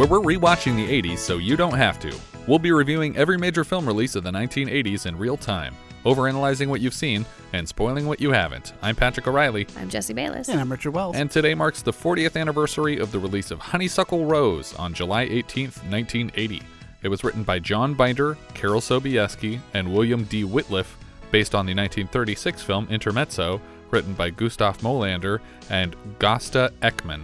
where 0.00 0.08
we're 0.08 0.34
rewatching 0.34 0.76
the 0.76 1.02
80s 1.02 1.18
so 1.18 1.36
you 1.36 1.58
don't 1.58 1.76
have 1.76 2.00
to. 2.00 2.18
We'll 2.46 2.58
be 2.58 2.72
reviewing 2.72 3.18
every 3.18 3.36
major 3.36 3.64
film 3.64 3.84
release 3.84 4.14
of 4.14 4.24
the 4.24 4.30
1980s 4.30 5.04
in 5.04 5.18
real 5.18 5.36
time, 5.36 5.74
overanalyzing 6.06 6.68
what 6.68 6.80
you've 6.80 6.94
seen 6.94 7.26
and 7.52 7.68
spoiling 7.68 8.06
what 8.06 8.18
you 8.18 8.32
haven't. 8.32 8.72
I'm 8.80 8.96
Patrick 8.96 9.28
O'Reilly, 9.28 9.66
I'm 9.76 9.90
Jesse 9.90 10.14
Bayless. 10.14 10.48
And 10.48 10.58
I'm 10.58 10.72
Richard 10.72 10.92
Wells. 10.92 11.16
and 11.16 11.30
today 11.30 11.54
marks 11.54 11.82
the 11.82 11.92
40th 11.92 12.40
anniversary 12.40 12.98
of 12.98 13.12
the 13.12 13.18
release 13.18 13.50
of 13.50 13.58
Honeysuckle 13.58 14.24
Rose 14.24 14.74
on 14.76 14.94
July 14.94 15.28
18th, 15.28 15.82
1980. 15.90 16.62
It 17.02 17.08
was 17.08 17.22
written 17.22 17.42
by 17.42 17.58
John 17.58 17.92
Binder, 17.92 18.38
Carol 18.54 18.80
Sobieski, 18.80 19.60
and 19.74 19.92
William 19.92 20.24
D. 20.24 20.44
Wittliff, 20.44 20.94
based 21.30 21.54
on 21.54 21.66
the 21.66 21.74
1936 21.74 22.62
film 22.62 22.86
Intermezzo, 22.88 23.60
written 23.90 24.14
by 24.14 24.30
Gustav 24.30 24.78
Molander 24.78 25.40
and 25.68 25.94
Gosta 26.18 26.70
Ekman. 26.80 27.20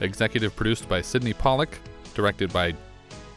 Executive 0.00 0.56
produced 0.56 0.88
by 0.88 1.02
Sydney 1.02 1.34
Pollack, 1.34 1.78
directed 2.14 2.52
by 2.52 2.74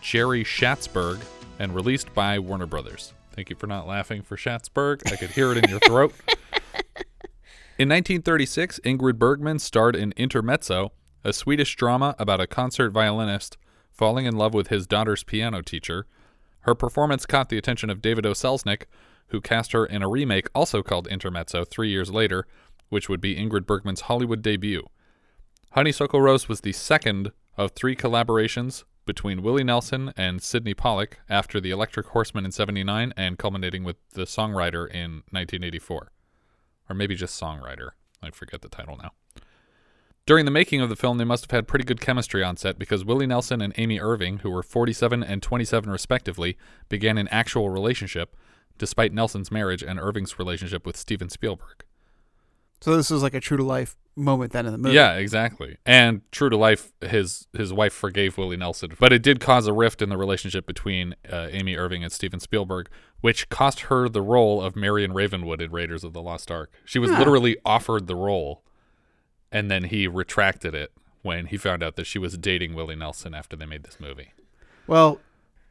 Jerry 0.01 0.43
Schatzberg, 0.43 1.19
and 1.59 1.73
released 1.73 2.13
by 2.13 2.39
Warner 2.39 2.65
Brothers. 2.65 3.13
Thank 3.31 3.49
you 3.49 3.55
for 3.55 3.67
not 3.67 3.87
laughing 3.87 4.21
for 4.21 4.37
Schatzberg. 4.37 5.11
I 5.11 5.15
could 5.15 5.31
hear 5.31 5.51
it 5.51 5.63
in 5.63 5.69
your 5.69 5.79
throat. 5.79 6.13
In 7.79 7.89
1936, 7.89 8.79
Ingrid 8.83 9.19
Bergman 9.19 9.59
starred 9.59 9.95
in 9.95 10.11
Intermezzo, 10.17 10.93
a 11.23 11.31
Swedish 11.31 11.75
drama 11.75 12.15
about 12.17 12.41
a 12.41 12.47
concert 12.47 12.89
violinist 12.89 13.55
falling 13.91 14.25
in 14.25 14.35
love 14.35 14.55
with 14.55 14.69
his 14.69 14.87
daughter's 14.87 15.23
piano 15.23 15.61
teacher. 15.61 16.07
Her 16.61 16.73
performance 16.73 17.27
caught 17.27 17.49
the 17.49 17.57
attention 17.57 17.91
of 17.91 18.01
David 18.01 18.25
O. 18.25 18.31
Selznick, 18.31 18.85
who 19.27 19.41
cast 19.41 19.73
her 19.73 19.85
in 19.85 20.01
a 20.01 20.09
remake 20.09 20.47
also 20.55 20.81
called 20.81 21.07
Intermezzo 21.07 21.65
three 21.65 21.89
years 21.89 22.09
later, 22.09 22.47
which 22.89 23.09
would 23.09 23.21
be 23.21 23.35
Ingrid 23.35 23.67
Bergman's 23.67 24.01
Hollywood 24.01 24.41
debut. 24.41 24.87
Honeysuckle 25.73 26.21
Rose 26.21 26.49
was 26.49 26.61
the 26.61 26.71
second 26.71 27.31
of 27.57 27.71
three 27.71 27.95
collaborations 27.95 28.83
between 29.05 29.41
Willie 29.41 29.63
Nelson 29.63 30.13
and 30.15 30.41
Sydney 30.41 30.73
Pollack 30.73 31.19
after 31.29 31.59
The 31.59 31.71
Electric 31.71 32.07
Horseman 32.07 32.45
in 32.45 32.51
79 32.51 33.13
and 33.17 33.37
culminating 33.37 33.83
with 33.83 33.95
The 34.11 34.23
Songwriter 34.23 34.87
in 34.89 35.23
1984 35.31 36.11
or 36.89 36.95
maybe 36.95 37.15
just 37.15 37.39
songwriter. 37.39 37.91
I 38.21 38.31
forget 38.31 38.61
the 38.61 38.69
title 38.69 38.97
now. 38.97 39.11
During 40.25 40.45
the 40.45 40.51
making 40.51 40.81
of 40.81 40.89
the 40.89 40.95
film, 40.95 41.17
they 41.17 41.23
must 41.23 41.45
have 41.45 41.51
had 41.51 41.67
pretty 41.67 41.85
good 41.85 42.01
chemistry 42.01 42.43
on 42.43 42.57
set 42.57 42.77
because 42.77 43.05
Willie 43.05 43.27
Nelson 43.27 43.61
and 43.61 43.73
Amy 43.77 43.99
Irving, 43.99 44.39
who 44.39 44.49
were 44.49 44.63
47 44.63 45.23
and 45.23 45.41
27 45.41 45.89
respectively, 45.89 46.57
began 46.89 47.17
an 47.17 47.29
actual 47.29 47.69
relationship, 47.69 48.35
despite 48.77 49.13
Nelson's 49.13 49.51
marriage 49.51 49.83
and 49.83 49.99
Irving's 49.99 50.37
relationship 50.37 50.85
with 50.85 50.97
Steven 50.97 51.29
Spielberg. 51.29 51.85
So 52.81 52.95
this 52.95 53.09
is 53.11 53.23
like 53.23 53.33
a 53.33 53.39
true 53.39 53.57
to 53.57 53.63
life 53.63 53.97
moment 54.15 54.51
then 54.51 54.65
in 54.65 54.71
the 54.71 54.77
movie. 54.77 54.95
Yeah, 54.95 55.13
exactly. 55.15 55.77
And 55.85 56.21
true 56.31 56.49
to 56.49 56.57
life, 56.57 56.91
his 57.01 57.47
his 57.53 57.71
wife 57.73 57.93
forgave 57.93 58.37
Willie 58.37 58.57
Nelson, 58.57 58.91
but 58.99 59.11
it 59.13 59.21
did 59.23 59.39
cause 59.39 59.67
a 59.67 59.73
rift 59.73 60.01
in 60.01 60.09
the 60.09 60.17
relationship 60.17 60.65
between 60.65 61.15
uh, 61.31 61.47
Amy 61.51 61.75
Irving 61.75 62.03
and 62.03 62.11
Steven 62.11 62.39
Spielberg, 62.39 62.89
which 63.21 63.49
cost 63.49 63.81
her 63.81 64.07
the 64.09 64.21
role 64.21 64.61
of 64.61 64.75
Marion 64.75 65.13
Ravenwood 65.13 65.61
in 65.61 65.71
Raiders 65.71 66.03
of 66.03 66.13
the 66.13 66.21
Lost 66.21 66.49
Ark. 66.51 66.71
She 66.85 66.99
was 66.99 67.11
Huh. 67.11 67.19
literally 67.19 67.57
offered 67.65 68.07
the 68.07 68.15
role, 68.15 68.63
and 69.51 69.69
then 69.71 69.85
he 69.85 70.07
retracted 70.07 70.73
it 70.75 70.91
when 71.23 71.47
he 71.47 71.57
found 71.57 71.83
out 71.83 71.95
that 71.95 72.05
she 72.05 72.19
was 72.19 72.37
dating 72.37 72.73
Willie 72.73 72.95
Nelson 72.95 73.33
after 73.33 73.55
they 73.55 73.65
made 73.65 73.83
this 73.83 73.99
movie. 73.99 74.33
Well, 74.87 75.19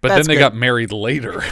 But 0.00 0.08
then 0.08 0.26
they 0.26 0.34
good. 0.34 0.40
got 0.40 0.54
married 0.54 0.92
later. 0.92 1.42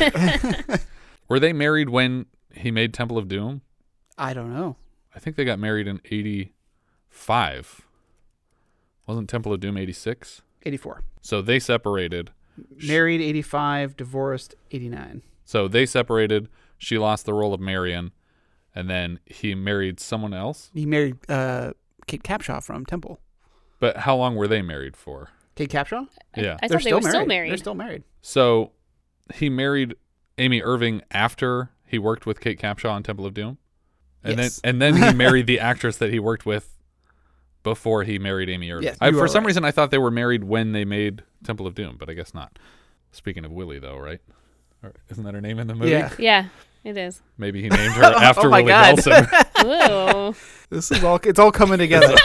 Were 1.28 1.40
they 1.40 1.52
married 1.52 1.88
when 1.88 2.26
he 2.54 2.70
made 2.70 2.92
Temple 2.92 3.16
of 3.18 3.28
Doom? 3.28 3.62
I 4.18 4.34
don't 4.34 4.52
know. 4.52 4.76
I 5.14 5.18
think 5.18 5.36
they 5.36 5.44
got 5.44 5.58
married 5.58 5.86
in 5.86 6.00
85. 6.04 7.82
Wasn't 9.06 9.28
Temple 9.28 9.52
of 9.52 9.60
Doom 9.60 9.76
86? 9.76 10.42
84. 10.64 11.02
So 11.20 11.42
they 11.42 11.58
separated. 11.58 12.30
Married 12.86 13.20
85, 13.20 13.96
divorced 13.96 14.54
89. 14.70 15.22
So 15.44 15.68
they 15.68 15.86
separated. 15.86 16.48
She 16.78 16.98
lost 16.98 17.26
the 17.26 17.34
role 17.34 17.54
of 17.54 17.60
Marion, 17.60 18.12
and 18.74 18.88
then 18.88 19.20
he 19.26 19.54
married 19.54 20.00
someone 20.00 20.34
else. 20.34 20.70
He 20.74 20.86
married 20.86 21.16
uh, 21.28 21.72
Kate 22.06 22.22
Capshaw 22.22 22.62
from 22.62 22.86
Temple. 22.86 23.20
But 23.80 23.98
how 23.98 24.16
long 24.16 24.36
were 24.36 24.48
they 24.48 24.62
married 24.62 24.96
for? 24.96 25.30
Kate 25.54 25.70
Capshaw? 25.70 26.08
Yeah. 26.36 26.56
I 26.62 26.68
They're 26.68 26.80
thought 26.80 26.84
they 26.84 26.94
were 26.94 27.00
still 27.02 27.26
married. 27.26 27.50
They're 27.50 27.58
still 27.58 27.74
married. 27.74 28.04
So 28.22 28.72
he 29.34 29.48
married 29.48 29.94
Amy 30.38 30.62
Irving 30.62 31.02
after 31.10 31.70
he 31.86 31.98
worked 31.98 32.26
with 32.26 32.40
Kate 32.40 32.58
Capshaw 32.60 32.90
on 32.92 33.02
Temple 33.02 33.26
of 33.26 33.34
Doom, 33.34 33.58
and 34.24 34.38
Yes. 34.38 34.60
then 34.60 34.70
and 34.70 34.82
then 34.82 34.96
he 34.96 35.16
married 35.16 35.46
the 35.52 35.60
actress 35.60 35.96
that 35.98 36.10
he 36.12 36.18
worked 36.18 36.44
with 36.46 36.70
before 37.62 38.02
he 38.04 38.18
married 38.18 38.48
Amy 38.50 38.70
Irving. 38.70 38.84
Yes, 38.84 38.98
I, 39.00 39.10
for 39.12 39.26
some 39.28 39.44
right. 39.44 39.48
reason, 39.48 39.64
I 39.64 39.70
thought 39.70 39.90
they 39.90 39.98
were 39.98 40.10
married 40.10 40.44
when 40.44 40.72
they 40.72 40.84
made 40.84 41.22
Temple 41.44 41.66
of 41.66 41.74
Doom, 41.74 41.96
but 41.98 42.08
I 42.10 42.14
guess 42.14 42.34
not. 42.34 42.58
Speaking 43.12 43.44
of 43.44 43.52
Willie, 43.52 43.78
though, 43.78 43.96
right? 43.96 44.20
Or 44.82 44.92
isn't 45.10 45.24
that 45.24 45.34
her 45.34 45.40
name 45.40 45.58
in 45.58 45.66
the 45.66 45.74
movie? 45.74 45.92
Yeah. 45.92 46.10
Yeah, 46.18 46.46
it 46.84 46.96
is. 46.98 47.22
Maybe 47.38 47.62
he 47.62 47.68
named 47.68 47.94
her 47.94 48.04
oh 48.14 48.18
after 48.18 48.48
Oh 48.48 48.50
Willie 48.50 48.64
God. 48.64 48.96
Nelson. 49.06 50.34
This 50.70 50.90
is 50.90 51.02
all 51.04 51.18
it's 51.22 51.38
all 51.38 51.52
coming 51.52 51.78
together. 51.78 52.16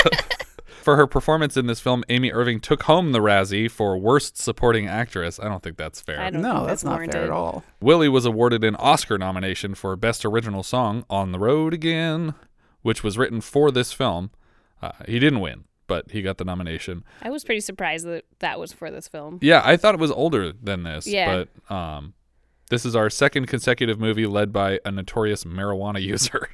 For 0.89 0.95
her 0.95 1.05
performance 1.05 1.55
in 1.55 1.67
this 1.67 1.79
film, 1.79 2.03
Amy 2.09 2.31
Irving 2.31 2.59
took 2.59 2.81
home 2.81 3.11
the 3.11 3.19
Razzie 3.19 3.69
for 3.69 3.95
Worst 3.95 4.39
Supporting 4.39 4.87
Actress. 4.87 5.39
I 5.39 5.43
don't 5.47 5.61
think 5.61 5.77
that's 5.77 6.01
fair. 6.01 6.19
I 6.19 6.31
don't 6.31 6.41
no, 6.41 6.55
think 6.55 6.67
that's 6.69 6.83
not 6.83 7.11
fair 7.11 7.25
at 7.25 7.29
all. 7.29 7.63
Willie 7.79 8.09
was 8.09 8.25
awarded 8.25 8.63
an 8.63 8.75
Oscar 8.77 9.19
nomination 9.19 9.75
for 9.75 9.95
Best 9.95 10.25
Original 10.25 10.63
Song 10.63 11.05
On 11.07 11.31
the 11.31 11.37
Road 11.37 11.75
Again, 11.75 12.33
which 12.81 13.03
was 13.03 13.19
written 13.19 13.39
for 13.39 13.69
this 13.69 13.93
film. 13.93 14.31
Uh, 14.81 14.93
he 15.05 15.19
didn't 15.19 15.41
win, 15.41 15.65
but 15.85 16.09
he 16.09 16.23
got 16.23 16.39
the 16.39 16.43
nomination. 16.43 17.03
I 17.21 17.29
was 17.29 17.43
pretty 17.43 17.61
surprised 17.61 18.07
that 18.07 18.25
that 18.39 18.59
was 18.59 18.73
for 18.73 18.89
this 18.89 19.07
film. 19.07 19.37
Yeah, 19.43 19.61
I 19.63 19.77
thought 19.77 19.93
it 19.93 20.01
was 20.01 20.09
older 20.09 20.51
than 20.51 20.81
this, 20.81 21.05
Yeah. 21.05 21.43
but 21.67 21.71
um, 21.75 22.15
this 22.69 22.85
is 22.85 22.95
our 22.95 23.09
second 23.09 23.47
consecutive 23.47 23.99
movie 23.99 24.25
led 24.25 24.53
by 24.53 24.79
a 24.85 24.91
notorious 24.91 25.43
marijuana 25.43 26.01
user. 26.13 26.49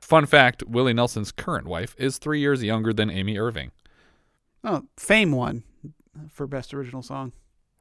Fun 0.00 0.26
fact 0.26 0.64
Willie 0.66 0.92
Nelson's 0.94 1.32
current 1.32 1.66
wife 1.66 1.94
is 1.98 2.18
three 2.18 2.40
years 2.40 2.62
younger 2.62 2.92
than 2.92 3.10
Amy 3.10 3.38
Irving. 3.38 3.70
Oh, 4.64 4.84
Fame 4.96 5.32
won 5.32 5.62
for 6.28 6.46
best 6.46 6.74
original 6.74 7.02
song. 7.02 7.32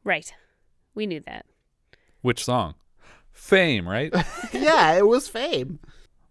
Right. 0.03 0.31
We 0.93 1.07
knew 1.07 1.21
that. 1.21 1.45
Which 2.21 2.43
song? 2.43 2.75
Fame, 3.31 3.87
right? 3.87 4.13
yeah, 4.53 4.93
it 4.93 5.07
was 5.07 5.27
Fame. 5.27 5.79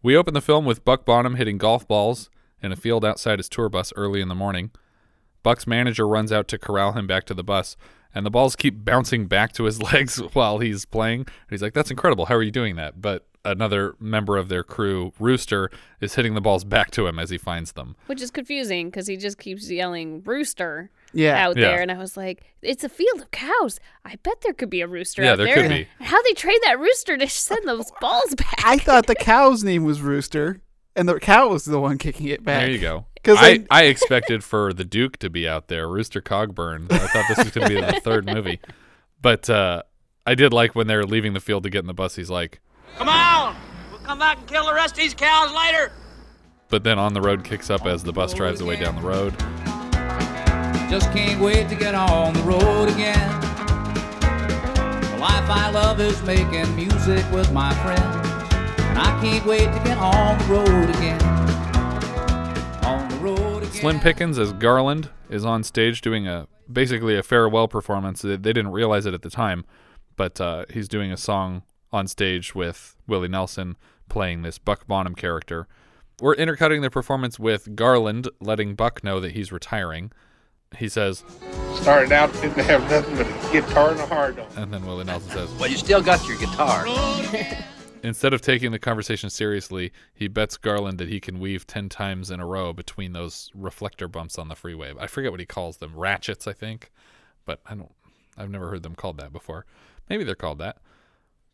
We 0.03 0.16
open 0.16 0.34
the 0.34 0.41
film 0.41 0.65
with 0.65 0.84
Buck 0.84 1.04
Bonham 1.04 1.37
hitting 1.37 1.59
golf 1.59 1.87
balls 1.88 2.31
in 2.62 2.72
a 2.72 2.77
field 2.77 3.04
outside 3.04 3.38
his 3.38 3.48
tour 3.48 3.69
bus 3.69 3.93
early 3.97 4.21
in 4.21 4.28
the 4.28 4.34
morning. 4.34 4.71
Buck's 5.43 5.66
manager 5.66 6.06
runs 6.06 6.32
out 6.32 6.48
to 6.48 6.59
corral 6.59 6.93
him 6.93 7.06
back 7.06 7.25
to 7.27 7.34
the 7.34 7.44
bus, 7.44 7.77
and 8.15 8.25
the 8.27 8.31
balls 8.31 8.57
keep 8.57 8.85
bouncing 8.85 9.27
back 9.27 9.53
to 9.55 9.65
his 9.65 9.81
legs 9.93 10.19
while 10.33 10.59
he's 10.59 10.85
playing. 10.85 11.21
And 11.21 11.51
he's 11.51 11.63
like, 11.63 11.75
That's 11.75 11.91
incredible. 11.91 12.27
How 12.27 12.35
are 12.37 12.43
you 12.43 12.51
doing 12.51 12.77
that? 12.77 13.01
But 13.01 13.27
another 13.45 13.95
member 14.01 14.37
of 14.37 14.49
their 14.49 14.63
crew, 14.63 15.13
Rooster, 15.19 15.71
is 16.01 16.15
hitting 16.17 16.35
the 16.35 16.41
balls 16.41 16.65
back 16.65 16.91
to 16.91 17.07
him 17.07 17.19
as 17.19 17.31
he 17.31 17.39
finds 17.39 17.73
them. 17.73 17.97
Which 18.07 18.21
is 18.21 18.31
confusing 18.31 18.89
because 18.89 19.07
he 19.07 19.17
just 19.17 19.39
keeps 19.39 19.71
yelling 19.71 20.23
rooster 20.25 20.91
Yeah. 21.15 21.47
out 21.47 21.57
Yeah. 21.57 21.69
there. 21.69 21.81
And 21.81 21.91
I 21.91 21.97
was 21.99 22.17
like, 22.17 22.43
it's 22.61 22.85
a 22.85 22.89
field 22.91 23.21
of 23.23 23.31
cows. 23.31 23.81
I 24.05 24.17
bet 24.17 24.41
there 24.43 24.53
could 24.53 24.69
be 24.69 24.81
a 24.83 24.87
rooster 24.89 25.23
Yeah, 25.23 25.33
out 25.33 25.37
there 25.37 25.47
there. 25.47 25.63
could 25.63 25.69
be. 25.71 25.89
How 26.04 26.21
they 26.25 26.33
train 26.33 26.59
that 26.65 26.78
rooster 26.78 27.16
to 27.16 27.28
send 27.28 27.66
those 27.66 27.91
balls 28.01 28.34
back? 28.34 28.61
I 28.65 28.77
thought 28.78 29.07
the 29.07 29.15
cow's 29.15 29.65
name 29.65 29.84
was 29.84 30.03
Rooster, 30.03 30.61
and 30.98 31.09
the 31.09 31.18
cow 31.21 31.48
was 31.48 31.65
the 31.65 31.80
one 31.80 31.97
kicking 31.98 32.27
it 32.27 32.45
back. 32.45 32.62
There 32.62 32.71
you 32.71 32.78
go. 32.78 33.06
'Cause 33.24 33.39
I, 33.41 33.48
I- 33.48 33.66
I 33.71 33.83
expected 33.84 34.45
for 34.45 34.72
the 34.72 34.84
Duke 34.84 35.16
to 35.18 35.30
be 35.30 35.48
out 35.48 35.68
there, 35.68 35.89
Rooster 35.89 36.21
Cogburn. 36.21 36.91
I 36.92 36.98
thought 37.09 37.24
this 37.28 37.39
was 37.39 37.50
going 37.50 37.68
to 37.68 37.74
be 37.74 37.80
the 37.80 38.00
third 38.00 38.27
movie. 38.27 38.60
But 39.21 39.50
uh, 39.50 39.83
I 40.27 40.34
did 40.34 40.53
like 40.53 40.74
when 40.74 40.86
they 40.86 40.97
were 40.97 41.04
leaving 41.06 41.33
the 41.33 41.41
field 41.41 41.62
to 41.65 41.71
get 41.71 41.80
in 41.80 41.86
the 41.86 41.95
bus, 41.95 42.15
he's 42.16 42.30
like, 42.30 42.60
Come 42.97 43.09
on! 43.09 43.56
We'll 43.91 44.00
come 44.00 44.18
back 44.18 44.39
and 44.39 44.47
kill 44.47 44.65
the 44.66 44.72
rest 44.74 44.92
of 44.95 44.98
these 44.98 45.15
cows 45.15 45.53
later. 45.53 45.91
but 46.68 46.84
then 46.84 46.98
on 46.98 47.12
the 47.15 47.21
road 47.21 47.44
kicks 47.44 47.71
up 47.71 47.86
as 47.86 48.03
the 48.04 48.12
bus 48.12 48.33
drives 48.34 48.60
away 48.60 48.77
down 48.77 48.94
the 48.97 49.03
road. 49.03 49.34
Just 50.91 51.12
can't 51.12 51.41
wait 51.41 51.68
to 51.68 51.74
get 51.74 51.94
on 51.94 52.33
the 52.34 52.41
road 52.42 52.89
again. 52.89 53.41
The 54.21 55.18
life 55.21 55.51
I 55.51 55.71
love 55.72 56.01
is 56.01 56.22
making 56.22 56.74
music 56.77 57.24
with 57.33 57.53
my 57.53 57.74
friends. 57.83 58.28
And 58.98 59.06
I 59.06 59.21
can't 59.21 59.47
wait 59.47 59.60
to 59.60 59.80
get 59.84 59.97
on 59.97 60.39
the 60.39 60.45
road 60.47 60.91
again. 60.91 61.22
On 62.84 63.09
the 63.09 63.16
road 63.18 63.62
again. 63.62 63.71
Slim 63.71 64.00
Pickens 64.00 64.41
as 64.41 64.53
Garland 64.53 65.10
is 65.30 65.45
on 65.45 65.62
stage 65.62 66.00
doing 66.00 66.27
a 66.27 66.48
basically 66.71 67.16
a 67.16 67.22
farewell 67.22 67.68
performance. 67.68 68.22
They 68.22 68.30
they 68.30 68.53
didn't 68.53 68.72
realize 68.72 69.06
it 69.06 69.15
at 69.15 69.22
the 69.22 69.30
time, 69.30 69.65
but 70.16 70.41
uh, 70.41 70.65
he's 70.71 70.89
doing 70.89 71.12
a 71.12 71.16
song 71.16 71.62
on 71.92 72.09
stage 72.09 72.56
with 72.56 72.97
Willie 73.06 73.28
Nelson 73.28 73.77
playing 74.09 74.42
this 74.42 74.59
Buck 74.59 74.89
Bonham 74.89 75.15
character. 75.15 75.68
We're 76.21 76.34
intercutting 76.34 76.83
the 76.83 76.91
performance 76.91 77.39
with 77.39 77.77
Garland 77.77 78.28
letting 78.41 78.74
Buck 78.74 79.04
know 79.04 79.21
that 79.21 79.30
he's 79.30 79.53
retiring. 79.53 80.10
He 80.77 80.89
says, 80.89 81.22
Started 81.77 82.10
out, 82.10 82.33
didn't 82.33 82.65
have 82.65 82.91
nothing 82.91 83.16
but 83.16 83.27
a 83.28 83.53
guitar 83.53 83.92
and 83.92 84.01
a 84.01 84.06
hard 84.06 84.41
on. 84.41 84.48
and 84.56 84.74
then 84.74 84.84
Willie 84.84 85.04
Nelson 85.04 85.30
says, 85.30 85.53
Well, 85.53 85.71
you 85.71 85.77
still 85.77 86.03
got 86.03 86.27
your 86.27 86.36
guitar. 86.36 86.84
Instead 88.03 88.33
of 88.33 88.41
taking 88.41 88.72
the 88.72 88.78
conversation 88.78 89.30
seriously, 89.30 89.92
he 90.15 90.28
bets 90.28 90.56
Garland 90.56 90.98
that 90.98 91.09
he 91.09 91.21
can 91.21 91.39
weave 91.41 91.66
10 91.66 91.89
times 91.89 92.30
in 92.30 92.41
a 92.41 92.47
row 92.47 92.72
between 92.72 93.12
those 93.12 93.50
reflector 93.54 94.09
bumps 94.09 94.39
on 94.39 94.48
the 94.48 94.54
freeway. 94.54 94.92
I 94.98 95.06
forget 95.06 95.30
what 95.30 95.41
he 95.41 95.47
calls 95.47 95.78
them. 95.78 95.97
Ratchets, 95.97 96.47
I 96.47 96.53
think. 96.53 96.91
But 97.45 97.60
I 97.66 97.74
don't 97.74 97.92
I've 98.39 98.50
never 98.50 98.71
heard 98.71 98.83
them 98.83 98.95
called 98.95 99.18
that 99.18 99.33
before. 99.33 99.66
Maybe 100.09 100.24
they're 100.24 100.34
called 100.34 100.59
that. 100.59 100.78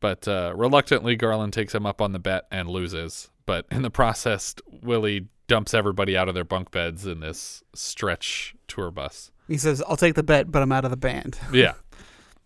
But 0.01 0.29
uh, 0.29 0.53
reluctantly 0.55 1.17
Garland 1.17 1.55
takes 1.55 1.75
him 1.75 1.87
up 1.87 2.01
on 2.03 2.13
the 2.13 2.19
bet 2.19 2.47
and 2.51 2.69
loses. 2.69 3.31
But 3.47 3.67
in 3.71 3.83
the 3.83 3.91
process, 3.91 4.55
Willie 4.83 5.29
dumps 5.47 5.75
everybody 5.75 6.17
out 6.17 6.29
of 6.29 6.35
their 6.35 6.45
bunk 6.45 6.71
beds 6.71 7.07
in 7.07 7.21
this 7.21 7.63
stretch 7.75 8.55
tour 8.69 8.91
bus. 8.91 9.31
He 9.49 9.57
says, 9.57 9.83
"I'll 9.89 9.97
take 9.97 10.15
the 10.15 10.23
bet, 10.23 10.51
but 10.51 10.63
I'm 10.63 10.73
out 10.73 10.85
of 10.85 10.91
the 10.91 10.97
band." 10.97 11.39
Yeah. 11.53 11.75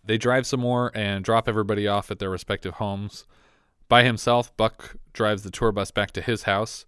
They 0.01 0.17
drive 0.17 0.47
some 0.47 0.61
more 0.61 0.91
and 0.95 1.23
drop 1.23 1.47
everybody 1.47 1.87
off 1.87 2.09
at 2.09 2.17
their 2.17 2.31
respective 2.31 2.75
homes. 2.75 3.27
By 3.89 4.03
himself, 4.03 4.55
Buck 4.55 4.95
drives 5.13 5.43
the 5.43 5.51
tour 5.51 5.71
bus 5.73 5.91
back 5.91 6.11
to 6.11 6.21
his 6.21 6.43
house 6.43 6.85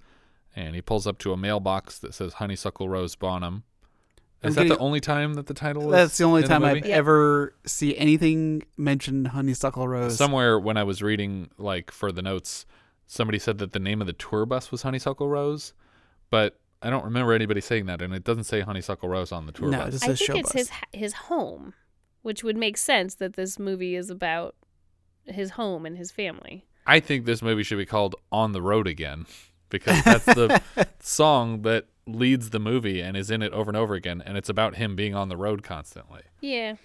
and 0.56 0.76
he 0.76 0.82
pulls 0.82 1.06
up 1.08 1.18
to 1.20 1.34
a 1.34 1.38
mailbox 1.38 1.98
that 2.00 2.14
says 2.14 2.34
Honeysuckle 2.34 2.88
Rose 2.88 3.16
Bonham. 3.16 3.64
Is 4.44 4.58
I'm 4.58 4.68
that 4.68 4.74
the 4.76 4.80
only 4.80 5.00
time 5.00 5.36
that 5.36 5.46
the 5.48 5.54
title 5.54 5.86
is? 5.86 5.92
That's 5.92 6.18
the 6.18 6.24
only 6.24 6.42
in 6.44 6.48
time 6.48 6.64
I've 6.64 6.78
movie? 6.78 6.92
ever 6.92 7.54
see 7.66 7.96
anything 7.98 8.64
mention 8.76 9.26
honeysuckle 9.26 9.88
rose. 9.88 10.18
Somewhere 10.18 10.60
when 10.60 10.78
I 10.78 10.84
was 10.84 11.04
reading, 11.04 11.50
like 11.60 11.92
for 11.92 12.12
the 12.12 12.24
notes, 12.24 12.66
somebody 13.06 13.38
said 13.38 13.60
that 13.60 13.72
the 13.74 13.80
name 13.80 14.02
of 14.02 14.08
the 14.08 14.14
tour 14.14 14.46
bus 14.48 14.72
was 14.72 14.82
Honeysuckle 14.82 15.28
Rose, 15.28 15.74
but 16.32 16.60
I 16.82 16.90
don't 16.90 17.04
remember 17.06 17.34
anybody 17.34 17.62
saying 17.62 17.86
that, 17.86 18.02
and 18.02 18.16
it 18.16 18.24
doesn't 18.24 18.46
say 18.46 18.62
Honeysuckle 18.62 19.08
Rose 19.10 19.32
on 19.32 19.46
the 19.46 19.52
tour 19.52 19.70
No, 19.70 19.78
bus. 19.78 19.88
it 19.88 19.92
just 19.92 20.04
I 20.04 20.08
think 20.08 20.18
show 20.18 20.36
it's 20.38 20.54
bus. 20.54 20.54
his 20.54 20.72
his 20.92 21.14
home, 21.14 21.76
which 22.24 22.44
would 22.44 22.58
make 22.58 22.78
sense 22.78 23.14
that 23.16 23.34
this 23.34 23.60
movie 23.60 23.96
is 23.96 24.10
about 24.10 24.56
his 25.26 25.52
home 25.52 25.86
and 25.86 25.98
his 25.98 26.10
family. 26.10 26.66
I 26.92 27.00
think 27.00 27.24
this 27.24 27.42
movie 27.42 27.64
should 27.64 27.78
be 27.78 27.86
called 27.86 28.18
On 28.34 28.52
the 28.52 28.62
Road 28.62 28.86
Again 28.86 29.26
because 29.70 30.04
that's 30.04 30.26
the 30.26 30.62
song 31.00 31.62
that 31.62 31.86
leads 32.06 32.50
the 32.50 32.60
movie 32.60 33.00
and 33.00 33.16
is 33.16 33.32
in 33.32 33.42
it 33.42 33.54
over 33.54 33.70
and 33.70 33.78
over 33.78 33.94
again, 33.94 34.22
and 34.26 34.38
it's 34.38 34.50
about 34.50 34.76
him 34.76 34.98
being 34.98 35.16
on 35.16 35.30
the 35.30 35.38
road 35.38 35.64
constantly. 35.64 36.24
Yeah. 36.42 36.76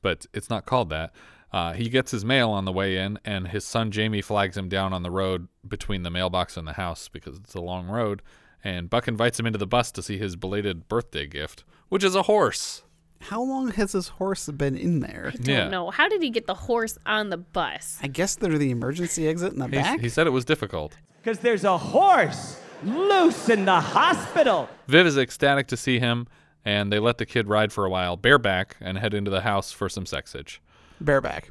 But 0.00 0.24
it's 0.32 0.48
not 0.48 0.64
called 0.64 0.88
that. 0.88 1.12
Uh, 1.52 1.74
he 1.74 1.90
gets 1.90 2.10
his 2.10 2.24
mail 2.24 2.48
on 2.48 2.64
the 2.64 2.72
way 2.72 2.96
in, 2.96 3.18
and 3.22 3.48
his 3.48 3.66
son 3.66 3.90
Jamie 3.90 4.22
flags 4.22 4.56
him 4.56 4.70
down 4.70 4.94
on 4.94 5.02
the 5.02 5.10
road 5.10 5.48
between 5.68 6.04
the 6.04 6.10
mailbox 6.10 6.56
and 6.56 6.66
the 6.66 6.72
house 6.72 7.08
because 7.08 7.36
it's 7.36 7.54
a 7.54 7.60
long 7.60 7.86
road. 7.86 8.22
And 8.64 8.88
Buck 8.88 9.08
invites 9.08 9.38
him 9.38 9.44
into 9.44 9.58
the 9.58 9.66
bus 9.66 9.92
to 9.92 10.02
see 10.02 10.16
his 10.16 10.36
belated 10.36 10.88
birthday 10.88 11.26
gift, 11.26 11.64
which 11.90 12.02
is 12.02 12.14
a 12.14 12.22
horse. 12.22 12.82
How 13.20 13.42
long 13.42 13.70
has 13.72 13.92
this 13.92 14.08
horse 14.08 14.46
been 14.48 14.76
in 14.76 15.00
there? 15.00 15.30
I 15.34 15.36
don't 15.36 15.46
Yeah. 15.46 15.68
know. 15.68 15.90
How 15.90 16.08
did 16.08 16.22
he 16.22 16.30
get 16.30 16.46
the 16.46 16.54
horse 16.54 16.98
on 17.06 17.30
the 17.30 17.36
bus? 17.36 17.98
I 18.02 18.06
guess 18.08 18.34
they're 18.34 18.58
the 18.58 18.70
emergency 18.70 19.28
exit 19.28 19.52
in 19.52 19.58
the 19.58 19.66
He, 19.66 19.72
back. 19.72 20.00
he 20.00 20.08
said 20.08 20.26
it 20.26 20.30
was 20.30 20.44
difficult. 20.44 20.96
Because 21.22 21.38
there's 21.40 21.64
a 21.64 21.76
horse 21.78 22.58
loose 22.82 23.48
in 23.50 23.66
the 23.66 23.78
hospital. 23.80 24.68
Viv 24.88 25.06
is 25.06 25.18
ecstatic 25.18 25.66
to 25.68 25.76
see 25.76 25.98
him, 25.98 26.26
and 26.64 26.90
they 26.90 26.98
let 26.98 27.18
the 27.18 27.26
kid 27.26 27.46
ride 27.46 27.72
for 27.72 27.84
a 27.84 27.90
while 27.90 28.16
bareback 28.16 28.76
and 28.80 28.98
head 28.98 29.12
into 29.14 29.30
the 29.30 29.42
house 29.42 29.70
for 29.70 29.88
some 29.88 30.04
sexage. 30.04 30.58
Bareback. 31.00 31.50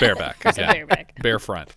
Bareback. 0.00 0.42
yeah. 0.56 0.72
Bareback. 0.72 1.22
Bare 1.22 1.38
front. 1.38 1.76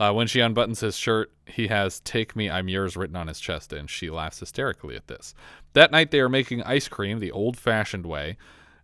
Uh, 0.00 0.12
when 0.12 0.28
she 0.28 0.38
unbuttons 0.38 0.80
his 0.80 0.96
shirt, 0.96 1.32
he 1.46 1.66
has 1.66 2.00
Take 2.00 2.36
Me, 2.36 2.48
I'm 2.48 2.68
Yours 2.68 2.96
written 2.96 3.16
on 3.16 3.26
his 3.26 3.40
chest, 3.40 3.72
and 3.72 3.90
she 3.90 4.10
laughs 4.10 4.38
hysterically 4.38 4.94
at 4.94 5.08
this. 5.08 5.34
That 5.72 5.90
night, 5.90 6.12
they 6.12 6.20
are 6.20 6.28
making 6.28 6.62
ice 6.62 6.86
cream 6.86 7.18
the 7.18 7.32
old 7.32 7.56
fashioned 7.56 8.06
way, 8.06 8.36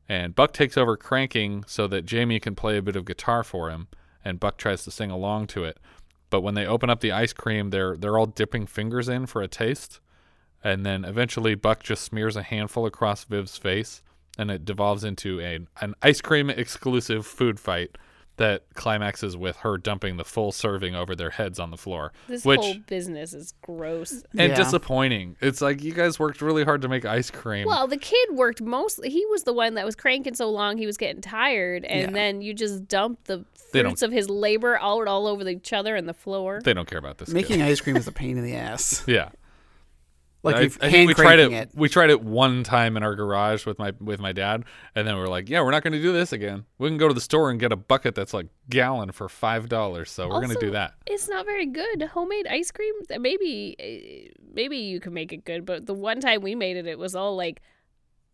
and 0.09 0.35
Buck 0.35 0.53
takes 0.53 0.77
over 0.77 0.97
cranking 0.97 1.65
so 1.67 1.87
that 1.87 2.05
Jamie 2.05 2.41
can 2.41 2.57
play 2.57 2.77
a 2.77 2.83
bit 2.83 2.97
of 2.97 3.05
guitar 3.05 3.45
for 3.45 3.71
him, 3.71 3.87
and 4.25 4.41
Buck 4.41 4.59
tries 4.59 4.83
to 4.85 4.91
sing 4.91 5.11
along 5.11 5.47
to 5.49 5.65
it. 5.65 5.79
But 6.31 6.41
when 6.41 6.55
they 6.55 6.67
open 6.67 6.91
up 6.91 7.01
the 7.01 7.13
ice 7.13 7.33
cream, 7.33 7.71
they're 7.71 7.97
they're 7.97 8.19
all 8.19 8.27
dipping 8.27 8.67
fingers 8.67 9.09
in 9.09 9.27
for 9.27 9.41
a 9.41 9.47
taste, 9.47 10.01
and 10.65 10.85
then 10.85 11.05
eventually 11.05 11.55
Buck 11.55 11.85
just 11.85 12.03
smears 12.03 12.35
a 12.35 12.43
handful 12.43 12.87
across 12.87 13.23
Viv's 13.23 13.57
face, 13.57 14.03
and 14.37 14.51
it 14.51 14.65
devolves 14.65 15.05
into 15.05 15.41
a 15.41 15.61
an 15.81 15.95
ice 16.03 16.21
cream 16.21 16.51
exclusive 16.51 17.25
food 17.25 17.61
fight 17.61 17.97
that 18.37 18.63
climaxes 18.75 19.37
with 19.37 19.57
her 19.59 19.79
dumping 19.79 20.17
the 20.17 20.25
full 20.25 20.51
serving 20.51 20.95
over 20.95 21.15
their 21.15 21.31
heads 21.31 21.61
on 21.61 21.71
the 21.71 21.77
floor, 21.77 22.13
This 22.27 22.45
which 22.45 22.59
whole 22.61 22.75
business 22.87 23.33
is 23.33 23.55
gross. 23.63 24.25
and 24.37 24.51
Yeah. 24.51 24.57
disappointing. 24.57 25.37
It's 25.41 25.61
like 25.61 25.83
you 25.83 25.93
guys 25.93 26.19
worked 26.19 26.43
really 26.43 26.65
hard 26.65 26.83
to 26.83 26.89
make 26.89 27.05
ice 27.05 27.31
cream. 27.31 27.67
Well, 27.67 27.87
the 27.87 27.97
kid 27.97 28.31
worked 28.33 28.61
mostly. 28.61 29.09
He 29.11 29.25
was 29.27 29.45
the 29.45 29.53
one 29.53 29.75
that 29.75 29.85
was 29.85 29.95
cranking 29.95 30.35
so 30.35 30.51
long 30.51 30.79
he 30.79 30.87
was 30.87 30.97
getting 30.97 31.23
tired, 31.23 31.85
and 31.85 32.01
Yeah. 32.01 32.11
then 32.11 32.41
you 32.43 32.55
just 32.55 32.89
dump 32.89 33.25
the 33.25 33.45
fruits 33.71 34.03
of 34.03 34.13
his 34.13 34.29
labor 34.31 34.79
all 34.79 35.09
all 35.09 35.27
over 35.27 35.49
each 35.49 35.73
other 35.73 35.95
and 35.97 36.09
the 36.09 36.15
floor. 36.15 36.61
they 36.65 36.75
don't 36.75 36.89
care 36.89 36.99
about 36.99 37.19
this. 37.19 37.29
Making 37.29 37.57
kid. 37.59 37.67
ice 37.69 37.81
cream 37.81 37.97
is 37.97 38.07
a 38.09 38.13
pain 38.13 38.37
in 38.39 38.45
the 38.45 38.55
ass. 38.55 39.05
yeah. 39.09 39.31
Like 40.45 40.57
I, 40.57 40.61
if 40.61 40.83
I 40.83 40.89
hand 40.91 41.07
we 41.07 41.15
tried 41.15 41.39
it, 41.39 41.53
it. 41.53 41.71
We 41.75 41.89
tried 41.89 42.11
it 42.11 42.23
one 42.23 42.65
time 42.65 42.99
in 42.99 43.03
our 43.03 43.15
garage 43.15 43.65
with 43.65 43.79
my 43.79 43.95
with 43.99 44.21
my 44.21 44.33
dad, 44.33 44.65
and 44.95 45.09
then 45.09 45.15
we 45.15 45.21
were 45.23 45.29
like, 45.29 45.49
"Yeah, 45.49 45.63
we're 45.63 45.71
not 45.71 45.83
going 45.83 45.95
to 45.95 46.03
do 46.03 46.13
this 46.13 46.33
again. 46.33 46.67
We 46.77 46.91
can 46.91 46.99
go 46.99 47.09
to 47.09 47.15
the 47.15 47.21
store 47.21 47.51
and 47.51 47.59
get 47.59 47.73
a 47.73 47.77
bucket 47.77 48.15
that's 48.15 48.35
like 48.35 48.49
gallon 48.69 49.11
for 49.13 49.31
five 49.31 49.71
dollars. 49.71 50.11
So 50.11 50.29
we're 50.29 50.43
going 50.43 50.51
to 50.51 50.61
do 50.61 50.71
that." 50.73 50.95
It's 51.07 51.31
not 51.31 51.47
very 51.47 51.65
good. 51.65 52.03
Homemade 52.03 52.47
ice 52.47 52.71
cream, 52.71 52.93
maybe 53.19 53.75
eh, 53.79 54.33
maybe 54.53 54.77
you 54.77 55.01
can 55.01 55.15
make 55.15 55.33
it 55.33 55.47
good, 55.47 55.65
but 55.65 55.87
the 55.87 55.95
one 55.95 56.21
time 56.21 56.43
we 56.43 56.55
made 56.55 56.77
it, 56.77 56.87
it 56.87 56.99
was 56.99 57.17
all 57.17 57.37
like 57.37 57.63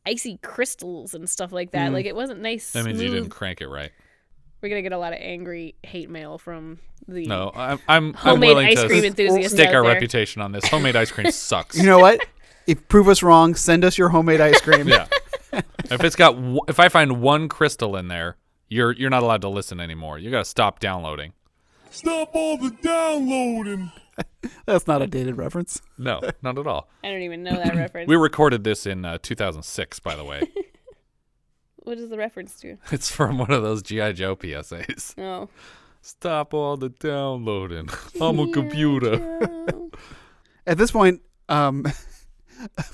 icy 0.04 0.38
crystals 0.42 1.14
and 1.14 1.30
stuff 1.30 1.52
like 1.52 1.70
that. 1.70 1.90
Mm. 1.90 1.94
Like 1.94 2.06
it 2.06 2.16
wasn't 2.16 2.40
nice. 2.40 2.72
That 2.72 2.84
means 2.84 3.00
you 3.00 3.10
didn't 3.10 3.30
crank 3.30 3.60
it 3.60 3.68
right. 3.68 3.92
We're 4.62 4.68
gonna 4.68 4.82
get 4.82 4.92
a 4.92 4.98
lot 4.98 5.12
of 5.12 5.18
angry 5.20 5.74
hate 5.82 6.10
mail 6.10 6.38
from 6.38 6.78
the 7.08 7.26
No, 7.26 7.50
I'm 7.54 7.78
I'm, 7.88 8.08
I'm 8.08 8.14
homemade 8.14 8.48
willing 8.48 8.66
ice 8.68 8.80
to 8.80 8.86
cream 8.88 9.04
enthusiasts 9.04 9.52
stake 9.54 9.68
our 9.68 9.82
there. 9.82 9.92
reputation 9.92 10.42
on 10.42 10.52
this. 10.52 10.66
Homemade 10.66 10.96
ice 10.96 11.10
cream 11.10 11.30
sucks. 11.30 11.76
You 11.76 11.84
know 11.86 11.98
what? 11.98 12.20
if 12.66 12.86
prove 12.88 13.08
us 13.08 13.22
wrong, 13.22 13.54
send 13.54 13.84
us 13.84 13.96
your 13.98 14.10
homemade 14.10 14.40
ice 14.40 14.60
cream. 14.60 14.86
yeah. 14.88 15.06
if 15.52 16.04
it's 16.04 16.14
got 16.16 16.32
w- 16.36 16.60
if 16.68 16.78
I 16.78 16.88
find 16.88 17.20
one 17.22 17.48
crystal 17.48 17.96
in 17.96 18.08
there, 18.08 18.36
you're 18.68 18.92
you're 18.92 19.10
not 19.10 19.22
allowed 19.22 19.40
to 19.42 19.48
listen 19.48 19.80
anymore. 19.80 20.18
You 20.18 20.30
got 20.30 20.38
to 20.40 20.44
stop 20.44 20.78
downloading. 20.78 21.32
Stop 21.90 22.30
all 22.34 22.56
the 22.58 22.70
downloading. 22.82 23.90
That's 24.66 24.86
not 24.86 25.02
a 25.02 25.06
dated 25.06 25.36
reference. 25.38 25.80
No, 25.98 26.20
not 26.42 26.58
at 26.58 26.66
all. 26.66 26.88
I 27.02 27.08
don't 27.10 27.22
even 27.22 27.42
know 27.42 27.56
that 27.56 27.74
reference. 27.74 28.08
We 28.08 28.16
recorded 28.16 28.62
this 28.64 28.86
in 28.86 29.04
uh, 29.04 29.18
2006, 29.22 29.98
by 30.00 30.14
the 30.14 30.24
way. 30.24 30.42
what 31.82 31.98
is 31.98 32.08
the 32.10 32.18
reference 32.18 32.58
to? 32.60 32.76
it's 32.92 33.10
from 33.10 33.38
one 33.38 33.50
of 33.50 33.62
those 33.62 33.82
GI 33.82 34.14
Joe 34.14 34.36
PSAs. 34.36 35.18
Oh, 35.18 35.48
Stop 36.02 36.54
all 36.54 36.76
the 36.78 36.88
downloading. 36.88 37.88
I'm 38.20 38.38
a 38.38 38.50
computer. 38.50 39.14
At 40.66 40.78
this 40.78 40.90
point, 40.90 41.20
um, 41.50 41.84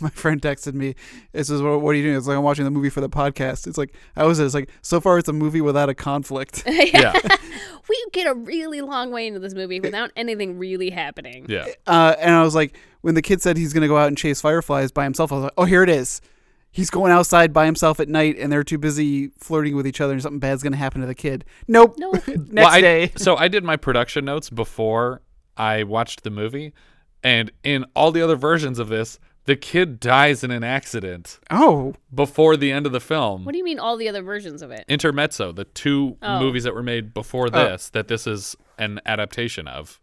my 0.00 0.10
friend 0.10 0.40
texted 0.42 0.74
me. 0.74 0.96
It 1.32 1.44
says, 1.44 1.62
"What, 1.62 1.82
what 1.82 1.90
are 1.90 1.94
you 1.94 2.02
doing?" 2.02 2.16
It's 2.16 2.26
like 2.26 2.36
I'm 2.36 2.42
watching 2.42 2.64
the 2.64 2.70
movie 2.70 2.90
for 2.90 3.00
the 3.00 3.08
podcast. 3.08 3.68
It's 3.68 3.78
like 3.78 3.94
I 4.16 4.24
was. 4.24 4.40
It's 4.40 4.54
like 4.54 4.70
so 4.82 5.00
far, 5.00 5.18
it's 5.18 5.28
a 5.28 5.32
movie 5.32 5.60
without 5.60 5.88
a 5.88 5.94
conflict. 5.94 6.64
yeah, 6.66 7.12
we 7.88 8.04
get 8.12 8.26
a 8.26 8.34
really 8.34 8.80
long 8.80 9.12
way 9.12 9.28
into 9.28 9.38
this 9.38 9.54
movie 9.54 9.78
without 9.78 10.10
anything 10.16 10.58
really 10.58 10.90
happening. 10.90 11.46
yeah. 11.48 11.66
Uh, 11.86 12.16
and 12.18 12.34
I 12.34 12.42
was 12.42 12.56
like, 12.56 12.76
when 13.02 13.14
the 13.14 13.22
kid 13.22 13.40
said 13.40 13.56
he's 13.56 13.72
gonna 13.72 13.88
go 13.88 13.98
out 13.98 14.08
and 14.08 14.18
chase 14.18 14.40
fireflies 14.40 14.90
by 14.90 15.04
himself, 15.04 15.30
I 15.30 15.36
was 15.36 15.44
like, 15.44 15.54
"Oh, 15.56 15.64
here 15.64 15.84
it 15.84 15.90
is." 15.90 16.20
He's 16.76 16.90
going 16.90 17.10
outside 17.10 17.52
by 17.54 17.64
himself 17.64 18.00
at 18.00 18.08
night, 18.08 18.36
and 18.38 18.52
they're 18.52 18.62
too 18.62 18.76
busy 18.76 19.28
flirting 19.38 19.74
with 19.74 19.86
each 19.86 20.00
other, 20.00 20.12
and 20.12 20.20
something 20.20 20.38
bad's 20.40 20.62
gonna 20.62 20.76
happen 20.76 21.00
to 21.00 21.06
the 21.06 21.14
kid. 21.14 21.44
Nope. 21.66 21.94
No. 21.98 22.10
Next 22.26 22.28
Well, 22.52 22.66
I- 22.66 22.80
day. 22.82 23.12
so 23.16 23.34
I 23.36 23.48
did 23.48 23.64
my 23.64 23.76
production 23.76 24.26
notes 24.26 24.50
before 24.50 25.22
I 25.56 25.84
watched 25.84 26.22
the 26.22 26.30
movie, 26.30 26.74
and 27.22 27.50
in 27.64 27.86
all 27.96 28.12
the 28.12 28.20
other 28.20 28.36
versions 28.36 28.78
of 28.78 28.88
this, 28.88 29.18
the 29.46 29.56
kid 29.56 30.00
dies 30.00 30.44
in 30.44 30.50
an 30.50 30.62
accident 30.64 31.38
Oh, 31.50 31.94
before 32.14 32.56
the 32.58 32.70
end 32.72 32.84
of 32.84 32.92
the 32.92 33.00
film. 33.00 33.44
What 33.44 33.52
do 33.52 33.58
you 33.58 33.64
mean 33.64 33.78
all 33.78 33.96
the 33.96 34.08
other 34.08 34.20
versions 34.22 34.60
of 34.60 34.70
it? 34.70 34.84
Intermezzo, 34.88 35.52
the 35.52 35.64
two 35.64 36.18
Oh. 36.20 36.40
movies 36.40 36.64
that 36.64 36.74
were 36.74 36.82
made 36.82 37.14
before 37.14 37.46
oh. 37.46 37.50
this, 37.50 37.88
that 37.90 38.08
this 38.08 38.26
is 38.26 38.54
an 38.76 39.00
adaptation 39.06 39.66
of. 39.66 39.98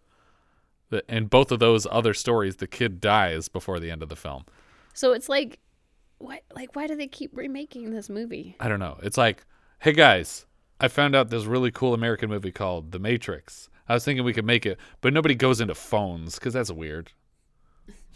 The- 0.89 1.03
In 1.13 1.25
both 1.27 1.51
of 1.51 1.59
those 1.59 1.85
other 1.91 2.13
stories, 2.13 2.55
the 2.55 2.67
kid 2.67 2.99
dies 2.99 3.47
before 3.49 3.79
the 3.79 3.91
end 3.91 4.01
of 4.01 4.09
the 4.09 4.15
film. 4.15 4.45
So 4.93 5.11
it's 5.11 5.27
like, 5.27 5.59
what? 6.23 6.43
Like, 6.55 6.75
why 6.75 6.87
do 6.87 6.95
they 6.95 7.07
keep 7.07 7.35
remaking 7.35 7.91
this 7.91 8.09
movie? 8.09 8.55
I 8.59 8.67
don't 8.67 8.79
know. 8.79 8.97
It's 9.03 9.17
like, 9.17 9.45
hey 9.79 9.93
guys, 9.93 10.45
I 10.79 10.87
found 10.87 11.15
out 11.15 11.29
this 11.29 11.45
really 11.45 11.71
cool 11.71 11.93
American 11.93 12.29
movie 12.29 12.51
called 12.51 12.91
The 12.91 12.99
Matrix. 12.99 13.69
I 13.87 13.93
was 13.93 14.05
thinking 14.05 14.23
we 14.23 14.33
could 14.33 14.45
make 14.45 14.65
it, 14.65 14.79
but 15.01 15.13
nobody 15.13 15.35
goes 15.35 15.59
into 15.59 15.75
phones 15.75 16.35
because 16.35 16.53
that's 16.53 16.71
weird. 16.71 17.11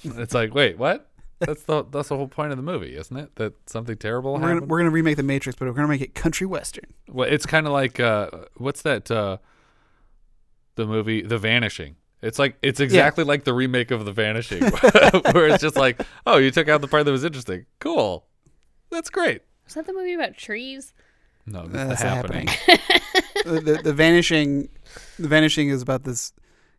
it's 0.04 0.34
like, 0.34 0.54
wait, 0.54 0.78
what? 0.78 1.10
That's 1.40 1.64
the 1.64 1.84
that's 1.84 2.10
the 2.10 2.18
whole 2.18 2.28
point 2.28 2.52
of 2.52 2.58
the 2.58 2.64
movie, 2.64 2.96
isn't 2.96 3.16
it? 3.16 3.36
That 3.36 3.54
something 3.70 3.96
terrible 3.98 4.34
We're 4.34 4.40
gonna, 4.40 4.66
we're 4.66 4.80
gonna 4.80 4.90
remake 4.90 5.18
the 5.18 5.24
Matrix, 5.24 5.60
but 5.60 5.68
we're 5.68 5.74
gonna 5.74 5.88
make 5.88 6.02
it 6.02 6.16
country 6.16 6.48
western. 6.48 6.86
Well, 7.08 7.30
it's 7.30 7.46
kind 7.46 7.68
of 7.68 7.74
like 7.74 8.00
uh, 8.00 8.30
what's 8.56 8.82
that? 8.82 9.12
Uh, 9.12 9.38
the 10.76 10.86
movie 10.86 11.22
The 11.22 11.38
Vanishing. 11.38 11.96
It's 12.22 12.40
like 12.40 12.58
it's 12.64 12.80
exactly 12.80 13.24
like 13.24 13.44
the 13.44 13.54
remake 13.54 13.92
of 13.92 14.06
The 14.06 14.12
Vanishing, 14.12 14.64
where 15.34 15.48
it's 15.50 15.62
just 15.62 15.76
like, 15.76 16.02
oh, 16.26 16.38
you 16.38 16.50
took 16.52 16.68
out 16.68 16.82
the 16.82 16.88
part 16.88 17.06
that 17.06 17.12
was 17.12 17.24
interesting. 17.24 17.66
Cool, 17.80 18.26
that's 18.90 19.10
great. 19.10 19.44
Is 19.68 19.76
that 19.76 19.86
the 19.86 19.94
movie 19.94 20.14
about 20.14 20.36
trees? 20.38 20.94
No, 21.46 21.66
that's, 21.68 22.02
That's 22.02 22.02
the 22.02 22.08
the 22.08 22.14
happening. 22.16 22.46
the, 23.46 23.62
the, 23.62 23.82
the 23.84 23.94
vanishing, 23.94 24.68
the 25.18 25.28
vanishing 25.30 25.70
is 25.70 25.82
about 25.82 26.04
this 26.04 26.34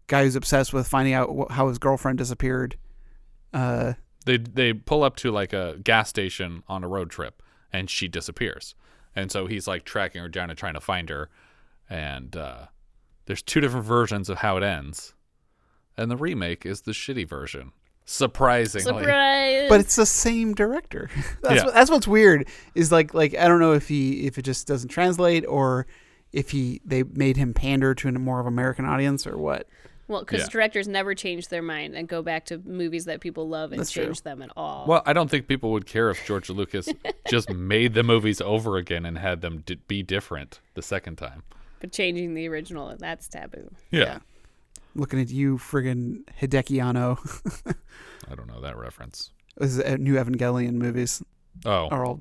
guy 0.09 0.25
who's 0.25 0.37
obsessed 0.37 0.73
with 0.75 0.87
finding 0.87 1.14
out 1.14 1.30
wh- 1.35 1.50
how 1.52 1.68
his 1.68 1.78
girlfriend 1.78 2.18
disappeared. 2.18 2.76
Uh, 3.54 3.95
they 4.26 4.37
they 4.37 4.73
pull 4.75 5.02
up 5.04 5.16
to 5.16 5.30
like 5.30 5.52
a 5.52 5.76
gas 5.83 6.09
station 6.11 6.62
on 6.68 6.85
a 6.85 6.88
road 6.88 7.11
trip, 7.11 7.42
and 7.73 7.88
she 7.88 8.09
disappears, 8.09 8.75
and 9.16 9.30
so 9.33 9.47
he's 9.47 9.66
like 9.66 9.85
tracking 9.85 10.21
her 10.21 10.28
down 10.28 10.50
and 10.50 10.59
trying 10.59 10.75
to 10.75 10.80
find 10.80 11.09
her, 11.09 11.30
and 11.88 12.37
uh, 12.37 12.66
there's 13.26 13.40
two 13.42 13.61
different 13.61 13.87
versions 13.87 14.28
of 14.28 14.38
how 14.38 14.57
it 14.59 14.62
ends, 14.62 15.14
and 15.98 16.10
the 16.10 16.16
remake 16.16 16.64
is 16.64 16.82
the 16.82 16.92
shitty 16.92 17.28
version. 17.28 17.72
Surprisingly, 18.06 19.02
Surprise! 19.02 19.66
but 19.68 19.80
it's 19.80 19.96
the 19.96 20.06
same 20.06 20.54
director. 20.54 21.10
that's 21.42 21.56
Yeah. 21.56 21.64
what, 21.66 21.74
that's 21.74 21.90
what's 21.90 22.08
weird. 22.08 22.48
Is 22.74 22.90
like 22.90 23.12
like 23.12 23.36
I 23.36 23.46
don't 23.48 23.60
know 23.60 23.72
if 23.74 23.86
he 23.88 24.26
if 24.26 24.38
it 24.38 24.42
just 24.42 24.66
doesn't 24.66 24.88
translate 24.88 25.44
or 25.46 25.86
if 26.32 26.50
he 26.50 26.80
they 26.86 27.02
made 27.02 27.36
him 27.36 27.52
pander 27.52 27.94
to 27.96 28.08
a 28.08 28.12
more 28.12 28.40
of 28.40 28.46
American 28.46 28.86
audience 28.86 29.26
or 29.26 29.36
what. 29.36 29.66
well, 30.08 30.20
because 30.20 30.40
Yeah. 30.40 30.46
directors 30.50 30.88
never 30.88 31.14
change 31.14 31.48
their 31.48 31.60
mind 31.60 31.94
and 31.94 32.08
go 32.08 32.22
back 32.22 32.46
to 32.46 32.56
movies 32.64 33.04
that 33.04 33.20
people 33.20 33.46
love 33.46 33.72
and 33.72 33.78
That's 33.80 33.90
true. 33.90 34.04
change 34.06 34.22
them 34.22 34.40
at 34.40 34.50
all. 34.56 34.86
Well, 34.88 35.02
I 35.04 35.12
don't 35.12 35.30
think 35.30 35.46
people 35.46 35.70
would 35.72 35.84
care 35.84 36.08
if 36.08 36.24
George 36.26 36.48
Lucas 36.48 36.88
just 37.28 37.50
made 37.50 37.92
the 37.92 38.02
movies 38.02 38.40
over 38.40 38.78
again 38.78 39.04
and 39.04 39.18
had 39.18 39.42
them 39.42 39.64
d- 39.66 39.78
be 39.86 40.02
different 40.02 40.60
the 40.72 40.80
second 40.82 41.16
time. 41.16 41.42
but 41.80 41.92
changing 41.92 42.32
the 42.32 42.48
original, 42.48 42.96
that's 42.98 43.28
taboo. 43.28 43.70
Yeah. 43.90 44.20
Looking 44.98 45.20
at 45.20 45.30
you, 45.30 45.58
friggin' 45.58 46.24
Hideaki 46.40 46.82
Anno. 46.82 47.18
I 48.28 48.34
don't 48.34 48.48
know 48.48 48.60
that 48.60 48.76
reference. 48.76 49.30
this 49.56 49.70
is 49.76 49.80
uh, 49.80 49.96
new 49.98 50.14
Evangelion 50.14 50.72
movies 50.72 51.22
Oh, 51.64 51.88
are 51.88 52.04
all 52.04 52.20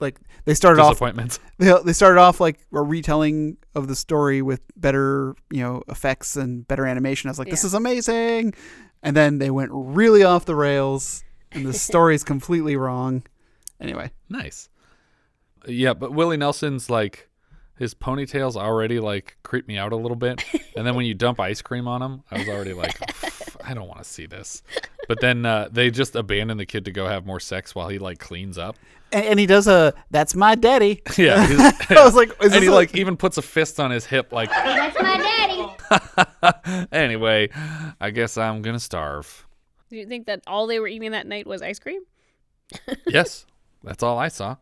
like 0.00 0.18
they 0.44 0.54
started 0.54 0.80
off 0.80 0.92
disappointments. 0.92 1.38
they, 1.58 1.72
they 1.84 1.92
started 1.92 2.18
off 2.20 2.40
like 2.40 2.58
a 2.72 2.82
retelling 2.82 3.56
of 3.74 3.88
the 3.88 3.94
story 3.96 4.42
with 4.42 4.60
better 4.76 5.34
you 5.50 5.62
know 5.62 5.82
effects 5.88 6.36
and 6.36 6.66
better 6.66 6.86
animation. 6.86 7.28
I 7.28 7.30
was 7.30 7.38
like, 7.38 7.50
this 7.50 7.64
is 7.64 7.74
amazing, 7.74 8.54
and 9.02 9.14
then 9.16 9.38
they 9.38 9.50
went 9.50 9.70
really 9.72 10.22
off 10.22 10.46
the 10.46 10.54
rails, 10.54 11.22
and 11.52 11.66
the 11.66 11.72
story 11.88 12.14
is 12.14 12.24
completely 12.24 12.76
wrong. 12.76 13.22
Anyway, 13.78 14.10
Nice. 14.30 14.68
Yeah, 15.66 15.92
but 15.94 16.12
Willie 16.12 16.36
Nelson's 16.36 16.88
like 16.88 17.28
his 17.78 17.94
ponytails 17.94 18.56
already 18.56 19.00
like 19.00 19.36
creep 19.42 19.66
me 19.68 19.76
out 19.78 19.92
a 19.92 19.96
little 19.96 20.16
bit, 20.16 20.44
and 20.76 20.86
then 20.86 20.94
when 20.94 21.06
you 21.06 21.14
dump 21.14 21.38
ice 21.40 21.60
cream 21.62 21.86
on 21.88 22.00
him, 22.02 22.22
I 22.30 22.38
was 22.38 22.48
already 22.48 22.72
like, 22.72 22.98
I 23.64 23.74
don't 23.74 23.86
want 23.88 23.98
to 23.98 24.04
see 24.04 24.26
this. 24.26 24.62
But 25.08 25.20
then 25.20 25.44
uh, 25.46 25.68
they 25.70 25.90
just 25.90 26.16
abandon 26.16 26.56
the 26.58 26.66
kid 26.66 26.84
to 26.86 26.90
go 26.92 27.06
have 27.06 27.26
more 27.26 27.38
sex 27.40 27.74
while 27.74 27.88
he 27.88 27.98
like 27.98 28.18
cleans 28.18 28.58
up. 28.58 28.76
and, 29.12 29.24
and 29.24 29.38
he 29.38 29.46
does 29.46 29.68
a 29.68 29.94
"That's 30.10 30.34
my 30.34 30.54
daddy." 30.54 31.02
Yeah, 31.16 31.46
he's- 31.46 31.90
I 31.90 32.04
was 32.04 32.14
like, 32.14 32.30
is 32.30 32.36
and 32.46 32.52
this 32.52 32.62
he 32.62 32.66
a- 32.68 32.72
like 32.72 32.96
even 32.96 33.16
puts 33.16 33.36
a 33.38 33.42
fist 33.42 33.78
on 33.78 33.90
his 33.90 34.04
hip, 34.06 34.32
like. 34.32 34.50
That's 34.50 35.00
my 35.00 35.16
daddy. 35.16 36.86
anyway, 36.92 37.48
I 38.00 38.10
guess 38.10 38.36
I'm 38.36 38.62
gonna 38.62 38.80
starve. 38.80 39.46
Do 39.90 39.96
you 39.96 40.06
think 40.06 40.26
that 40.26 40.40
all 40.46 40.66
they 40.66 40.80
were 40.80 40.88
eating 40.88 41.12
that 41.12 41.26
night 41.26 41.46
was 41.46 41.62
ice 41.62 41.78
cream? 41.78 42.02
yes, 43.06 43.46
that's 43.84 44.02
all 44.02 44.18
I 44.18 44.26
saw. 44.28 44.56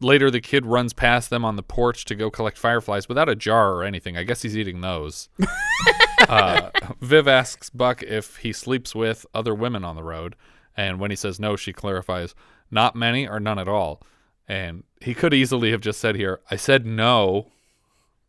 Later, 0.00 0.30
the 0.30 0.40
kid 0.40 0.64
runs 0.64 0.92
past 0.92 1.28
them 1.28 1.44
on 1.44 1.56
the 1.56 1.62
porch 1.62 2.04
to 2.04 2.14
go 2.14 2.30
collect 2.30 2.56
fireflies 2.56 3.08
without 3.08 3.28
a 3.28 3.34
jar 3.34 3.74
or 3.74 3.82
anything. 3.82 4.16
I 4.16 4.22
guess 4.22 4.42
he's 4.42 4.56
eating 4.56 4.80
those. 4.80 5.28
uh, 6.28 6.70
Viv 7.00 7.26
asks 7.26 7.68
Buck 7.70 8.02
if 8.04 8.36
he 8.36 8.52
sleeps 8.52 8.94
with 8.94 9.26
other 9.34 9.54
women 9.54 9.84
on 9.84 9.96
the 9.96 10.04
road, 10.04 10.36
and 10.76 11.00
when 11.00 11.10
he 11.10 11.16
says 11.16 11.40
no, 11.40 11.56
she 11.56 11.72
clarifies, 11.72 12.34
"Not 12.70 12.94
many 12.94 13.26
or 13.26 13.40
none 13.40 13.58
at 13.58 13.68
all." 13.68 14.00
And 14.46 14.84
he 15.00 15.14
could 15.14 15.34
easily 15.34 15.72
have 15.72 15.80
just 15.80 16.00
said 16.00 16.14
here, 16.14 16.40
"I 16.50 16.56
said 16.56 16.86
no." 16.86 17.50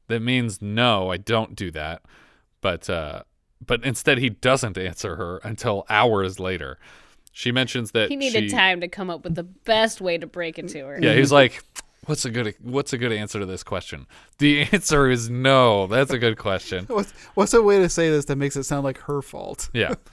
That 0.07 0.21
means 0.21 0.59
no, 0.61 1.11
I 1.11 1.17
don't 1.17 1.55
do 1.55 1.69
that. 1.71 2.01
But 2.61 2.89
uh, 2.89 3.23
but 3.65 3.83
instead, 3.83 4.17
he 4.17 4.29
doesn't 4.29 4.77
answer 4.77 5.17
her 5.17 5.37
until 5.43 5.85
hours 5.89 6.39
later. 6.39 6.79
She 7.39 7.53
mentions 7.53 7.91
that 7.91 8.09
He 8.09 8.17
needed 8.17 8.49
she- 8.49 8.49
time 8.49 8.81
to 8.81 8.89
come 8.89 9.09
up 9.09 9.23
with 9.23 9.35
the 9.35 9.43
best 9.43 10.01
way 10.01 10.17
to 10.17 10.27
break 10.27 10.59
it 10.59 10.67
to 10.69 10.79
her. 10.85 10.99
yeah, 11.01 11.13
he's 11.13 11.31
like, 11.31 11.63
"What's 12.05 12.25
a 12.25 12.29
good 12.29 12.53
What's 12.61 12.91
a 12.91 12.97
good 12.97 13.13
answer 13.13 13.39
to 13.39 13.45
this 13.45 13.63
question?" 13.63 14.07
The 14.39 14.63
answer 14.73 15.09
is 15.09 15.29
no. 15.29 15.87
That's 15.87 16.11
a 16.11 16.17
good 16.17 16.37
question. 16.37 16.83
What's 16.89 17.13
what's 17.35 17.53
a 17.53 17.61
way 17.61 17.79
to 17.79 17.87
say 17.87 18.09
this 18.09 18.25
that 18.25 18.35
makes 18.35 18.57
it 18.57 18.63
sound 18.63 18.83
like 18.83 18.97
her 19.03 19.21
fault? 19.21 19.69
Yeah. 19.73 19.93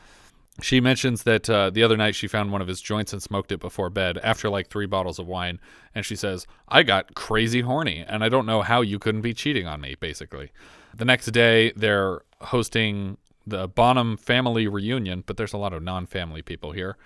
She 0.62 0.80
mentions 0.80 1.24
that 1.24 1.50
uh, 1.50 1.68
the 1.68 1.82
other 1.82 1.98
night 1.98 2.14
she 2.14 2.28
found 2.28 2.50
one 2.50 2.62
of 2.62 2.66
his 2.68 2.80
joints 2.80 3.12
and 3.12 3.22
smoked 3.22 3.52
it 3.52 3.60
before 3.60 3.90
bed 3.90 4.16
after 4.22 4.48
like 4.48 4.68
three 4.68 4.86
bottles 4.86 5.18
of 5.18 5.26
wine. 5.26 5.60
And 5.94 6.02
she 6.06 6.16
says, 6.16 6.46
I 6.66 6.82
got 6.82 7.14
crazy 7.14 7.60
horny 7.60 8.02
and 8.08 8.24
I 8.24 8.30
don't 8.30 8.46
know 8.46 8.62
how 8.62 8.80
you 8.80 8.98
couldn't 8.98 9.20
be 9.20 9.34
cheating 9.34 9.66
on 9.66 9.82
me, 9.82 9.96
basically. 10.00 10.52
The 10.94 11.04
next 11.04 11.26
day, 11.26 11.72
they're 11.76 12.22
hosting 12.40 13.18
the 13.46 13.68
Bonham 13.68 14.16
family 14.16 14.66
reunion, 14.66 15.22
but 15.26 15.36
there's 15.36 15.52
a 15.52 15.58
lot 15.58 15.72
of 15.72 15.82
non 15.82 16.06
family 16.06 16.42
people 16.42 16.72
here. 16.72 16.96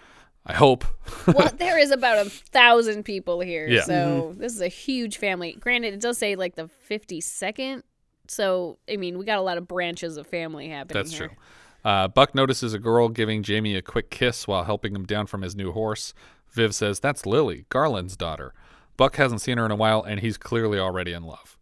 I 0.46 0.54
hope. 0.54 0.84
well, 1.26 1.50
there 1.58 1.78
is 1.78 1.90
about 1.90 2.26
a 2.26 2.30
thousand 2.30 3.04
people 3.04 3.40
here, 3.40 3.68
Yeah. 3.68 3.82
so 3.82 4.34
this 4.38 4.54
is 4.54 4.60
a 4.62 4.68
huge 4.68 5.18
family. 5.18 5.52
Granted, 5.60 5.92
it 5.94 6.00
does 6.00 6.16
say 6.18 6.34
like 6.36 6.54
the 6.56 6.66
fifty 6.68 7.20
second, 7.20 7.82
so 8.26 8.78
I 8.90 8.96
mean, 8.96 9.18
we 9.18 9.24
got 9.26 9.38
a 9.38 9.42
lot 9.42 9.58
of 9.58 9.68
branches 9.68 10.16
of 10.16 10.26
family 10.26 10.68
happening. 10.68 11.02
That's 11.02 11.16
here. 11.16 11.28
true. 11.28 11.36
Uh, 11.84 12.08
Buck 12.08 12.34
notices 12.34 12.74
a 12.74 12.78
girl 12.78 13.08
giving 13.08 13.42
Jamie 13.42 13.74
a 13.76 13.82
quick 13.82 14.10
kiss 14.10 14.46
while 14.48 14.64
helping 14.64 14.94
him 14.94 15.04
down 15.06 15.26
from 15.26 15.42
his 15.42 15.56
new 15.56 15.72
horse. 15.72 16.12
Viv 16.52 16.74
says, 16.74 17.00
That's 17.00 17.24
Lily, 17.24 17.64
Garland's 17.70 18.16
daughter. 18.16 18.52
Buck 18.98 19.16
hasn't 19.16 19.40
seen 19.40 19.56
her 19.56 19.64
in 19.64 19.70
a 19.70 19.76
while, 19.76 20.02
and 20.02 20.20
he's 20.20 20.36
clearly 20.36 20.78
already 20.78 21.12
in 21.14 21.22
love. 21.22 21.56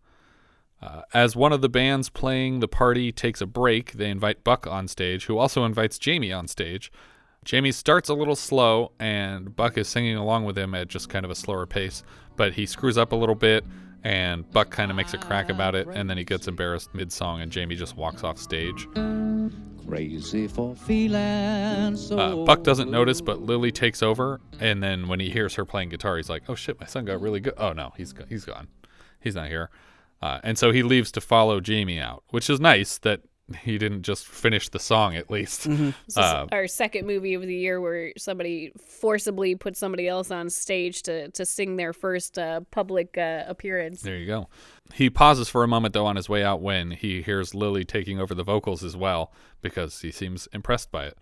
Uh, 0.81 1.03
as 1.13 1.35
one 1.35 1.53
of 1.53 1.61
the 1.61 1.69
bands 1.69 2.09
playing 2.09 2.61
the 2.61 2.69
party 2.69 3.11
takes 3.11 3.41
a 3.41 3.47
break, 3.47 3.93
they 3.93 4.09
invite 4.11 4.45
Buck 4.45 4.67
on 4.67 4.87
stage, 4.87 5.27
who 5.27 5.37
also 5.39 5.65
invites 5.65 5.99
Jamie 5.99 6.33
on 6.33 6.47
stage. 6.47 6.93
Jamie 7.45 7.73
starts 7.73 8.09
a 8.09 8.15
little 8.15 8.37
slow, 8.37 8.93
and 9.01 9.55
Buck 9.57 9.77
is 9.79 9.89
singing 9.89 10.17
along 10.17 10.45
with 10.45 10.57
him 10.57 10.75
at 10.75 10.89
just 10.89 11.09
kind 11.09 11.25
of 11.25 11.31
a 11.31 11.35
slower 11.35 11.67
pace, 11.67 12.05
but 12.37 12.53
he 12.53 12.67
screws 12.67 12.97
up 12.99 13.11
a 13.13 13.17
little 13.17 13.35
bit, 13.35 13.65
and 14.05 14.49
Buck 14.53 14.71
kind 14.71 14.91
of 14.91 14.97
makes 14.97 15.15
a 15.15 15.19
crack 15.19 15.49
about 15.51 15.75
it, 15.75 15.89
and 15.89 16.09
then 16.09 16.17
he 16.19 16.25
gets 16.25 16.47
embarrassed 16.47 16.95
mid 16.95 17.11
song, 17.13 17.41
and 17.41 17.51
Jamie 17.51 17.75
just 17.75 17.97
walks 17.97 18.23
off 18.23 18.39
stage. 18.39 18.87
Crazy 19.89 20.47
for 20.47 20.75
feeling 20.77 21.97
so. 21.97 22.19
Uh, 22.19 22.45
Buck 22.45 22.63
doesn't 22.63 22.91
notice, 22.91 23.21
but 23.23 23.41
Lily 23.41 23.73
takes 23.73 24.03
over, 24.03 24.41
and 24.61 24.83
then 24.83 25.09
when 25.09 25.19
he 25.19 25.31
hears 25.31 25.55
her 25.55 25.65
playing 25.65 25.89
guitar, 25.89 26.19
he's 26.19 26.29
like, 26.29 26.43
"Oh 26.49 26.55
shit, 26.55 26.79
my 26.79 26.87
son 26.87 27.07
got 27.07 27.21
really 27.23 27.41
good." 27.41 27.55
Oh 27.57 27.73
no, 27.73 27.93
he's 27.97 28.13
go- 28.13 28.27
he's 28.29 28.45
gone, 28.45 28.69
he's 29.19 29.35
not 29.35 29.49
here, 29.49 29.71
uh, 30.23 30.41
and 30.43 30.59
so 30.59 30.71
he 30.73 30.83
leaves 30.83 31.13
to 31.13 31.21
follow 31.21 31.61
Jamie 31.61 31.99
out, 32.01 32.25
which 32.31 32.49
is 32.51 32.61
nice 32.61 32.99
that 32.99 33.21
he 33.63 33.79
didn't 33.79 34.03
just 34.03 34.27
finish 34.27 34.69
the 34.69 34.79
song 34.79 35.17
at 35.17 35.31
least. 35.31 35.65
This 35.65 35.95
is 36.09 36.17
Uh, 36.19 36.47
our 36.53 36.67
second 36.67 37.07
movie 37.07 37.33
of 37.33 37.41
the 37.41 37.55
year 37.55 37.81
where 37.81 38.13
somebody 38.19 38.73
forcibly 39.01 39.55
put 39.55 39.75
somebody 39.75 40.07
else 40.07 40.31
on 40.31 40.51
stage 40.51 41.03
to, 41.05 41.31
to 41.31 41.47
sing 41.47 41.77
their 41.77 41.95
first 41.95 42.39
uh, 42.39 42.61
public 42.71 43.17
uh, 43.17 43.45
appearance. 43.47 44.03
There 44.03 44.19
you 44.19 44.27
go. 44.27 44.49
He 44.93 45.09
pauses 45.09 45.49
for 45.49 45.65
a 45.65 45.69
moment 45.69 45.95
though 45.95 46.05
on 46.05 46.17
his 46.17 46.29
way 46.29 46.45
out 46.45 46.61
when 46.61 46.91
he 46.91 47.23
hears 47.23 47.55
Lily 47.55 47.85
taking 47.87 48.21
over 48.21 48.35
the 48.35 48.45
vocals 48.45 48.85
as 48.85 48.97
well 48.97 49.33
because 49.63 50.03
he 50.03 50.11
seems 50.11 50.47
impressed 50.53 50.91
by 50.91 51.07
it. 51.07 51.17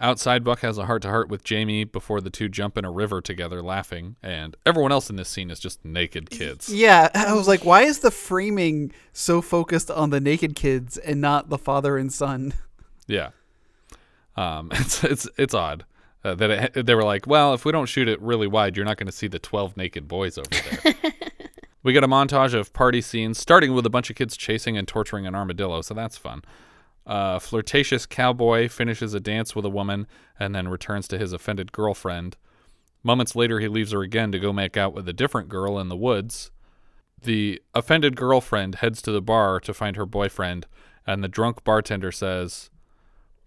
Outside, 0.00 0.44
Buck 0.44 0.60
has 0.60 0.78
a 0.78 0.86
heart 0.86 1.02
to 1.02 1.08
heart 1.08 1.28
with 1.28 1.42
Jamie 1.42 1.82
before 1.82 2.20
the 2.20 2.30
two 2.30 2.48
jump 2.48 2.78
in 2.78 2.84
a 2.84 2.90
river 2.90 3.20
together 3.20 3.60
laughing, 3.62 4.14
and 4.22 4.56
everyone 4.64 4.92
else 4.92 5.10
in 5.10 5.16
this 5.16 5.28
scene 5.28 5.50
is 5.50 5.58
just 5.58 5.84
naked 5.84 6.30
kids. 6.30 6.72
Yeah, 6.72 7.08
I 7.14 7.34
was 7.34 7.48
like, 7.48 7.64
why 7.64 7.82
is 7.82 7.98
the 7.98 8.12
framing 8.12 8.92
so 9.12 9.42
focused 9.42 9.90
on 9.90 10.10
the 10.10 10.20
naked 10.20 10.54
kids 10.54 10.98
and 10.98 11.20
not 11.20 11.48
the 11.48 11.58
father 11.58 11.96
and 11.96 12.12
son? 12.12 12.54
Yeah. 13.08 13.30
Um, 14.36 14.68
it's 14.72 15.02
it's 15.02 15.28
it's 15.36 15.54
odd 15.54 15.84
uh, 16.24 16.34
that 16.36 16.76
it, 16.76 16.86
they 16.86 16.94
were 16.94 17.04
like, 17.04 17.26
well, 17.26 17.54
if 17.54 17.64
we 17.64 17.72
don't 17.72 17.86
shoot 17.86 18.08
it 18.08 18.20
really 18.20 18.46
wide, 18.46 18.76
you're 18.76 18.86
not 18.86 18.96
going 18.96 19.06
to 19.06 19.12
see 19.12 19.26
the 19.26 19.38
12 19.38 19.76
naked 19.76 20.08
boys 20.08 20.38
over 20.38 20.48
there. 20.48 20.94
we 21.82 21.92
get 21.92 22.04
a 22.04 22.08
montage 22.08 22.54
of 22.54 22.72
party 22.72 23.00
scenes, 23.00 23.38
starting 23.38 23.74
with 23.74 23.86
a 23.86 23.90
bunch 23.90 24.10
of 24.10 24.16
kids 24.16 24.36
chasing 24.36 24.76
and 24.76 24.86
torturing 24.86 25.26
an 25.26 25.34
armadillo, 25.34 25.82
so 25.82 25.94
that's 25.94 26.16
fun. 26.16 26.42
A 27.08 27.40
flirtatious 27.40 28.06
cowboy 28.06 28.68
finishes 28.68 29.14
a 29.14 29.20
dance 29.20 29.56
with 29.56 29.64
a 29.64 29.70
woman 29.70 30.06
and 30.38 30.54
then 30.54 30.68
returns 30.68 31.08
to 31.08 31.18
his 31.18 31.32
offended 31.32 31.72
girlfriend. 31.72 32.36
Moments 33.02 33.34
later, 33.34 33.60
he 33.60 33.68
leaves 33.68 33.92
her 33.92 34.02
again 34.02 34.30
to 34.32 34.38
go 34.38 34.52
make 34.52 34.76
out 34.76 34.92
with 34.92 35.08
a 35.08 35.14
different 35.14 35.48
girl 35.48 35.78
in 35.78 35.88
the 35.88 35.96
woods. 35.96 36.50
The 37.22 37.62
offended 37.74 38.14
girlfriend 38.14 38.76
heads 38.76 39.00
to 39.02 39.10
the 39.10 39.22
bar 39.22 39.58
to 39.60 39.72
find 39.72 39.96
her 39.96 40.06
boyfriend, 40.06 40.66
and 41.06 41.24
the 41.24 41.28
drunk 41.28 41.64
bartender 41.64 42.12
says, 42.12 42.70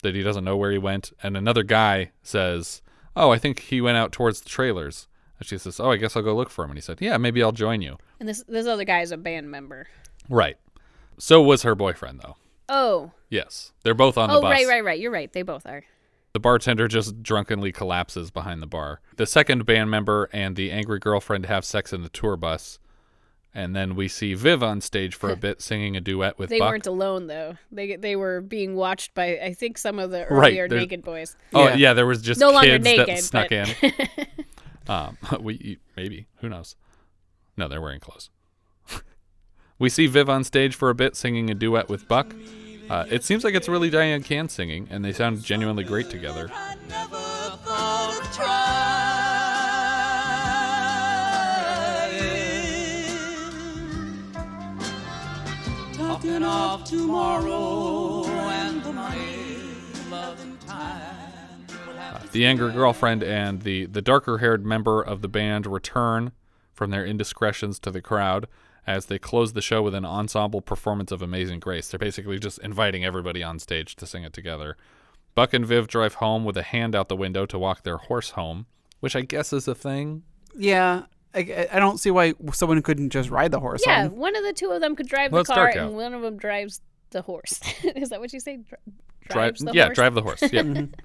that 0.01 0.15
he 0.15 0.23
doesn't 0.23 0.43
know 0.43 0.57
where 0.57 0.71
he 0.71 0.77
went, 0.77 1.11
and 1.21 1.37
another 1.37 1.63
guy 1.63 2.11
says, 2.23 2.81
"Oh, 3.15 3.29
I 3.31 3.37
think 3.37 3.59
he 3.59 3.81
went 3.81 3.97
out 3.97 4.11
towards 4.11 4.41
the 4.41 4.49
trailers." 4.49 5.07
And 5.39 5.47
she 5.47 5.57
says, 5.57 5.79
"Oh, 5.79 5.91
I 5.91 5.97
guess 5.97 6.15
I'll 6.15 6.23
go 6.23 6.35
look 6.35 6.49
for 6.49 6.63
him." 6.63 6.71
And 6.71 6.77
he 6.77 6.81
said, 6.81 7.01
"Yeah, 7.01 7.17
maybe 7.17 7.41
I'll 7.41 7.51
join 7.51 7.81
you." 7.81 7.97
And 8.19 8.27
this 8.27 8.43
this 8.47 8.67
other 8.67 8.83
guy 8.83 9.01
is 9.01 9.11
a 9.11 9.17
band 9.17 9.49
member. 9.49 9.87
Right. 10.29 10.57
So 11.17 11.41
was 11.41 11.63
her 11.63 11.75
boyfriend 11.75 12.21
though. 12.23 12.35
Oh. 12.73 13.11
Yes, 13.29 13.73
they're 13.83 13.93
both 13.93 14.17
on 14.17 14.29
the 14.29 14.35
Oh, 14.37 14.41
bus. 14.41 14.51
right, 14.51 14.67
right, 14.67 14.83
right. 14.83 14.99
You're 14.99 15.11
right. 15.11 15.31
They 15.31 15.41
both 15.43 15.65
are. 15.65 15.83
The 16.33 16.39
bartender 16.39 16.87
just 16.87 17.21
drunkenly 17.21 17.71
collapses 17.73 18.31
behind 18.31 18.61
the 18.61 18.67
bar. 18.67 19.01
The 19.17 19.25
second 19.25 19.65
band 19.65 19.91
member 19.91 20.29
and 20.31 20.55
the 20.55 20.71
angry 20.71 20.97
girlfriend 20.99 21.45
have 21.47 21.65
sex 21.65 21.91
in 21.91 22.03
the 22.03 22.09
tour 22.09 22.37
bus. 22.37 22.79
And 23.53 23.75
then 23.75 23.95
we 23.95 24.07
see 24.07 24.33
Viv 24.33 24.63
on 24.63 24.79
stage 24.79 25.13
for 25.13 25.29
a 25.29 25.35
bit 25.47 25.61
singing 25.61 25.97
a 25.97 26.01
duet 26.01 26.39
with 26.39 26.49
They 26.49 26.59
Buck. 26.59 26.69
weren't 26.69 26.87
alone 26.87 27.27
though. 27.27 27.57
They 27.69 27.97
they 27.97 28.15
were 28.15 28.39
being 28.39 28.75
watched 28.77 29.13
by 29.13 29.37
I 29.39 29.53
think 29.53 29.77
some 29.77 29.99
of 29.99 30.09
the 30.11 30.23
earlier 30.23 30.69
there's- 30.69 30.81
naked 30.83 31.03
boys. 31.03 31.35
Oh 31.53 31.67
Yeah. 31.67 31.75
yeah. 31.75 31.93
there 31.93 32.05
was 32.05 32.21
just 32.21 32.39
No 32.39 32.51
longer 32.51 32.79
kids 32.79 32.85
that 32.85 33.07
naked, 33.07 33.23
snuck 33.25 33.49
but- 33.49 33.83
in. 33.83 33.93
um, 34.87 35.17
we 35.41 35.79
maybe 35.97 36.27
who 36.37 36.47
knows? 36.47 36.77
No, 37.57 37.67
they're 37.67 37.81
wearing 37.81 37.99
clothes. 37.99 38.29
We 39.81 39.89
see 39.89 40.05
Viv 40.05 40.29
on 40.29 40.43
stage 40.43 40.75
for 40.75 40.91
a 40.91 40.93
bit 40.93 41.15
singing 41.15 41.49
a 41.49 41.55
duet 41.55 41.89
with 41.89 42.07
Buck. 42.07 42.35
Uh, 42.87 43.05
it 43.09 43.23
seems 43.23 43.43
like 43.43 43.55
it's 43.55 43.67
really 43.67 43.89
Dyan 43.89 44.23
Cannon 44.23 44.47
singing, 44.47 44.87
and 44.91 45.03
they 45.03 45.11
sound 45.11 45.41
genuinely 45.41 45.83
great 45.83 46.07
together. 46.07 46.49
Talking 55.95 56.43
of 56.43 56.83
tomorrow 56.83 58.27
and 58.27 58.83
the 58.83 58.93
money, 58.93 59.57
loving 60.11 60.57
time. 60.57 61.65
will 61.87 61.95
have 61.95 62.31
The 62.31 62.45
angry 62.45 62.71
girlfriend 62.71 63.23
and 63.23 63.63
the, 63.63 63.87
the 63.87 64.03
darker 64.03 64.37
haired 64.37 64.63
member 64.63 65.01
of 65.01 65.23
the 65.23 65.27
band 65.27 65.65
return 65.65 66.33
from 66.71 66.91
their 66.91 67.03
indiscretions 67.03 67.79
to 67.79 67.89
the 67.89 67.99
crowd 67.99 68.47
as 68.87 69.05
they 69.07 69.19
close 69.19 69.53
the 69.53 69.61
show 69.61 69.81
with 69.81 69.93
an 69.93 70.05
ensemble 70.05 70.61
performance 70.61 71.11
of 71.11 71.21
Amazing 71.21 71.59
Grace. 71.59 71.87
They're 71.89 71.99
basically 71.99 72.39
just 72.39 72.57
inviting 72.59 73.05
everybody 73.05 73.43
on 73.43 73.59
stage 73.59 73.95
to 73.97 74.05
sing 74.05 74.23
it 74.23 74.33
together. 74.33 74.75
Buck 75.35 75.53
and 75.53 75.65
Viv 75.65 75.87
drive 75.87 76.15
home 76.15 76.43
with 76.43 76.57
a 76.57 76.63
hand 76.63 76.95
out 76.95 77.07
the 77.07 77.15
window 77.15 77.45
to 77.45 77.57
walk 77.59 77.83
their 77.83 77.97
horse 77.97 78.31
home, 78.31 78.65
which 78.99 79.15
I 79.15 79.21
guess 79.21 79.53
is 79.53 79.67
a 79.67 79.75
thing. 79.75 80.23
Yeah, 80.57 81.03
I, 81.33 81.67
I 81.71 81.79
don't 81.79 81.99
see 81.99 82.11
why 82.11 82.33
someone 82.51 82.81
couldn't 82.81 83.11
just 83.11 83.29
ride 83.29 83.51
the 83.51 83.59
horse. 83.59 83.81
Yeah, 83.85 84.03
home. 84.09 84.17
one 84.17 84.35
of 84.35 84.43
the 84.43 84.51
two 84.53 84.71
of 84.71 84.81
them 84.81 84.95
could 84.95 85.07
drive 85.07 85.31
Well, 85.31 85.43
the 85.43 85.53
car, 85.53 85.65
dark 85.67 85.75
out. 85.77 85.87
and 85.87 85.95
one 85.95 86.13
of 86.13 86.21
them 86.21 86.37
drives 86.37 86.81
the 87.11 87.21
horse. 87.21 87.61
is 87.95 88.09
that 88.09 88.19
what 88.19 88.33
you 88.33 88.39
say? 88.39 88.57
Dri- 88.57 88.77
Drive, 89.29 89.33
drives 89.55 89.59
the 89.61 89.71
yeah, 89.73 89.85
horse? 89.85 89.95
drive 89.95 90.13
the 90.15 90.21
horse. 90.23 90.43
Yeah. 90.51 90.63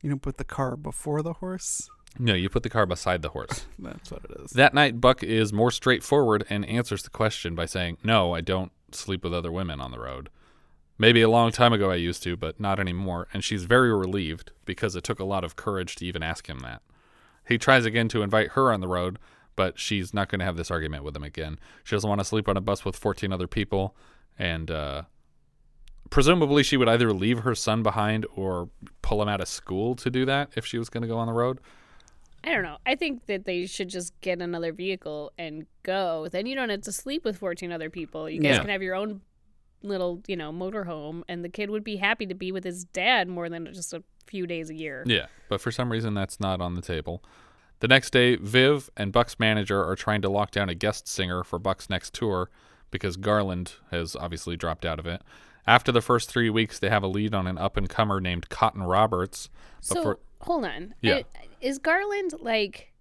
You 0.00 0.10
don't 0.10 0.22
put 0.22 0.36
the 0.36 0.44
car 0.44 0.76
before 0.76 1.22
the 1.22 1.32
horse. 1.32 1.90
No, 2.18 2.34
you 2.34 2.48
put 2.48 2.62
the 2.62 2.70
car 2.70 2.86
beside 2.86 3.22
the 3.22 3.30
horse. 3.30 3.66
That's 3.78 4.10
what 4.10 4.24
it 4.24 4.40
is. 4.40 4.50
That 4.52 4.74
night, 4.74 5.00
Buck 5.00 5.22
is 5.22 5.52
more 5.52 5.70
straightforward 5.70 6.44
and 6.50 6.66
answers 6.66 7.02
the 7.02 7.10
question 7.10 7.54
by 7.54 7.66
saying, 7.66 7.98
No, 8.02 8.34
I 8.34 8.40
don't 8.40 8.72
sleep 8.92 9.24
with 9.24 9.34
other 9.34 9.52
women 9.52 9.80
on 9.80 9.90
the 9.90 10.00
road. 10.00 10.30
Maybe 10.98 11.22
a 11.22 11.30
long 11.30 11.52
time 11.52 11.72
ago 11.72 11.90
I 11.90 11.96
used 11.96 12.24
to, 12.24 12.36
but 12.36 12.58
not 12.58 12.80
anymore. 12.80 13.28
And 13.32 13.44
she's 13.44 13.64
very 13.64 13.94
relieved 13.94 14.50
because 14.64 14.96
it 14.96 15.04
took 15.04 15.20
a 15.20 15.24
lot 15.24 15.44
of 15.44 15.54
courage 15.54 15.94
to 15.96 16.06
even 16.06 16.24
ask 16.24 16.48
him 16.48 16.58
that. 16.60 16.82
He 17.46 17.56
tries 17.56 17.84
again 17.84 18.08
to 18.08 18.22
invite 18.22 18.50
her 18.50 18.72
on 18.72 18.80
the 18.80 18.88
road, 18.88 19.18
but 19.54 19.78
she's 19.78 20.12
not 20.12 20.28
going 20.28 20.40
to 20.40 20.44
have 20.44 20.56
this 20.56 20.70
argument 20.70 21.04
with 21.04 21.14
him 21.14 21.22
again. 21.22 21.58
She 21.84 21.94
doesn't 21.94 22.08
want 22.08 22.20
to 22.20 22.24
sleep 22.24 22.48
on 22.48 22.56
a 22.56 22.60
bus 22.60 22.84
with 22.84 22.96
14 22.96 23.32
other 23.32 23.46
people. 23.46 23.96
And 24.38 24.70
uh, 24.72 25.02
presumably, 26.10 26.64
she 26.64 26.76
would 26.76 26.88
either 26.88 27.12
leave 27.12 27.40
her 27.40 27.54
son 27.54 27.84
behind 27.84 28.26
or 28.34 28.68
pull 29.00 29.22
him 29.22 29.28
out 29.28 29.40
of 29.40 29.48
school 29.48 29.94
to 29.96 30.10
do 30.10 30.24
that 30.26 30.50
if 30.56 30.66
she 30.66 30.78
was 30.78 30.88
going 30.88 31.02
to 31.02 31.08
go 31.08 31.18
on 31.18 31.28
the 31.28 31.32
road. 31.32 31.60
I 32.44 32.52
don't 32.52 32.62
know. 32.62 32.78
I 32.86 32.94
think 32.94 33.26
that 33.26 33.44
they 33.44 33.66
should 33.66 33.88
just 33.88 34.18
get 34.20 34.40
another 34.40 34.72
vehicle 34.72 35.32
and 35.38 35.66
go. 35.82 36.28
Then 36.30 36.46
you 36.46 36.54
don't 36.54 36.68
have 36.70 36.82
to 36.82 36.92
sleep 36.92 37.24
with 37.24 37.36
14 37.36 37.72
other 37.72 37.90
people. 37.90 38.30
You 38.30 38.40
guys 38.40 38.56
Yeah. 38.56 38.60
can 38.60 38.70
have 38.70 38.82
your 38.82 38.94
own 38.94 39.20
little, 39.82 40.22
you 40.26 40.36
know, 40.36 40.52
motorhome, 40.52 41.22
and 41.28 41.44
the 41.44 41.48
kid 41.48 41.70
would 41.70 41.84
be 41.84 41.96
happy 41.96 42.26
to 42.26 42.34
be 42.34 42.50
with 42.52 42.64
his 42.64 42.84
dad 42.84 43.28
more 43.28 43.48
than 43.48 43.66
just 43.72 43.92
a 43.92 44.02
few 44.26 44.46
days 44.46 44.70
a 44.70 44.74
year. 44.74 45.04
Yeah, 45.06 45.26
but 45.48 45.60
for 45.60 45.70
some 45.70 45.90
reason 45.92 46.14
that's 46.14 46.40
not 46.40 46.60
on 46.60 46.74
the 46.74 46.82
table. 46.82 47.22
The 47.80 47.88
next 47.88 48.10
day, 48.10 48.34
Viv 48.36 48.90
and 48.96 49.12
Buck's 49.12 49.38
manager 49.38 49.84
are 49.84 49.94
trying 49.94 50.20
to 50.22 50.28
lock 50.28 50.50
down 50.50 50.68
a 50.68 50.74
guest 50.74 51.06
singer 51.06 51.44
for 51.44 51.58
Buck's 51.60 51.88
next 51.88 52.12
tour 52.12 52.50
because 52.90 53.16
Garland 53.16 53.74
has 53.92 54.16
obviously 54.16 54.56
dropped 54.56 54.84
out 54.84 54.98
of 54.98 55.06
it. 55.06 55.22
After 55.66 55.92
the 55.92 56.00
first 56.00 56.28
three 56.28 56.50
weeks, 56.50 56.78
they 56.80 56.88
have 56.88 57.02
a 57.04 57.06
lead 57.06 57.34
on 57.34 57.46
an 57.46 57.56
up 57.58 57.76
and 57.76 57.88
comer 57.88 58.20
named 58.20 58.48
Cotton 58.48 58.82
Roberts. 58.82 59.48
But 59.76 59.84
So 59.96 60.02
for, 60.02 60.18
hold 60.40 60.64
on. 60.64 60.94
Yeah. 61.00 61.16
I- 61.16 61.24
is 61.60 61.78
Garland 61.78 62.34
like? 62.40 62.92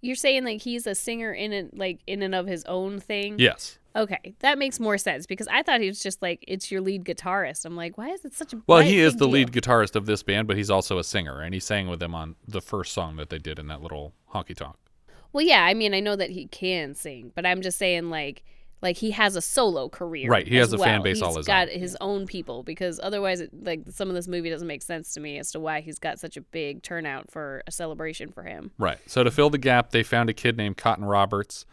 You're 0.00 0.16
saying 0.16 0.44
like 0.44 0.60
he's 0.62 0.86
a 0.86 0.94
singer 0.94 1.32
in 1.32 1.52
it, 1.52 1.76
like 1.76 2.00
in 2.06 2.22
and 2.22 2.34
of 2.34 2.46
his 2.46 2.64
own 2.66 3.00
thing. 3.00 3.38
yes. 3.38 3.78
Okay, 3.96 4.34
that 4.40 4.58
makes 4.58 4.80
more 4.80 4.98
sense 4.98 5.24
because 5.24 5.46
I 5.46 5.62
thought 5.62 5.80
he 5.80 5.86
was 5.86 6.02
just 6.02 6.20
like 6.20 6.44
it's 6.48 6.68
your 6.68 6.80
lead 6.80 7.04
guitarist. 7.04 7.64
I'm 7.64 7.76
like, 7.76 7.96
why 7.96 8.08
is 8.10 8.24
it 8.24 8.34
such 8.34 8.52
a 8.52 8.60
Well, 8.66 8.80
he 8.80 8.98
is 8.98 9.12
the 9.14 9.20
deal? 9.20 9.28
lead 9.28 9.52
guitarist 9.52 9.94
of 9.94 10.04
this 10.06 10.22
band, 10.24 10.48
but 10.48 10.56
he's 10.56 10.68
also 10.68 10.98
a 10.98 11.04
singer, 11.04 11.40
and 11.40 11.54
he 11.54 11.60
sang 11.60 11.86
with 11.88 12.00
them 12.00 12.12
on 12.12 12.34
the 12.48 12.60
first 12.60 12.92
song 12.92 13.14
that 13.16 13.30
they 13.30 13.38
did 13.38 13.56
in 13.60 13.68
that 13.68 13.82
little 13.82 14.12
honky 14.34 14.56
tonk. 14.56 14.74
Well, 15.32 15.44
yeah, 15.46 15.64
I 15.64 15.74
mean, 15.74 15.94
I 15.94 16.00
know 16.00 16.16
that 16.16 16.30
he 16.30 16.46
can 16.48 16.96
sing, 16.96 17.30
but 17.36 17.46
I'm 17.46 17.62
just 17.62 17.78
saying 17.78 18.10
like 18.10 18.42
like 18.82 18.96
he 18.96 19.12
has 19.12 19.36
a 19.36 19.40
solo 19.40 19.88
career. 19.88 20.28
Right, 20.28 20.46
he 20.46 20.58
as 20.58 20.72
has 20.72 20.80
a 20.80 20.84
fan 20.84 21.02
base 21.02 21.22
all 21.22 21.30
He's 21.30 21.38
his 21.38 21.46
got 21.46 21.68
own. 21.68 21.78
his 21.78 21.96
own 22.00 22.26
people 22.26 22.62
because 22.62 23.00
otherwise, 23.02 23.40
it, 23.40 23.50
like 23.62 23.82
some 23.90 24.08
of 24.08 24.14
this 24.14 24.28
movie 24.28 24.50
doesn't 24.50 24.68
make 24.68 24.82
sense 24.82 25.14
to 25.14 25.20
me 25.20 25.38
as 25.38 25.50
to 25.52 25.60
why 25.60 25.80
he's 25.80 25.98
got 25.98 26.18
such 26.18 26.36
a 26.36 26.40
big 26.40 26.82
turnout 26.82 27.30
for 27.30 27.62
a 27.66 27.70
celebration 27.70 28.30
for 28.30 28.42
him. 28.42 28.72
Right. 28.78 28.98
So 29.06 29.24
to 29.24 29.30
fill 29.30 29.50
the 29.50 29.58
gap, 29.58 29.90
they 29.90 30.02
found 30.02 30.28
a 30.28 30.34
kid 30.34 30.56
named 30.56 30.76
Cotton 30.76 31.04
Roberts, 31.04 31.64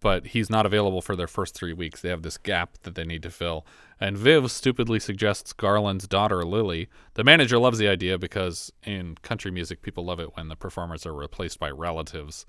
but 0.00 0.28
he's 0.28 0.48
not 0.48 0.64
available 0.64 1.02
for 1.02 1.16
their 1.16 1.26
first 1.26 1.54
three 1.54 1.72
weeks. 1.72 2.00
They 2.00 2.08
have 2.08 2.22
this 2.22 2.38
gap 2.38 2.78
that 2.82 2.94
they 2.94 3.04
need 3.04 3.22
to 3.24 3.30
fill. 3.30 3.66
And 4.00 4.16
Viv 4.16 4.50
stupidly 4.50 4.98
suggests 4.98 5.52
Garland's 5.52 6.08
daughter, 6.08 6.42
Lily. 6.44 6.88
The 7.14 7.24
manager 7.24 7.58
loves 7.58 7.78
the 7.78 7.88
idea 7.88 8.16
because 8.16 8.72
in 8.82 9.16
country 9.22 9.50
music, 9.50 9.82
people 9.82 10.04
love 10.06 10.20
it 10.20 10.36
when 10.36 10.48
the 10.48 10.56
performers 10.56 11.04
are 11.04 11.12
replaced 11.12 11.58
by 11.58 11.70
relatives. 11.70 12.46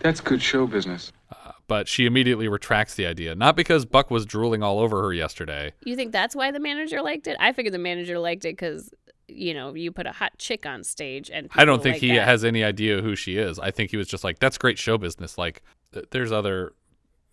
That's 0.00 0.20
good 0.20 0.42
show 0.42 0.66
business. 0.66 1.12
But 1.68 1.88
she 1.88 2.06
immediately 2.06 2.48
retracts 2.48 2.94
the 2.96 3.06
idea, 3.06 3.34
not 3.34 3.56
because 3.56 3.84
Buck 3.86 4.10
was 4.10 4.26
drooling 4.26 4.62
all 4.62 4.78
over 4.80 5.00
her 5.02 5.12
yesterday. 5.12 5.72
You 5.84 5.96
think 5.96 6.12
that's 6.12 6.34
why 6.36 6.50
the 6.50 6.60
manager 6.60 7.00
liked 7.00 7.26
it? 7.28 7.36
I 7.40 7.52
figured 7.52 7.72
the 7.72 7.78
manager 7.78 8.18
liked 8.18 8.44
it 8.44 8.56
because 8.56 8.92
you 9.28 9.54
know 9.54 9.72
you 9.74 9.90
put 9.92 10.06
a 10.06 10.12
hot 10.12 10.32
chick 10.38 10.66
on 10.66 10.84
stage 10.84 11.30
and 11.32 11.48
I 11.54 11.64
don't 11.64 11.82
think 11.82 11.94
like 11.94 12.00
he 12.02 12.08
that. 12.16 12.26
has 12.26 12.44
any 12.44 12.62
idea 12.64 13.00
who 13.00 13.14
she 13.16 13.36
is. 13.38 13.58
I 13.58 13.70
think 13.70 13.90
he 13.90 13.96
was 13.96 14.08
just 14.08 14.24
like, 14.24 14.38
"That's 14.40 14.58
great 14.58 14.76
show 14.78 14.98
business." 14.98 15.38
Like, 15.38 15.62
th- 15.94 16.06
there's 16.10 16.32
other 16.32 16.74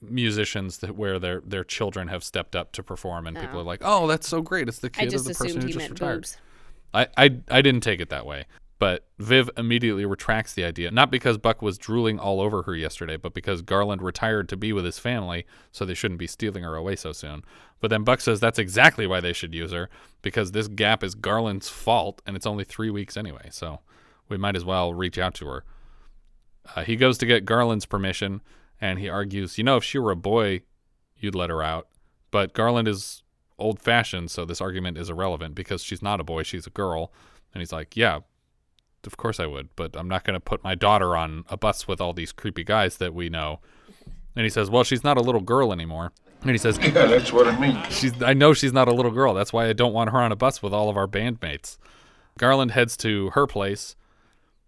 musicians 0.02 0.78
that 0.78 0.96
where 0.96 1.20
their 1.20 1.42
their 1.42 1.64
children 1.64 2.08
have 2.08 2.24
stepped 2.24 2.56
up 2.56 2.72
to 2.74 2.84
perform, 2.84 3.28
and 3.28 3.36
people 3.38 3.58
Oh. 3.58 3.62
are 3.62 3.66
like, 3.66 3.82
"Oh, 3.84 4.08
that's 4.08 4.28
so 4.28 4.42
great! 4.42 4.70
It's 4.70 4.80
the 4.80 4.90
kid 4.90 5.14
of 5.14 5.24
the 5.26 5.34
person 5.34 5.62
who 5.62 5.68
just 5.68 5.90
retired." 5.90 6.18
boobs. 6.18 6.38
I, 6.94 7.08
I 7.18 7.36
I 7.50 7.62
didn't 7.62 7.82
take 7.82 8.00
it 8.00 8.10
that 8.10 8.26
way, 8.26 8.46
but 8.80 9.06
Viv 9.20 9.50
immediately 9.58 10.06
retracts 10.06 10.54
the 10.54 10.64
idea, 10.64 10.90
not 10.90 11.12
because 11.12 11.38
Buck 11.38 11.62
was 11.62 11.78
drooling 11.78 12.18
all 12.18 12.40
over 12.40 12.64
her 12.64 12.76
yesterday, 12.76 13.18
but 13.18 13.34
because 13.34 13.62
Garland 13.62 14.02
retired 14.02 14.48
to 14.50 14.58
be 14.58 14.72
with 14.72 14.86
his 14.86 14.98
family, 14.98 15.46
so 15.74 15.84
they 15.84 15.94
shouldn't 15.94 16.20
be 16.20 16.28
stealing 16.28 16.64
her 16.64 16.76
away 16.76 16.96
so 16.96 17.12
soon. 17.12 17.44
But 17.82 17.90
then 17.90 18.06
Buck 18.06 18.22
says 18.22 18.40
that's 18.40 18.58
exactly 18.58 19.06
why 19.06 19.20
they 19.20 19.34
should 19.34 19.54
use 19.54 19.74
her 19.74 19.90
because 20.22 20.54
this 20.54 20.70
gap 20.70 21.04
is 21.04 21.14
Garland's 21.14 21.68
fault, 21.68 22.22
and 22.26 22.38
it's 22.38 22.46
only 22.46 22.64
three 22.64 22.90
weeks 22.90 23.18
anyway, 23.18 23.50
so 23.52 23.82
we 24.30 24.38
might 24.38 24.56
as 24.56 24.64
well 24.64 24.94
reach 24.94 25.18
out 25.18 25.34
to 25.36 25.48
her. 25.48 25.66
Uh, 26.76 26.84
he 26.84 26.96
goes 26.96 27.18
to 27.18 27.26
get 27.26 27.46
Garland's 27.46 27.86
permission, 27.86 28.42
and 28.80 28.98
he 28.98 29.10
argues, 29.10 29.58
you 29.58 29.64
know, 29.66 29.76
if 29.76 29.84
she 29.84 30.00
were 30.00 30.12
a 30.12 30.16
boy, 30.16 30.62
you'd 31.18 31.36
let 31.36 31.50
her 31.50 31.62
out. 31.62 31.90
But 32.32 32.54
Garland 32.54 32.88
is 32.88 33.24
old 33.58 33.82
fashioned, 33.82 34.32
so 34.32 34.46
this 34.46 34.62
argument 34.62 34.98
is 34.98 35.10
irrelevant 35.10 35.56
because 35.56 35.84
she's 35.84 36.02
not 36.02 36.22
a 36.22 36.24
boy, 36.24 36.44
she's 36.44 36.66
a 36.66 36.70
girl. 36.72 37.12
And 37.54 37.62
he's 37.62 37.74
like, 37.74 37.98
yeah, 37.98 38.20
of 39.06 39.18
course 39.18 39.40
I 39.40 39.46
would, 39.46 39.70
but 39.76 39.96
I'm 39.96 40.08
not 40.08 40.24
going 40.24 40.36
to 40.36 40.40
put 40.40 40.64
my 40.64 40.76
daughter 40.76 41.16
on 41.16 41.44
a 41.50 41.58
bus 41.58 41.88
with 41.88 42.02
all 42.02 42.14
these 42.14 42.32
creepy 42.32 42.64
guys 42.64 42.98
that 42.98 43.14
we 43.14 43.30
know. 43.30 43.60
And 44.36 44.44
he 44.44 44.50
says, 44.50 44.70
well, 44.70 44.84
she's 44.84 45.04
not 45.04 45.18
a 45.18 45.22
little 45.22 45.42
girl 45.42 45.74
anymore. 45.74 46.12
And 46.42 46.52
he 46.52 46.58
says, 46.58 46.78
Yeah, 46.78 46.92
that's 46.92 47.34
what 47.34 47.48
I 47.48 47.60
mean. 47.60 47.84
She's 47.90 48.22
I 48.24 48.34
know 48.34 48.54
she's 48.54 48.72
not 48.72 48.88
a 48.88 48.94
little 48.94 49.12
girl. 49.12 49.34
That's 49.34 49.52
why 49.52 49.68
I 49.68 49.74
don't 49.74 49.94
want 49.94 50.12
her 50.12 50.20
on 50.20 50.32
a 50.32 50.36
bus 50.36 50.62
with 50.62 50.74
all 50.74 50.90
of 50.90 50.96
our 50.96 51.08
bandmates. 51.08 51.78
Garland 52.38 52.72
heads 52.72 52.96
to 52.98 53.32
her 53.32 53.46
place 53.46 53.96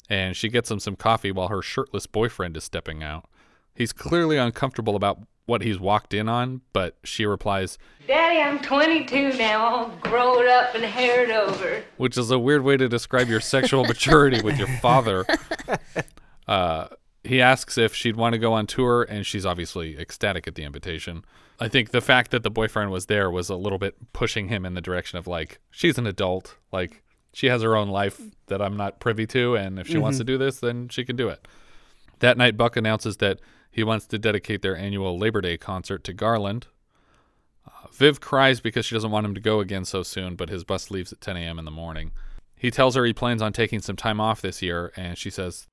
and 0.10 0.36
she 0.36 0.50
gets 0.50 0.70
him 0.70 0.80
some 0.80 0.98
coffee 0.98 1.32
while 1.32 1.48
her 1.48 1.62
shirtless 1.62 2.06
boyfriend 2.06 2.58
is 2.58 2.66
stepping 2.66 3.02
out. 3.02 3.30
He's 3.74 3.94
clearly 3.94 4.36
uncomfortable 4.36 4.98
about 4.98 5.20
what 5.52 5.62
he's 5.62 5.80
walked 5.80 6.14
in 6.14 6.30
on, 6.30 6.62
but 6.72 6.98
she 7.04 7.26
replies, 7.26 7.78
Daddy, 8.08 8.40
I'm 8.40 8.58
22 8.60 9.34
now, 9.38 9.60
all 9.64 9.90
grown 10.00 10.48
up 10.48 10.74
and 10.74 10.84
haired 10.86 11.30
over. 11.30 11.84
which 11.98 12.18
is 12.18 12.32
a 12.32 12.40
weird 12.40 12.64
way 12.64 12.78
to 12.78 12.88
describe 12.88 13.28
your 13.28 13.42
sexual 13.42 13.84
maturity 13.84 14.42
with 14.42 14.58
your 14.58 14.70
father. 14.80 15.26
Uh, 16.48 16.88
he 17.24 17.40
asks 17.40 17.78
if 17.78 17.94
she'd 17.94 18.18
want 18.18 18.34
to 18.34 18.40
go 18.40 18.52
on 18.52 18.66
tour, 18.68 19.04
and 19.08 19.26
she's 19.26 19.46
obviously 19.46 19.98
ecstatic 19.98 20.48
at 20.48 20.56
the 20.56 20.64
invitation. 20.64 21.24
I 21.62 21.70
think 21.70 21.92
the 21.92 22.02
fact 22.02 22.32
that 22.32 22.44
the 22.44 22.50
boyfriend 22.50 22.92
was 22.92 23.06
there 23.06 23.30
was 23.30 23.48
a 23.48 23.56
little 23.56 23.78
bit 23.78 23.96
pushing 24.12 24.50
him 24.50 24.66
in 24.66 24.74
the 24.74 24.82
direction 24.82 25.18
of 25.18 25.28
like, 25.28 25.60
she's 25.70 25.98
an 25.98 26.08
adult. 26.08 26.58
Like, 26.72 27.04
she 27.32 27.48
has 27.48 27.62
her 27.62 27.76
own 27.76 27.88
life 27.88 28.20
that 28.48 28.62
I'm 28.62 28.76
not 28.76 29.00
privy 29.00 29.28
to, 29.28 29.56
and 29.56 29.80
if 29.80 29.88
she 29.88 29.98
wants 30.00 30.18
to 30.18 30.26
do 30.26 30.38
this, 30.38 30.60
then 30.60 30.90
she 30.90 31.06
can 31.06 31.16
do 31.16 31.30
it. 31.30 31.48
That 32.20 32.38
night, 32.38 32.58
Buck 32.58 32.76
announces 32.76 33.18
that 33.18 33.40
he 33.72 33.84
wants 33.84 34.06
to 34.08 34.20
dedicate 34.20 34.62
their 34.62 34.76
annual 34.76 35.18
Labor 35.18 35.42
Day 35.42 35.58
concert 35.58 36.04
to 36.04 36.14
Garland. 36.14 36.68
Uh, 37.66 37.88
Viv 37.92 38.20
cries 38.20 38.60
because 38.60 38.86
she 38.86 38.96
doesn't 38.96 39.12
want 39.12 39.26
him 39.26 39.34
to 39.34 39.42
go 39.42 39.62
again 39.62 39.86
so 39.86 40.04
soon, 40.04 40.36
but 40.36 40.50
his 40.50 40.64
bus 40.64 40.92
leaves 40.92 41.14
at 41.14 41.22
10 41.22 41.38
a.m. 41.38 41.58
in 41.58 41.66
the 41.66 41.72
morning. 41.72 42.12
He 42.56 42.70
tells 42.70 42.96
her 42.96 43.06
he 43.06 43.14
plans 43.14 43.42
on 43.42 43.54
taking 43.54 43.82
some 43.82 43.96
time 43.96 44.20
off 44.20 44.42
this 44.42 44.62
year, 44.62 44.92
and 44.96 45.18
she 45.18 45.30
says, 45.30 45.68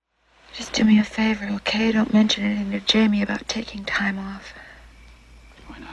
Just 0.54 0.72
do 0.72 0.84
me 0.84 0.98
a 0.98 1.04
favor, 1.04 1.46
okay? 1.56 1.92
Don't 1.92 2.14
mention 2.14 2.44
anything 2.44 2.70
to 2.70 2.80
Jamie 2.80 3.20
about 3.20 3.48
taking 3.48 3.84
time 3.84 4.18
off. 4.18 4.54
Why 5.66 5.78
not? 5.78 5.90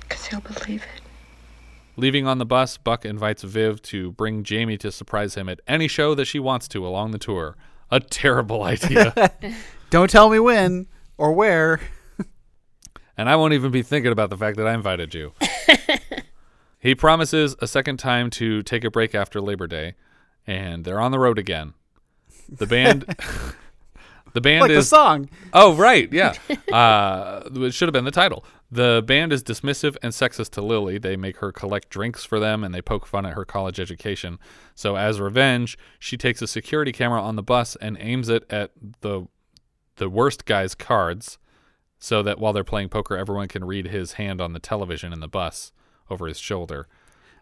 Because 0.00 0.26
he'll 0.26 0.40
believe 0.40 0.82
it. 0.82 1.02
Leaving 1.96 2.26
on 2.26 2.36
the 2.36 2.44
bus, 2.44 2.76
Buck 2.76 3.06
invites 3.06 3.42
Viv 3.42 3.80
to 3.82 4.12
bring 4.12 4.44
Jamie 4.44 4.76
to 4.78 4.92
surprise 4.92 5.34
him 5.34 5.48
at 5.48 5.60
any 5.66 5.88
show 5.88 6.14
that 6.14 6.26
she 6.26 6.38
wants 6.38 6.68
to 6.68 6.86
along 6.86 7.12
the 7.12 7.18
tour. 7.18 7.56
A 7.90 8.00
terrible 8.00 8.62
idea. 8.62 9.32
Don't 9.90 10.10
tell 10.10 10.28
me 10.28 10.38
when 10.38 10.88
or 11.18 11.32
where. 11.32 11.80
and 13.16 13.28
I 13.28 13.36
won't 13.36 13.54
even 13.54 13.70
be 13.70 13.82
thinking 13.82 14.12
about 14.12 14.30
the 14.30 14.36
fact 14.36 14.56
that 14.56 14.66
I 14.66 14.74
invited 14.74 15.14
you. 15.14 15.32
he 16.78 16.94
promises 16.94 17.56
a 17.60 17.66
second 17.66 17.98
time 17.98 18.30
to 18.30 18.62
take 18.62 18.84
a 18.84 18.90
break 18.90 19.14
after 19.14 19.40
Labor 19.40 19.66
Day, 19.66 19.94
and 20.46 20.84
they're 20.84 21.00
on 21.00 21.12
the 21.12 21.18
road 21.18 21.38
again. 21.38 21.74
The 22.48 22.66
band. 22.66 23.02
the 24.34 24.40
band 24.40 24.62
Like 24.62 24.70
the 24.70 24.78
is 24.78 24.88
song. 24.88 25.28
Oh, 25.52 25.74
right, 25.74 26.12
yeah. 26.12 26.34
Uh, 26.72 27.48
it 27.54 27.72
should 27.72 27.88
have 27.88 27.94
been 27.94 28.04
the 28.04 28.10
title. 28.10 28.44
The 28.70 29.02
band 29.06 29.32
is 29.32 29.42
dismissive 29.42 29.96
and 30.02 30.12
sexist 30.12 30.50
to 30.50 30.60
Lily. 30.60 30.98
They 30.98 31.16
make 31.16 31.38
her 31.38 31.52
collect 31.52 31.88
drinks 31.88 32.24
for 32.24 32.38
them 32.38 32.62
and 32.64 32.74
they 32.74 32.82
poke 32.82 33.06
fun 33.06 33.24
at 33.24 33.32
her 33.32 33.44
college 33.46 33.80
education. 33.80 34.38
So, 34.74 34.96
as 34.96 35.20
revenge, 35.20 35.78
she 35.98 36.16
takes 36.18 36.42
a 36.42 36.46
security 36.46 36.92
camera 36.92 37.22
on 37.22 37.36
the 37.36 37.42
bus 37.42 37.76
and 37.76 37.96
aims 37.98 38.28
it 38.28 38.44
at 38.50 38.72
the 39.00 39.26
the 39.96 40.08
worst 40.08 40.44
guy's 40.44 40.74
cards 40.74 41.38
so 41.98 42.22
that 42.22 42.38
while 42.38 42.52
they're 42.52 42.64
playing 42.64 42.88
poker, 42.88 43.16
everyone 43.16 43.48
can 43.48 43.64
read 43.64 43.88
his 43.88 44.12
hand 44.12 44.40
on 44.40 44.52
the 44.52 44.58
television 44.58 45.12
in 45.12 45.20
the 45.20 45.28
bus 45.28 45.72
over 46.10 46.26
his 46.26 46.38
shoulder. 46.38 46.86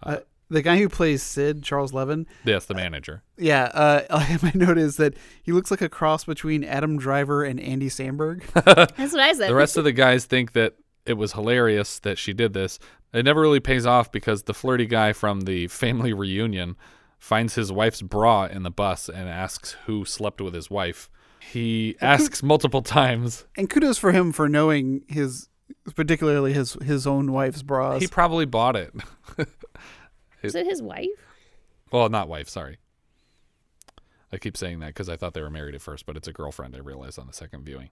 Uh, 0.02 0.18
the 0.50 0.62
guy 0.62 0.78
who 0.78 0.88
plays 0.88 1.22
Sid, 1.22 1.62
Charles 1.62 1.92
Levin. 1.92 2.26
Yes, 2.44 2.66
the 2.66 2.74
manager. 2.74 3.22
Yeah, 3.36 3.64
uh, 3.64 4.36
my 4.42 4.52
note 4.54 4.78
is 4.78 4.96
that 4.98 5.14
he 5.42 5.52
looks 5.52 5.70
like 5.70 5.80
a 5.80 5.88
cross 5.88 6.24
between 6.24 6.64
Adam 6.64 6.98
Driver 6.98 7.44
and 7.44 7.58
Andy 7.58 7.88
Samberg. 7.88 8.44
That's 8.96 9.12
what 9.12 9.20
I 9.20 9.32
said. 9.32 9.50
the 9.50 9.54
rest 9.54 9.76
of 9.76 9.84
the 9.84 9.92
guys 9.92 10.26
think 10.26 10.52
that 10.52 10.74
it 11.06 11.14
was 11.14 11.32
hilarious 11.32 11.98
that 12.00 12.18
she 12.18 12.32
did 12.32 12.52
this. 12.52 12.78
It 13.12 13.24
never 13.24 13.40
really 13.40 13.60
pays 13.60 13.86
off 13.86 14.10
because 14.10 14.44
the 14.44 14.54
flirty 14.54 14.86
guy 14.86 15.12
from 15.12 15.42
the 15.42 15.68
family 15.68 16.12
reunion 16.12 16.76
finds 17.18 17.54
his 17.54 17.72
wife's 17.72 18.02
bra 18.02 18.46
in 18.46 18.64
the 18.64 18.70
bus 18.70 19.08
and 19.08 19.28
asks 19.28 19.76
who 19.86 20.04
slept 20.04 20.40
with 20.40 20.54
his 20.54 20.70
wife. 20.70 21.10
He 21.52 21.96
asks 22.00 22.42
multiple 22.42 22.82
times. 22.82 23.46
and 23.56 23.68
kudos 23.70 23.98
for 23.98 24.12
him 24.12 24.32
for 24.32 24.48
knowing 24.48 25.02
his, 25.08 25.48
particularly 25.94 26.52
his 26.52 26.74
his 26.82 27.06
own 27.06 27.32
wife's 27.32 27.62
bras. 27.62 28.00
He 28.00 28.08
probably 28.08 28.44
bought 28.46 28.76
it. 28.76 28.92
Is 30.42 30.54
it 30.54 30.66
his 30.66 30.82
wife? 30.82 31.08
Well, 31.92 32.08
not 32.08 32.28
wife, 32.28 32.48
sorry. 32.48 32.78
I 34.32 34.36
keep 34.38 34.56
saying 34.56 34.80
that 34.80 34.88
because 34.88 35.08
I 35.08 35.16
thought 35.16 35.32
they 35.34 35.40
were 35.42 35.50
married 35.50 35.74
at 35.76 35.80
first, 35.82 36.06
but 36.06 36.16
it's 36.16 36.26
a 36.26 36.32
girlfriend, 36.32 36.74
I 36.74 36.80
realized 36.80 37.18
on 37.18 37.26
the 37.28 37.32
second 37.32 37.64
viewing. 37.64 37.90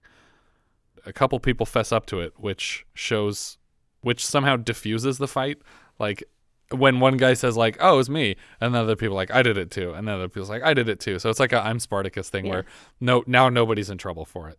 A 1.05 1.13
couple 1.13 1.39
people 1.39 1.65
fess 1.65 1.91
up 1.91 2.05
to 2.07 2.19
it, 2.19 2.33
which 2.37 2.85
shows, 2.93 3.57
which 4.01 4.25
somehow 4.25 4.57
diffuses 4.57 5.17
the 5.19 5.27
fight. 5.27 5.59
Like, 5.99 6.23
when 6.71 6.99
one 6.99 7.17
guy 7.17 7.33
says, 7.33 7.55
like, 7.57 7.77
oh, 7.79 7.93
it 7.93 7.97
was 7.97 8.09
me, 8.09 8.35
and 8.59 8.73
then 8.73 8.81
other 8.81 8.95
people 8.95 9.13
are 9.15 9.21
like, 9.21 9.31
I 9.31 9.43
did 9.43 9.57
it 9.57 9.69
too. 9.71 9.93
And 9.93 10.07
then 10.07 10.15
other 10.15 10.27
people's 10.29 10.49
like, 10.49 10.63
I 10.63 10.73
did 10.73 10.89
it 10.89 10.99
too. 10.99 11.19
So 11.19 11.29
it's 11.29 11.39
like 11.39 11.53
a 11.53 11.63
I'm 11.63 11.79
Spartacus 11.79 12.29
thing 12.29 12.45
Yeah. 12.45 12.51
where 12.51 12.65
no, 12.99 13.23
now 13.27 13.49
nobody's 13.49 13.89
in 13.89 13.97
trouble 13.97 14.25
for 14.25 14.49
it. 14.49 14.57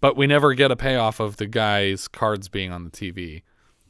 But 0.00 0.16
we 0.16 0.26
never 0.26 0.54
get 0.54 0.70
a 0.70 0.76
payoff 0.76 1.20
of 1.20 1.36
the 1.36 1.46
guy's 1.46 2.08
cards 2.08 2.48
being 2.48 2.70
on 2.72 2.84
the 2.84 2.90
TV. 2.90 3.42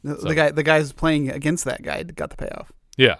the, 0.03 0.15
so- 0.19 0.27
the 0.27 0.35
guy 0.35 0.51
the 0.51 0.63
guy's 0.63 0.91
playing 0.93 1.29
against 1.29 1.65
that 1.65 1.81
guy 1.83 2.01
got 2.03 2.29
the 2.29 2.37
payoff. 2.37 2.71
Yeah. 2.97 3.17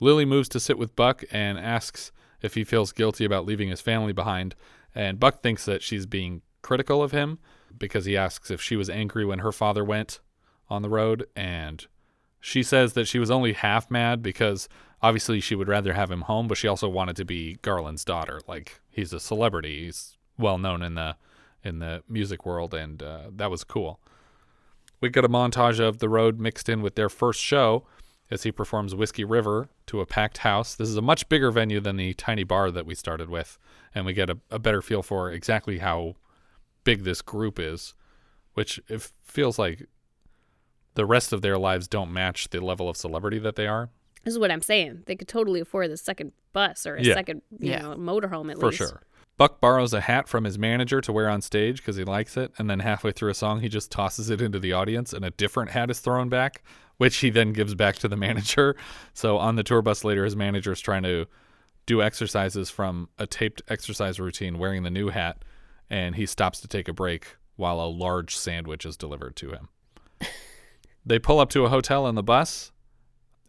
Lily 0.00 0.24
moves 0.24 0.48
to 0.50 0.60
sit 0.60 0.78
with 0.78 0.94
Buck 0.94 1.24
and 1.32 1.58
asks 1.58 2.12
if 2.40 2.54
he 2.54 2.62
feels 2.64 2.92
guilty 2.92 3.24
about 3.24 3.44
leaving 3.46 3.68
his 3.68 3.80
family 3.80 4.12
behind. 4.12 4.54
And 4.94 5.18
Buck 5.18 5.42
thinks 5.42 5.64
that 5.64 5.82
she's 5.82 6.06
being 6.06 6.42
critical 6.62 7.02
of 7.02 7.10
him 7.12 7.38
because 7.76 8.04
he 8.04 8.16
asks 8.16 8.50
if 8.50 8.60
she 8.62 8.76
was 8.76 8.88
angry 8.88 9.24
when 9.24 9.40
her 9.40 9.50
father 9.52 9.82
went 9.84 10.20
on 10.70 10.82
the 10.82 10.88
road. 10.88 11.26
And 11.34 11.84
she 12.40 12.62
says 12.62 12.92
that 12.92 13.08
she 13.08 13.18
was 13.18 13.30
only 13.30 13.52
half 13.52 13.90
mad 13.90 14.22
because 14.22 14.68
obviously 15.02 15.40
she 15.40 15.54
would 15.54 15.68
rather 15.68 15.92
have 15.92 16.10
him 16.10 16.22
home, 16.22 16.48
but 16.48 16.58
she 16.58 16.68
also 16.68 16.88
wanted 16.88 17.16
to 17.16 17.24
be 17.24 17.58
Garland's 17.62 18.04
daughter. 18.04 18.40
Like 18.46 18.80
he's 18.90 19.12
a 19.12 19.20
celebrity, 19.20 19.84
he's 19.84 20.16
well 20.38 20.58
known 20.58 20.82
in 20.82 20.94
the 20.94 21.16
in 21.64 21.80
the 21.80 22.02
music 22.08 22.46
world, 22.46 22.72
and 22.72 23.02
uh, 23.02 23.22
that 23.34 23.50
was 23.50 23.64
cool. 23.64 24.00
We 25.00 25.10
get 25.10 25.24
a 25.24 25.28
montage 25.28 25.80
of 25.80 25.98
the 25.98 26.08
road 26.08 26.40
mixed 26.40 26.68
in 26.68 26.82
with 26.82 26.94
their 26.94 27.08
first 27.08 27.40
show 27.40 27.86
as 28.30 28.42
he 28.42 28.52
performs 28.52 28.94
Whiskey 28.94 29.24
River 29.24 29.68
to 29.86 30.00
a 30.00 30.06
packed 30.06 30.38
house. 30.38 30.74
This 30.74 30.88
is 30.88 30.96
a 30.96 31.02
much 31.02 31.28
bigger 31.28 31.50
venue 31.50 31.80
than 31.80 31.96
the 31.96 32.14
tiny 32.14 32.44
bar 32.44 32.70
that 32.70 32.86
we 32.86 32.94
started 32.94 33.28
with, 33.28 33.58
and 33.94 34.04
we 34.06 34.12
get 34.12 34.30
a, 34.30 34.38
a 34.50 34.58
better 34.58 34.82
feel 34.82 35.02
for 35.02 35.30
exactly 35.30 35.78
how 35.78 36.14
big 36.84 37.04
this 37.04 37.22
group 37.22 37.58
is, 37.58 37.94
which 38.54 38.80
it 38.88 39.10
feels 39.22 39.58
like 39.58 39.88
the 40.98 41.06
rest 41.06 41.32
of 41.32 41.40
their 41.42 41.56
lives 41.56 41.86
don't 41.86 42.12
match 42.12 42.50
the 42.50 42.60
level 42.60 42.88
of 42.88 42.96
celebrity 42.96 43.38
that 43.38 43.54
they 43.54 43.68
are. 43.68 43.88
This 44.24 44.32
is 44.34 44.38
what 44.40 44.50
I'm 44.50 44.60
saying. 44.60 45.04
They 45.06 45.14
could 45.14 45.28
totally 45.28 45.60
afford 45.60 45.90
the 45.92 45.96
second 45.96 46.32
bus 46.52 46.84
or 46.86 46.96
a 46.96 47.02
Yeah. 47.02 47.14
second, 47.14 47.40
you 47.60 47.70
Yeah. 47.70 47.82
know, 47.82 47.94
motorhome 47.94 48.50
at 48.50 48.58
For 48.58 48.66
least. 48.66 48.78
For 48.78 48.88
sure. 48.88 49.02
Buck 49.36 49.60
borrows 49.60 49.94
a 49.94 50.00
hat 50.00 50.28
from 50.28 50.42
his 50.42 50.58
manager 50.58 51.00
to 51.00 51.12
wear 51.12 51.28
on 51.28 51.40
stage 51.40 51.76
because 51.76 51.94
he 51.94 52.02
likes 52.02 52.36
it, 52.36 52.50
and 52.58 52.68
then 52.68 52.80
halfway 52.80 53.12
through 53.12 53.30
a 53.30 53.34
song, 53.34 53.60
he 53.60 53.68
just 53.68 53.92
tosses 53.92 54.28
it 54.28 54.40
into 54.42 54.58
the 54.58 54.72
audience, 54.72 55.12
and 55.12 55.24
a 55.24 55.30
different 55.30 55.70
hat 55.70 55.88
is 55.88 56.00
thrown 56.00 56.28
back, 56.28 56.64
which 56.96 57.18
he 57.18 57.30
then 57.30 57.52
gives 57.52 57.76
back 57.76 57.94
to 57.96 58.08
the 58.08 58.16
manager. 58.26 58.74
So 59.14 59.38
on 59.38 59.54
the 59.54 59.62
tour 59.62 59.80
bus 59.80 60.02
later, 60.02 60.24
his 60.24 60.34
manager 60.34 60.72
is 60.72 60.80
trying 60.80 61.04
to 61.04 61.26
do 61.86 62.02
exercises 62.02 62.68
from 62.70 63.08
a 63.18 63.26
taped 63.28 63.62
exercise 63.68 64.18
routine 64.18 64.58
wearing 64.58 64.82
the 64.82 64.90
new 64.90 65.10
hat, 65.10 65.44
and 65.88 66.16
he 66.16 66.26
stops 66.26 66.60
to 66.62 66.66
take 66.68 66.88
a 66.88 66.92
break 66.92 67.36
while 67.54 67.80
a 67.80 67.86
large 67.86 68.36
sandwich 68.36 68.84
is 68.84 68.96
delivered 68.96 69.36
to 69.36 69.50
him. 69.50 69.68
they 71.08 71.18
pull 71.18 71.40
up 71.40 71.50
to 71.50 71.64
a 71.64 71.68
hotel 71.68 72.06
in 72.06 72.14
the 72.14 72.22
bus. 72.22 72.70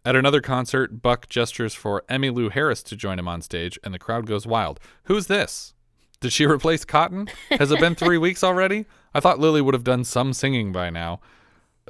At 0.04 0.16
another 0.16 0.40
concert, 0.40 1.02
Buck 1.02 1.28
gestures 1.28 1.74
for 1.74 2.02
Emmylou 2.08 2.52
Harris 2.52 2.82
to 2.84 2.96
join 2.96 3.18
him 3.18 3.28
on 3.28 3.42
stage, 3.42 3.78
and 3.84 3.92
the 3.92 3.98
crowd 3.98 4.26
goes 4.26 4.46
wild. 4.46 4.80
Who's 5.04 5.26
this? 5.26 5.74
Did 6.20 6.32
she 6.32 6.46
replace 6.46 6.84
Cotton? 6.84 7.28
Has 7.50 7.70
it 7.70 7.80
been 7.80 7.94
three 7.94 8.18
weeks 8.26 8.42
already? 8.42 8.86
I 9.14 9.20
thought 9.20 9.38
Lily 9.38 9.60
would 9.60 9.74
have 9.74 9.84
done 9.84 10.04
some 10.04 10.32
singing 10.32 10.72
by 10.72 10.88
now. 10.88 11.20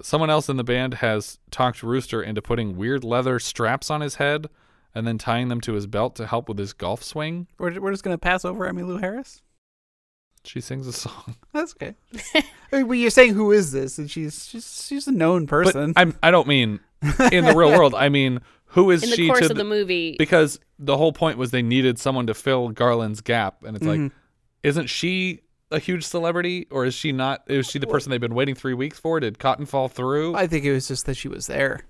Someone 0.02 0.30
else 0.30 0.48
in 0.48 0.56
the 0.56 0.64
band 0.64 0.94
has 0.94 1.38
talked 1.50 1.83
Rooster 1.83 2.22
into 2.22 2.42
putting 2.42 2.76
weird 2.76 3.04
leather 3.04 3.38
straps 3.38 3.90
on 3.90 4.00
his 4.00 4.16
head 4.16 4.48
and 4.94 5.06
then 5.06 5.18
tying 5.18 5.48
them 5.48 5.61
to 5.62 5.74
his 5.74 5.87
belt 5.87 6.16
to 6.16 6.26
help 6.26 6.48
with 6.48 6.59
his 6.59 6.72
golf 6.72 7.02
swing. 7.02 7.46
We're, 7.59 7.80
we're 7.80 7.92
just 7.92 8.02
gonna 8.02 8.18
pass 8.18 8.44
over 8.44 8.68
Emmylou 8.68 9.00
Harris. 9.00 9.42
She 10.44 10.61
sings 10.61 10.87
a 10.87 10.92
song. 10.92 11.37
That's 11.52 11.74
okay. 11.74 11.94
I 12.72 12.76
mean, 12.78 12.88
well, 12.88 12.94
you're 12.98 13.11
saying 13.11 13.35
who 13.35 13.52
is 13.52 13.72
this? 13.72 13.98
And 13.98 14.11
she's 14.11 14.46
she's 14.46 14.85
she's 14.87 15.06
a 15.09 15.12
known 15.12 15.46
person. 15.46 15.92
But 15.92 16.00
I'm, 16.00 16.14
I 16.22 16.30
don't 16.30 16.46
mean 16.48 16.80
in 17.33 17.44
the 17.44 17.54
real 17.54 17.70
world. 17.78 17.94
I 17.94 18.09
mean, 18.09 18.40
who 18.66 18.90
is 18.90 19.02
In 19.02 19.11
the 19.11 19.16
she 19.16 19.26
course 19.26 19.40
to 19.46 19.50
of 19.50 19.56
the 19.56 19.64
movie, 19.64 20.16
Because 20.18 20.61
the 20.78 20.96
whole 20.96 21.12
point 21.12 21.38
was 21.38 21.50
they 21.50 21.62
needed 21.62 21.98
someone 21.98 22.26
to 22.28 22.35
fill 22.35 22.68
Garland's 22.68 23.20
gap, 23.20 23.64
and 23.64 23.76
it's 23.76 23.85
like, 23.87 23.98
Mhm. 24.00 24.12
isn't 24.62 24.87
she 24.88 25.40
a 25.72 25.78
huge 25.78 26.04
celebrity, 26.04 26.66
or 26.70 26.85
is 26.85 26.94
she 26.94 27.12
not? 27.12 27.42
Is 27.48 27.68
she 27.68 27.78
the 27.78 27.87
person 27.87 28.11
they've 28.11 28.20
been 28.20 28.35
waiting 28.35 28.54
three 28.54 28.74
weeks 28.74 28.98
for? 28.98 29.20
Did 29.20 29.38
Cotton 29.38 29.66
fall 29.66 29.88
through? 29.88 30.35
I 30.35 30.46
think 30.46 30.64
it 30.64 30.72
was 30.72 30.88
just 30.88 31.06
that 31.06 31.16
she 31.16 31.28
was 31.28 31.46
there. 31.46 31.80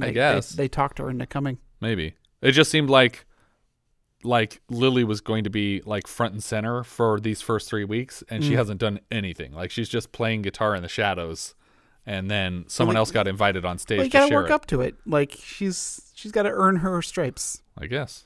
I 0.00 0.06
They- 0.06 0.12
guess. 0.12 0.50
they, 0.50 0.64
they 0.64 0.68
talked 0.68 0.98
her 0.98 1.08
into 1.10 1.26
coming. 1.26 1.58
Maybe 1.80 2.14
it 2.42 2.52
just 2.52 2.70
seemed 2.70 2.90
like 2.90 3.24
like 4.24 4.60
Lily 4.68 5.04
was 5.04 5.20
going 5.20 5.44
to 5.44 5.50
be 5.50 5.80
like 5.86 6.06
front 6.06 6.32
and 6.34 6.42
center 6.42 6.82
for 6.84 7.20
these 7.20 7.40
first 7.40 7.68
three 7.68 7.84
weeks, 7.84 8.24
and 8.28 8.42
she 8.44 8.52
Mm. 8.52 8.56
hasn't 8.56 8.80
done 8.80 9.00
anything. 9.10 9.52
Like 9.52 9.70
she's 9.70 9.88
just 9.88 10.10
playing 10.12 10.42
guitar 10.42 10.74
in 10.74 10.82
the 10.82 10.88
shadows, 10.88 11.54
and 12.04 12.30
then 12.30 12.64
someone 12.68 12.94
like- 12.94 13.00
else 13.00 13.10
got 13.12 13.28
invited 13.28 13.64
on 13.64 13.78
stage 13.78 13.98
Well, 13.98 14.04
you 14.06 14.10
gotta 14.10 14.34
work 14.34 14.46
it. 14.46 14.52
up 14.52 14.66
to 14.66 14.80
it. 14.80 14.96
Like 15.06 15.36
she's 15.42 16.10
she's 16.14 16.32
got 16.32 16.42
to 16.44 16.50
earn 16.50 16.76
her 16.76 17.00
stripes. 17.02 17.62
I 17.76 17.86
guess. 17.86 18.24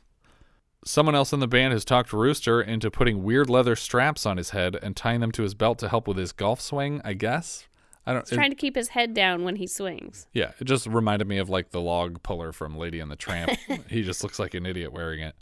Someone 0.84 1.14
else 1.14 1.32
in 1.32 1.38
the 1.38 1.46
band 1.46 1.72
has 1.72 1.84
talked 1.84 2.12
Rooster 2.12 2.60
into 2.60 2.90
putting 2.90 3.22
weird 3.22 3.48
leather 3.48 3.76
straps 3.76 4.26
on 4.26 4.36
his 4.36 4.50
head 4.50 4.76
and 4.82 4.96
tying 4.96 5.20
them 5.20 5.30
to 5.32 5.42
his 5.42 5.54
belt 5.54 5.78
to 5.78 5.88
help 5.88 6.08
with 6.08 6.16
his 6.16 6.32
golf 6.32 6.60
swing. 6.60 7.00
I 7.04 7.12
guess. 7.12 7.68
I 8.04 8.12
don't. 8.14 8.28
he's 8.28 8.36
trying 8.36 8.50
to 8.50 8.56
keep 8.56 8.74
his 8.74 8.88
head 8.88 9.14
down 9.14 9.44
when 9.44 9.56
he 9.56 9.66
swings. 9.68 10.26
Yeah, 10.32 10.52
it 10.58 10.64
just 10.64 10.88
reminded 10.88 11.28
me 11.28 11.38
of 11.38 11.48
like 11.48 11.70
the 11.70 11.80
log 11.80 12.20
puller 12.24 12.50
from 12.52 12.76
Lady 12.76 12.98
and 12.98 13.08
the 13.12 13.16
Tramp. 13.16 13.52
he 13.88 14.02
just 14.02 14.24
looks 14.24 14.40
like 14.40 14.54
an 14.54 14.66
idiot 14.66 14.92
wearing 14.92 15.20
it. 15.20 15.36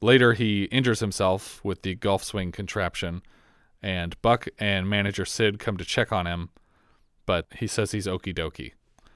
Later, 0.00 0.34
he 0.34 0.64
injures 0.64 1.00
himself 1.00 1.64
with 1.64 1.82
the 1.82 1.94
golf 1.94 2.22
swing 2.22 2.52
contraption, 2.52 3.22
and 3.82 4.20
Buck 4.20 4.48
and 4.58 4.88
manager 4.88 5.24
Sid 5.24 5.58
come 5.58 5.76
to 5.76 5.84
check 5.84 6.12
on 6.12 6.26
him, 6.26 6.50
but 7.24 7.46
he 7.56 7.66
says 7.66 7.92
he's 7.92 8.06
okie 8.06 8.34
dokie. 8.34 8.72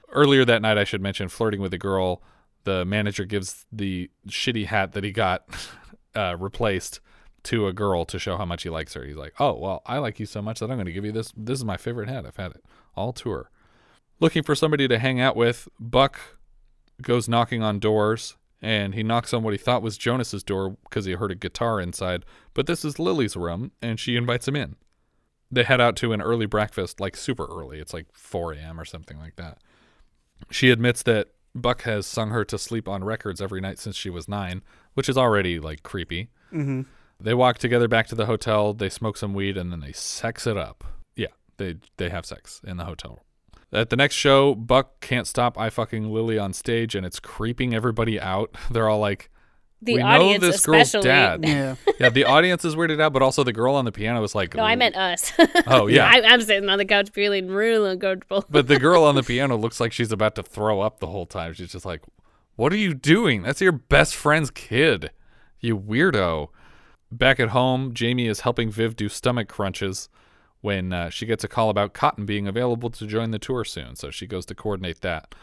Earlier 0.09 0.43
that 0.45 0.61
night, 0.61 0.77
I 0.77 0.83
should 0.83 1.01
mention, 1.01 1.29
flirting 1.29 1.61
with 1.61 1.73
a 1.73 1.77
girl 1.77 2.21
the 2.63 2.85
manager 2.85 3.25
gives 3.25 3.65
the 3.71 4.09
shitty 4.27 4.67
hat 4.67 4.93
that 4.93 5.03
he 5.03 5.11
got 5.11 5.43
uh, 6.15 6.35
replaced 6.37 6.99
to 7.43 7.67
a 7.67 7.73
girl 7.73 8.05
to 8.05 8.19
show 8.19 8.37
how 8.37 8.45
much 8.45 8.63
he 8.63 8.69
likes 8.69 8.93
her. 8.93 9.03
He's 9.03 9.15
like, 9.15 9.33
"Oh, 9.39 9.53
well, 9.53 9.81
I 9.85 9.97
like 9.97 10.19
you 10.19 10.25
so 10.25 10.41
much 10.41 10.59
that 10.59 10.69
I'm 10.69 10.77
going 10.77 10.85
to 10.85 10.91
give 10.91 11.05
you 11.05 11.11
this. 11.11 11.33
This 11.35 11.57
is 11.57 11.65
my 11.65 11.77
favorite 11.77 12.09
hat. 12.09 12.25
I've 12.25 12.37
had 12.37 12.51
it 12.51 12.63
all 12.95 13.13
tour." 13.13 13.49
Looking 14.19 14.43
for 14.43 14.53
somebody 14.53 14.87
to 14.87 14.99
hang 14.99 15.19
out 15.19 15.35
with, 15.35 15.67
Buck 15.79 16.19
goes 17.01 17.27
knocking 17.27 17.63
on 17.63 17.79
doors, 17.79 18.35
and 18.61 18.93
he 18.93 19.03
knocks 19.03 19.33
on 19.33 19.43
what 19.43 19.53
he 19.53 19.57
thought 19.57 19.81
was 19.81 19.97
Jonas's 19.97 20.43
door 20.43 20.77
because 20.83 21.05
he 21.05 21.13
heard 21.13 21.31
a 21.31 21.35
guitar 21.35 21.79
inside. 21.81 22.25
But 22.53 22.67
this 22.67 22.85
is 22.85 22.99
Lily's 22.99 23.35
room, 23.35 23.71
and 23.81 23.99
she 23.99 24.15
invites 24.15 24.47
him 24.47 24.55
in. 24.55 24.75
They 25.49 25.63
head 25.63 25.81
out 25.81 25.95
to 25.97 26.13
an 26.13 26.21
early 26.21 26.45
breakfast, 26.45 26.99
like 26.99 27.17
super 27.17 27.45
early. 27.45 27.79
It's 27.79 27.93
like 27.93 28.07
4 28.13 28.53
a.m. 28.53 28.79
or 28.79 28.85
something 28.85 29.19
like 29.19 29.35
that. 29.35 29.57
She 30.49 30.69
admits 30.69 31.03
that 31.03 31.29
Buck 31.53 31.81
has 31.83 32.05
sung 32.05 32.29
her 32.29 32.45
to 32.45 32.57
sleep 32.57 32.87
on 32.87 33.03
records 33.03 33.41
every 33.41 33.59
night 33.59 33.79
since 33.79 33.95
she 33.95 34.09
was 34.09 34.27
nine, 34.27 34.63
which 34.93 35.09
is 35.09 35.17
already 35.17 35.59
like 35.59 35.83
creepy. 35.83 36.29
Mm-hmm. 36.53 36.83
They 37.19 37.33
walk 37.33 37.57
together 37.57 37.87
back 37.87 38.07
to 38.07 38.15
the 38.15 38.25
hotel. 38.25 38.73
They 38.73 38.89
smoke 38.89 39.17
some 39.17 39.33
weed 39.33 39.57
and 39.57 39.71
then 39.71 39.79
they 39.81 39.91
sex 39.91 40.47
it 40.47 40.57
up. 40.57 40.83
Yeah, 41.15 41.27
they 41.57 41.75
they 41.97 42.09
have 42.09 42.25
sex 42.25 42.61
in 42.63 42.77
the 42.77 42.85
hotel. 42.85 43.19
At 43.73 43.89
the 43.89 43.95
next 43.95 44.15
show, 44.15 44.53
Buck 44.53 44.99
can't 44.99 45.25
stop 45.25 45.57
I 45.57 45.69
fucking 45.69 46.11
Lily 46.11 46.37
on 46.37 46.53
stage 46.53 46.93
and 46.95 47.05
it's 47.05 47.19
creeping 47.19 47.73
everybody 47.73 48.19
out. 48.19 48.55
They're 48.71 48.89
all 48.89 48.99
like, 48.99 49.29
The 49.81 49.95
"We 49.95 50.01
audience 50.01 50.41
know 50.41 50.47
this 50.51 50.65
girl's 50.65 50.81
especially." 50.93 51.07
dad." 51.07 51.45
Yeah. 51.47 51.75
yeah, 51.99 52.09
the 52.09 52.25
audience 52.25 52.65
is 52.65 52.75
weirded 52.75 52.99
out, 52.99 53.13
but 53.13 53.21
also 53.21 53.43
the 53.43 53.53
girl 53.53 53.75
on 53.75 53.85
the 53.85 53.91
piano 53.91 54.19
was 54.19 54.35
like, 54.35 54.55
No, 54.55 54.63
I 54.63 54.75
meant 54.75 54.95
us. 54.97 55.31
Oh, 55.67 55.87
yeah. 55.87 56.05
I, 56.05 56.21
I'm 56.21 56.41
sitting 56.41 56.67
on 56.69 56.79
the 56.79 56.85
couch 56.85 57.11
feeling 57.11 57.47
real 57.47 57.85
uncomfortable. 57.85 58.43
But 58.49 58.67
the 58.67 58.77
girl 58.79 59.03
on 59.05 59.15
the 59.15 59.23
piano 59.23 59.55
looks 59.55 59.79
like 59.79 59.93
she's 59.93 60.11
about 60.11 60.35
to 60.35 60.43
throw 60.43 60.81
up 60.81 60.99
the 60.99 61.07
whole 61.07 61.25
time. 61.25 61.53
She's 61.53 61.71
just 61.71 61.85
like, 61.85 62.01
What 62.57 62.73
are 62.73 62.77
you 62.77 62.93
doing? 62.93 63.43
That's 63.43 63.61
your 63.61 63.71
best 63.71 64.15
friend's 64.15 64.51
kid. 64.51 65.11
You 65.61 65.77
weirdo. 65.77 66.49
Back 67.09 67.39
at 67.39 67.49
home, 67.49 67.93
Jamie 67.93 68.27
is 68.27 68.41
helping 68.41 68.69
Viv 68.69 68.95
do 68.95 69.07
stomach 69.07 69.47
crunches 69.47 70.09
when 70.61 70.93
uh, 70.93 71.09
she 71.09 71.25
gets 71.25 71.43
a 71.43 71.47
call 71.47 71.69
about 71.69 71.93
Cotton 71.93 72.25
being 72.25 72.47
available 72.47 72.89
to 72.91 73.07
join 73.07 73.31
the 73.31 73.39
tour 73.39 73.63
soon. 73.63 73.95
So 73.95 74.11
she 74.11 74.27
goes 74.27 74.45
to 74.47 74.55
coordinate 74.55 75.01
that. 75.01 75.33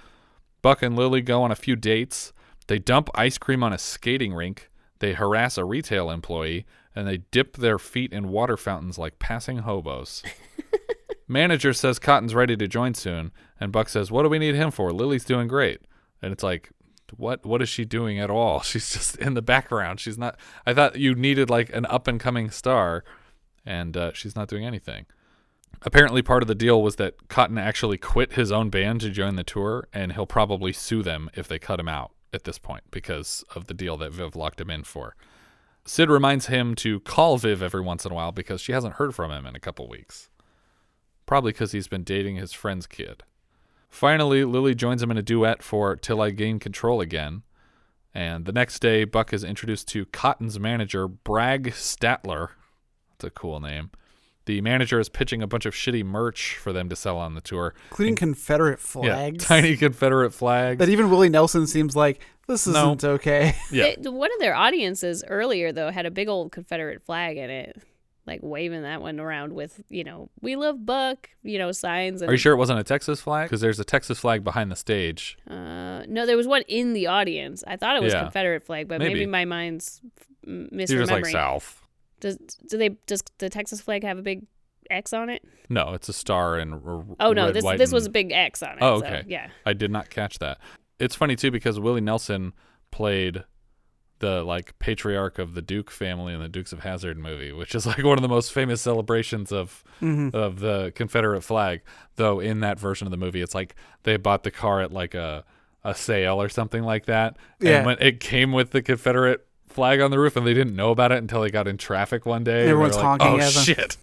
Buck 0.63 0.83
and 0.83 0.97
Lily 0.97 1.21
go 1.21 1.43
on 1.43 1.51
a 1.51 1.57
few 1.57 1.77
dates. 1.77 2.33
They 2.67 2.79
dump 2.79 3.11
ice 3.15 3.39
cream 3.39 3.63
on 3.63 3.73
a 3.73 3.79
skating 3.79 4.35
rink. 4.35 4.71
They 5.01 5.15
harass 5.15 5.59
a 5.59 5.65
retail 5.65 6.11
employee. 6.11 6.67
And 6.95 7.07
they 7.07 7.19
dip 7.31 7.57
their 7.57 7.79
feet 7.79 8.13
in 8.13 8.29
water 8.29 8.57
fountains 8.57 8.99
like 8.99 9.19
passing 9.19 9.59
hobos. 9.59 10.23
Manager 11.29 11.73
says 11.73 11.99
Cotton's 11.99 12.35
ready 12.35 12.57
to 12.57 12.67
join 12.67 12.95
soon, 12.95 13.33
and 13.61 13.71
Buck 13.71 13.91
says, 13.91 14.11
"What 14.11 14.23
do 14.23 14.31
we 14.31 14.39
need 14.39 14.55
him 14.55 14.71
for? 14.71 14.93
Lily's 14.93 15.27
doing 15.27 15.47
great." 15.47 15.83
And 16.23 16.33
it's 16.33 16.43
like, 16.43 16.71
what? 17.17 17.45
What 17.47 17.63
is 17.63 17.69
she 17.69 17.85
doing 17.85 18.19
at 18.19 18.31
all? 18.31 18.61
She's 18.63 18.91
just 18.91 19.17
in 19.17 19.35
the 19.35 19.43
background. 19.43 20.01
She's 20.01 20.19
not. 20.19 20.39
I 20.67 20.75
thought 20.75 20.97
you 20.97 21.15
needed 21.15 21.51
like 21.51 21.71
an 21.73 21.87
up 21.87 22.09
and 22.09 22.21
coming 22.21 22.51
star, 22.51 23.05
and 23.69 23.97
uh, 23.97 24.13
she's 24.15 24.35
not 24.35 24.49
doing 24.49 24.65
anything. 24.65 25.05
Apparently, 25.83 26.23
part 26.23 26.43
of 26.43 26.49
the 26.49 26.55
deal 26.55 26.83
was 26.83 26.97
that 26.97 27.29
Cotton 27.29 27.59
actually 27.59 27.99
quit 27.99 28.33
his 28.33 28.51
own 28.51 28.71
band 28.71 29.03
to 29.03 29.11
join 29.11 29.37
the 29.37 29.45
tour, 29.45 29.87
and 29.93 30.13
he'll 30.13 30.27
probably 30.27 30.73
sue 30.73 31.03
them 31.03 31.31
if 31.35 31.47
they 31.47 31.59
cut 31.59 31.79
him 31.79 31.89
out 31.89 32.13
at 32.33 32.45
this 32.45 32.59
point 32.59 32.85
because 32.91 33.45
of 33.55 33.67
the 33.67 33.75
deal 33.75 33.97
that 33.99 34.13
Viv 34.13 34.35
locked 34.35 34.61
him 34.61 34.71
in 34.71 34.83
for. 34.83 35.15
Sid 35.85 36.11
reminds 36.11 36.47
him 36.47 36.75
to 36.77 37.01
call 37.01 37.37
Viv 37.37 37.63
every 37.63 37.83
once 37.83 38.05
in 38.05 38.11
a 38.11 38.15
while 38.15 38.33
because 38.33 38.61
she 38.61 38.73
hasn't 38.73 38.95
heard 38.95 39.15
from 39.15 39.31
him 39.31 39.47
in 39.47 39.55
a 39.55 39.61
couple 39.61 39.89
weeks. 39.89 40.31
Probably 41.27 41.53
because 41.53 41.73
he's 41.73 41.89
been 41.89 42.05
dating 42.05 42.37
his 42.37 42.53
friend's 42.53 42.87
kid. 42.87 43.23
Finally, 43.89 44.45
Lily 44.45 44.75
joins 44.75 45.03
him 45.03 45.11
in 45.11 45.19
a 45.19 45.23
duet 45.23 45.63
for 45.63 45.95
Till 45.95 46.21
I 46.21 46.31
Gain 46.31 46.59
Control 46.59 47.01
Again. 47.01 47.43
And 48.15 48.47
the 48.47 48.53
next 48.53 48.81
day, 48.81 49.05
Buck 49.05 49.33
is 49.33 49.45
introduced 49.45 49.89
to 49.89 50.07
Cotton's 50.07 50.59
manager, 50.59 51.07
Bragg 51.07 51.69
Statler. 51.69 52.49
That's 53.19 53.29
a 53.29 53.31
cool 53.31 53.59
name. 53.61 53.91
The 54.47 54.61
manager 54.63 54.99
is 54.99 55.09
pitching 55.11 55.43
a 55.43 55.47
bunch 55.47 55.67
of 55.67 55.75
shitty 55.75 56.05
merch 56.05 56.57
for 56.57 56.73
them 56.73 56.89
to 56.89 56.97
sell 56.97 57.19
on 57.19 57.35
the 57.35 57.41
tour, 57.43 57.75
Including 57.91 58.17
Confederate 58.17 58.79
Yeah, 58.95 59.15
flags. 59.15 59.45
tiny 59.45 59.77
Confederate 59.77 60.33
flags. 60.33 60.79
That 60.79 60.89
even 60.89 61.11
Willie 61.11 61.29
Nelson 61.29 61.67
seems 61.67 61.95
like 61.95 62.21
this 62.47 62.67
isn't 62.67 63.05
okay. 63.05 63.55
Yeah. 63.71 63.95
They- 64.01 64.09
one 64.09 64.31
of 64.33 64.39
their 64.39 64.55
audiences 64.55 65.23
earlier 65.29 65.71
though 65.73 65.91
had 65.91 66.07
a 66.07 66.11
big 66.11 66.29
old 66.29 66.51
Confederate 66.53 67.03
flag 67.03 67.37
in 67.37 67.51
it, 67.51 67.83
like 68.27 68.41
waving 68.43 68.83
that 68.85 69.03
one 69.03 69.21
around 69.21 69.53
with 69.53 69.83
you 69.91 70.03
know 70.05 70.31
"We 70.41 70.57
love 70.57 70.87
Buck" 70.87 71.29
you 71.43 71.59
know 71.59 71.71
signs. 71.73 72.23
And, 72.23 72.31
Are 72.31 72.33
you 72.33 72.39
sure 72.39 72.55
it 72.55 72.57
wasn't 72.57 72.79
a 72.79 72.85
Texas 72.85 73.21
flag? 73.21 73.49
Because 73.49 73.61
there's 73.61 73.81
a 73.81 73.85
Texas 73.85 74.19
flag 74.19 74.45
behind 74.45 74.71
the 74.73 74.77
stage. 74.77 75.37
Uh, 75.51 76.05
no, 76.09 76.25
there 76.25 76.39
was 76.39 76.47
one 76.47 76.63
in 76.69 76.95
the 76.95 77.07
audience. 77.09 77.65
I 77.67 77.77
thought 77.77 77.97
it 77.97 78.03
was 78.03 78.15
Yeah. 78.15 78.23
Confederate 78.23 78.63
flag, 78.63 78.89
but 78.89 78.99
maybe, 79.01 79.13
Maybe. 79.15 79.27
my 79.27 79.45
mind's 79.45 80.01
misremembering. 80.47 80.89
You're 80.89 81.01
just 81.01 81.13
like 81.13 81.27
South. 81.27 81.83
Does 82.21 82.37
do 82.69 82.77
they 82.79 82.91
does 83.07 83.23
the 83.39 83.49
Texas 83.49 83.81
flag 83.81 84.03
have 84.05 84.19
a 84.19 84.23
big 84.23 84.47
X 84.91 85.13
on 85.13 85.29
it? 85.31 85.43
No, 85.69 85.93
it's 85.95 86.09
a 86.09 86.13
star 86.13 86.57
and 86.57 86.75
r- 86.75 87.05
Oh 87.21 87.33
no, 87.33 87.47
red, 87.47 87.55
this 87.55 87.65
white, 87.65 87.79
this 87.79 87.93
was 87.93 88.07
a 88.07 88.11
big 88.11 88.33
X 88.33 88.63
on 88.63 88.71
it. 88.73 88.79
Oh, 88.81 89.01
so, 89.01 89.07
okay. 89.07 89.23
yeah. 89.27 89.49
I 89.67 89.73
did 89.73 89.91
not 89.91 90.11
catch 90.11 90.39
that. 90.39 90.59
It's 90.99 91.15
funny 91.15 91.37
too 91.37 91.51
because 91.51 91.79
Willie 91.79 92.01
Nelson 92.01 92.53
played 92.91 93.45
the 94.21 94.43
like 94.43 94.77
patriarch 94.81 95.39
of 95.39 95.55
the 95.55 95.63
Duke 95.63 95.91
family 95.93 96.35
in 96.35 96.41
the 96.41 96.49
Dukes 96.49 96.73
of 96.73 96.81
Hazzard 96.81 97.19
movie, 97.19 97.53
which 97.53 97.75
is 97.75 97.87
like 97.87 98.03
one 98.03 98.19
of 98.19 98.23
the 98.23 98.29
most 98.29 98.53
famous 98.53 98.81
celebrations 98.83 99.53
of 99.53 99.85
Mhm. 100.01 100.35
of 100.35 100.59
the 100.61 100.93
Confederate 100.97 101.43
flag. 101.43 101.83
Though 102.17 102.41
in 102.41 102.61
that 102.61 102.81
version 102.81 103.07
of 103.07 103.13
the 103.13 103.17
movie, 103.17 103.41
it's 103.43 103.55
like 103.55 103.77
they 104.03 104.17
bought 104.17 104.43
the 104.43 104.51
car 104.51 104.81
at 104.81 104.91
like 104.93 105.15
a 105.15 105.45
a 105.85 105.95
sale 105.95 106.43
or 106.43 106.49
something 106.49 106.83
like 106.83 107.07
that. 107.07 107.37
Yeah. 107.61 107.79
And 107.79 107.87
when 107.87 107.97
it 108.01 108.19
came 108.19 108.51
with 108.53 108.73
the 108.73 108.83
Confederate 108.83 109.47
flag 109.69 110.01
on 110.01 110.11
the 110.11 110.19
roof 110.19 110.37
and 110.37 110.47
they 110.47 110.55
didn't 110.55 110.77
know 110.77 110.91
about 110.91 111.13
it 111.13 111.19
until 111.19 111.43
they 111.43 111.51
got 111.51 111.69
in 111.69 111.77
traffic 111.77 112.27
one 112.27 112.45
day. 112.45 112.69
Everyone's 112.69 112.97
like, 112.97 113.05
honking 113.05 113.29
oh, 113.29 113.39
at 113.39 113.53
them." 113.53 113.65
shit. 113.65 113.97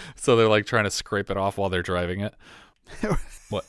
so 0.16 0.36
they're 0.36 0.48
like 0.48 0.66
trying 0.66 0.84
to 0.84 0.90
scrape 0.90 1.30
it 1.30 1.36
off 1.36 1.58
while 1.58 1.68
they're 1.68 1.82
driving 1.82 2.20
it. 2.20 2.34
what? 3.50 3.64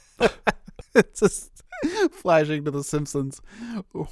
it's 0.94 1.20
just 1.20 1.64
flashing 2.12 2.66
to 2.66 2.72
the 2.72 2.84
Simpsons. 2.84 3.42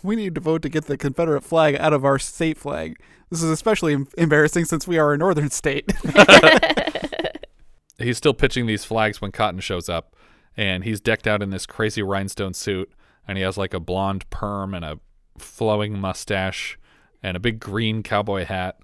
We 0.01 0.15
need 0.15 0.35
to 0.35 0.41
vote 0.41 0.61
to 0.63 0.69
get 0.69 0.85
the 0.85 0.97
Confederate 0.97 1.43
flag 1.43 1.75
out 1.75 1.93
of 1.93 2.05
our 2.05 2.19
state 2.19 2.57
flag. 2.57 2.99
This 3.29 3.41
is 3.41 3.49
especially 3.49 3.97
embarrassing 4.17 4.65
since 4.65 4.87
we 4.87 4.97
are 4.97 5.13
a 5.13 5.17
northern 5.17 5.49
state. 5.49 5.91
he's 7.97 8.17
still 8.17 8.33
pitching 8.33 8.65
these 8.65 8.85
flags 8.85 9.21
when 9.21 9.31
Cotton 9.31 9.59
shows 9.59 9.89
up, 9.89 10.15
and 10.55 10.83
he's 10.83 10.99
decked 10.99 11.27
out 11.27 11.41
in 11.41 11.49
this 11.49 11.65
crazy 11.65 12.03
rhinestone 12.03 12.53
suit, 12.53 12.91
and 13.27 13.37
he 13.37 13.43
has 13.43 13.57
like 13.57 13.73
a 13.73 13.79
blonde 13.79 14.29
perm 14.29 14.73
and 14.73 14.85
a 14.85 14.99
flowing 15.37 15.99
mustache 15.99 16.77
and 17.23 17.35
a 17.37 17.39
big 17.39 17.59
green 17.59 18.03
cowboy 18.03 18.45
hat. 18.45 18.77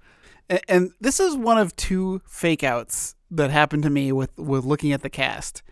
and, 0.48 0.60
and 0.68 0.90
this 1.00 1.20
is 1.20 1.36
one 1.36 1.58
of 1.58 1.76
two 1.76 2.20
fake 2.26 2.64
outs 2.64 3.14
that 3.30 3.50
happened 3.50 3.82
to 3.84 3.90
me 3.90 4.10
with 4.12 4.36
with 4.38 4.64
looking 4.64 4.92
at 4.92 5.02
the 5.02 5.10
cast. 5.10 5.62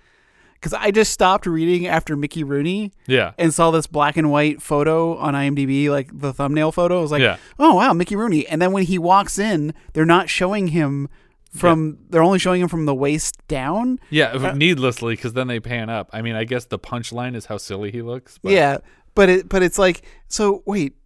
Because 0.55 0.75
I 0.75 0.91
just 0.91 1.13
stopped 1.13 1.47
reading 1.47 1.87
after 1.87 2.17
Mickey 2.17 2.43
Rooney 2.43 2.91
Yeah. 3.07 3.31
and 3.39 3.55
saw 3.55 3.71
this 3.71 3.87
black 3.87 4.17
and 4.17 4.29
white 4.29 4.61
photo 4.61 5.17
on 5.17 5.35
IMDb, 5.35 5.89
like 5.89 6.11
the 6.13 6.33
thumbnail 6.33 6.73
photo. 6.73 6.99
I 6.99 7.01
was 7.01 7.13
like, 7.13 7.23
Yeah. 7.23 7.37
oh, 7.61 7.77
wow, 7.77 7.93
Mickey 7.93 8.17
Rooney. 8.17 8.45
And 8.45 8.61
then 8.61 8.73
when 8.73 8.83
he 8.83 8.99
walks 8.99 9.39
in, 9.39 9.73
they're 9.93 10.05
not 10.05 10.29
showing 10.29 10.69
him 10.69 11.09
from, 11.55 11.99
they're 12.11 12.25
only 12.25 12.41
showing 12.41 12.61
him 12.61 12.67
from 12.67 12.87
the 12.87 12.95
waist 12.95 13.39
down. 13.47 14.01
Yeah, 14.11 14.33
Uh, 14.33 14.53
needlessly, 14.53 15.15
because 15.15 15.33
then 15.35 15.47
they 15.47 15.61
pan 15.61 15.91
up. 15.91 16.11
I 16.13 16.23
mean, 16.23 16.35
I 16.35 16.43
guess 16.43 16.65
the 16.65 16.79
punchline 16.79 17.37
is 17.37 17.47
how 17.47 17.57
silly 17.57 17.93
he 17.93 18.03
looks. 18.03 18.39
But 18.43 18.51
Yeah, 18.53 18.79
but 19.15 19.29
it 19.29 19.49
but 19.49 19.63
it's 19.63 19.79
like 19.79 20.03
so. 20.27 20.65
Wait, 20.67 20.97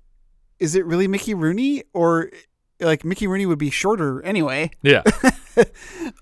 is 0.63 0.75
it 0.75 0.87
really 0.87 1.09
Mickey 1.09 1.35
Rooney 1.35 1.83
or 1.93 2.31
like 2.81 3.05
Mickey 3.05 3.27
Rooney 3.27 3.45
would 3.47 3.59
be 3.59 3.71
shorter 3.71 4.23
anyway? 4.23 4.71
Yeah. 4.83 5.03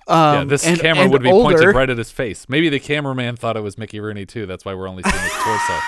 Um, 0.09 0.35
yeah, 0.35 0.45
this 0.45 0.67
and- 0.67 0.81
camera 0.81 1.05
and 1.05 1.13
would 1.13 1.23
be 1.23 1.31
older. 1.31 1.55
pointed 1.57 1.77
right 1.77 1.89
at 1.89 1.97
his 1.97 2.11
face. 2.11 2.47
Maybe 2.49 2.69
the 2.69 2.81
cameraman 2.81 3.37
thought 3.37 3.57
it 3.57 3.61
was 3.61 3.79
Mickey 3.79 4.01
Rooney 4.01 4.27
too. 4.27 4.45
That's 4.45 4.65
why 4.65 4.75
we're 4.75 4.89
only 4.89 5.05
seeing 5.05 5.23
his 5.23 5.33
torso. 5.33 5.79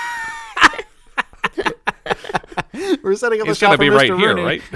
We're 3.03 3.17
setting 3.17 3.41
up 3.41 3.49
a 3.49 3.55
shot 3.57 3.67
gonna 3.67 3.79
be 3.79 3.91
right 3.91 4.11
Mr. 4.11 4.19
here, 4.19 4.29
Rooney. 4.37 4.43
right? 4.45 4.63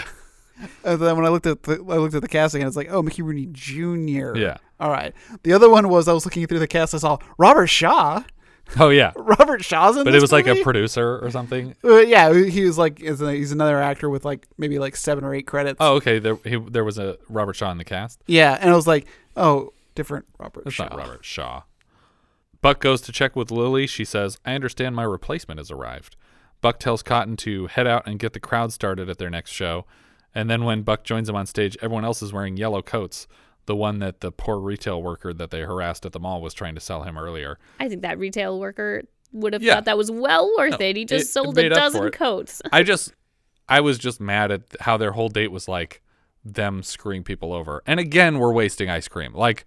And 0.85 0.99
then 1.01 1.17
when 1.17 1.27
I 1.27 1.29
looked 1.29 1.45
at 1.47 1.63
the 1.65 1.75
I 1.75 1.97
looked 1.99 2.15
at 2.15 2.23
the 2.23 2.29
casting, 2.29 2.63
and 2.63 2.67
it's 2.67 2.77
like, 2.79 2.89
oh, 2.91 3.03
Mickey 3.03 3.21
Rooney 3.21 3.47
Jr. 3.53 4.35
Yeah. 4.37 4.57
All 4.81 4.91
right. 4.91 5.15
The 5.43 5.53
other 5.53 5.69
one 5.69 5.87
was 5.91 6.09
I 6.09 6.15
was 6.15 6.25
looking 6.25 6.47
through 6.47 6.61
the 6.61 6.67
cast. 6.67 6.95
I 6.95 6.99
saw 6.99 7.19
Robert 7.37 7.67
Shaw. 7.67 8.23
Oh 8.81 8.89
yeah. 8.89 9.13
Robert 9.17 9.65
Shaw's 9.65 9.97
in 9.97 10.05
But 10.05 10.15
it 10.15 10.21
was 10.21 10.33
like 10.33 10.47
a 10.47 10.63
producer 10.63 11.19
or 11.19 11.31
something. 11.31 11.75
Uh, 11.85 11.99
yeah, 11.99 12.33
he 12.35 12.65
was 12.65 12.77
like 12.77 12.99
he's 12.99 13.53
another 13.53 13.81
actor 13.81 14.11
with 14.11 14.25
like 14.25 14.47
maybe 14.59 14.79
like 14.79 14.97
seven 14.97 15.25
or 15.25 15.35
eight 15.35 15.47
credits. 15.47 15.79
Oh, 15.81 15.95
okay. 15.95 16.19
There, 16.19 16.37
he, 16.45 16.57
there 16.57 16.85
was 16.85 16.99
a 16.99 17.17
Robert 17.29 17.55
Shaw 17.55 17.71
in 17.71 17.79
the 17.79 17.85
cast. 17.85 18.23
Yeah, 18.27 18.59
and 18.61 18.71
I 18.71 18.75
was 18.75 18.87
like, 18.87 19.07
oh, 19.37 19.73
different 19.95 20.27
Robert 20.39 20.65
That's 20.65 20.75
Shaw. 20.75 20.89
not 20.89 20.99
Robert 20.99 21.25
Shaw. 21.25 21.63
Buck 22.61 22.81
goes 22.81 23.01
to 23.03 23.13
check 23.13 23.37
with 23.37 23.51
Lily. 23.51 23.87
She 23.87 24.05
says, 24.05 24.39
I 24.45 24.55
understand 24.55 24.97
my 24.97 25.05
replacement 25.05 25.59
has 25.61 25.71
arrived. 25.71 26.17
Buck 26.61 26.79
tells 26.81 27.03
Cotton 27.03 27.37
to 27.39 27.67
head 27.69 27.87
out 27.87 28.07
and 28.07 28.19
get 28.19 28.33
the 28.33 28.41
crowd 28.41 28.73
started 28.73 29.09
at 29.09 29.19
their 29.19 29.31
next 29.31 29.53
show. 29.53 29.85
And 30.35 30.51
then 30.51 30.65
when 30.65 30.83
Buck 30.83 31.05
joins 31.05 31.29
him 31.29 31.37
on 31.37 31.47
stage, 31.47 31.77
everyone 31.81 32.05
else 32.05 32.23
is 32.23 32.33
wearing 32.33 32.57
yellow 32.57 32.83
coats, 32.83 33.27
the 33.67 33.77
one 33.77 33.99
that 33.99 34.21
the 34.21 34.33
poor 34.33 34.59
retail 34.59 35.03
worker 35.03 35.33
that 35.35 35.51
they 35.51 35.61
harassed 35.61 36.07
at 36.07 36.13
the 36.13 36.21
mall 36.21 36.41
was 36.41 36.55
trying 36.55 36.75
to 36.75 36.81
sell 36.81 37.03
him 37.03 37.19
earlier. 37.19 37.59
I 37.81 37.89
think 37.89 38.03
that 38.03 38.19
retail 38.19 38.59
worker 38.59 39.03
would 39.33 39.53
have 39.53 39.63
Yeah. 39.63 39.75
thought 39.75 39.85
that 39.87 39.99
was 39.99 40.11
well 40.11 40.51
worth 40.57 40.79
No, 40.81 40.87
it. 40.87 40.97
He 40.97 41.05
just 41.05 41.25
it- 41.27 41.29
it 41.29 41.33
sold 41.33 41.59
a 41.59 41.63
made 41.63 41.73
up 41.73 41.93
for 41.93 41.99
dozen 41.99 42.11
coats. 42.13 42.63
I 42.73 42.83
just, 42.83 43.13
I 43.69 43.81
was 43.81 43.99
just 43.99 44.21
mad 44.21 44.51
at 44.51 44.63
how 44.81 44.97
their 44.97 45.13
whole 45.13 45.29
date 45.29 45.51
was 45.51 45.69
like 45.69 46.03
them 46.45 46.83
screwing 46.83 47.25
people 47.25 47.53
over. 47.53 47.83
And 47.87 47.99
again, 47.99 48.39
we're 48.39 48.53
wasting 48.53 48.89
ice 48.89 49.09
cream. 49.09 49.35
Like, 49.35 49.65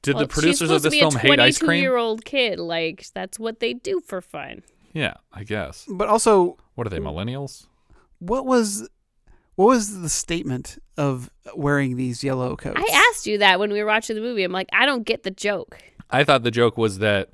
did 0.00 0.14
Well, 0.14 0.24
the 0.24 0.28
producers 0.28 0.58
she's 0.58 0.70
of 0.70 0.82
supposed 0.82 0.84
this 0.84 0.98
film 0.98 1.16
a 1.16 1.18
hate 1.18 1.40
ice 1.40 1.58
cream? 1.58 1.82
year 1.82 1.96
old 1.96 2.24
kid. 2.24 2.58
Like 2.58 3.06
that's 3.14 3.38
what 3.38 3.60
they 3.60 3.74
do 3.74 4.00
for 4.00 4.20
fun. 4.22 4.62
Yeah, 4.94 5.14
I 5.32 5.44
guess. 5.44 5.86
But 5.88 6.08
also, 6.08 6.56
What 6.76 6.86
are 6.86 6.90
they, 6.90 6.98
millennials? 6.98 7.66
what 8.20 8.46
was 8.46 8.88
what 9.56 9.66
was 9.66 10.00
the 10.00 10.08
statement 10.08 10.78
of 10.96 11.30
wearing 11.54 11.96
these 11.96 12.22
yellow 12.24 12.56
coats? 12.56 12.80
I 12.80 13.08
asked 13.10 13.26
you 13.26 13.38
that 13.38 13.58
when 13.58 13.72
we 13.72 13.80
were 13.80 13.86
watching 13.86 14.16
the 14.16 14.22
movie. 14.22 14.44
I'm 14.44 14.52
like, 14.52 14.68
I 14.72 14.86
don't 14.86 15.04
get 15.04 15.22
the 15.22 15.30
joke. 15.30 15.78
I 16.10 16.24
thought 16.24 16.42
the 16.42 16.50
joke 16.50 16.76
was 16.76 16.98
that 16.98 17.30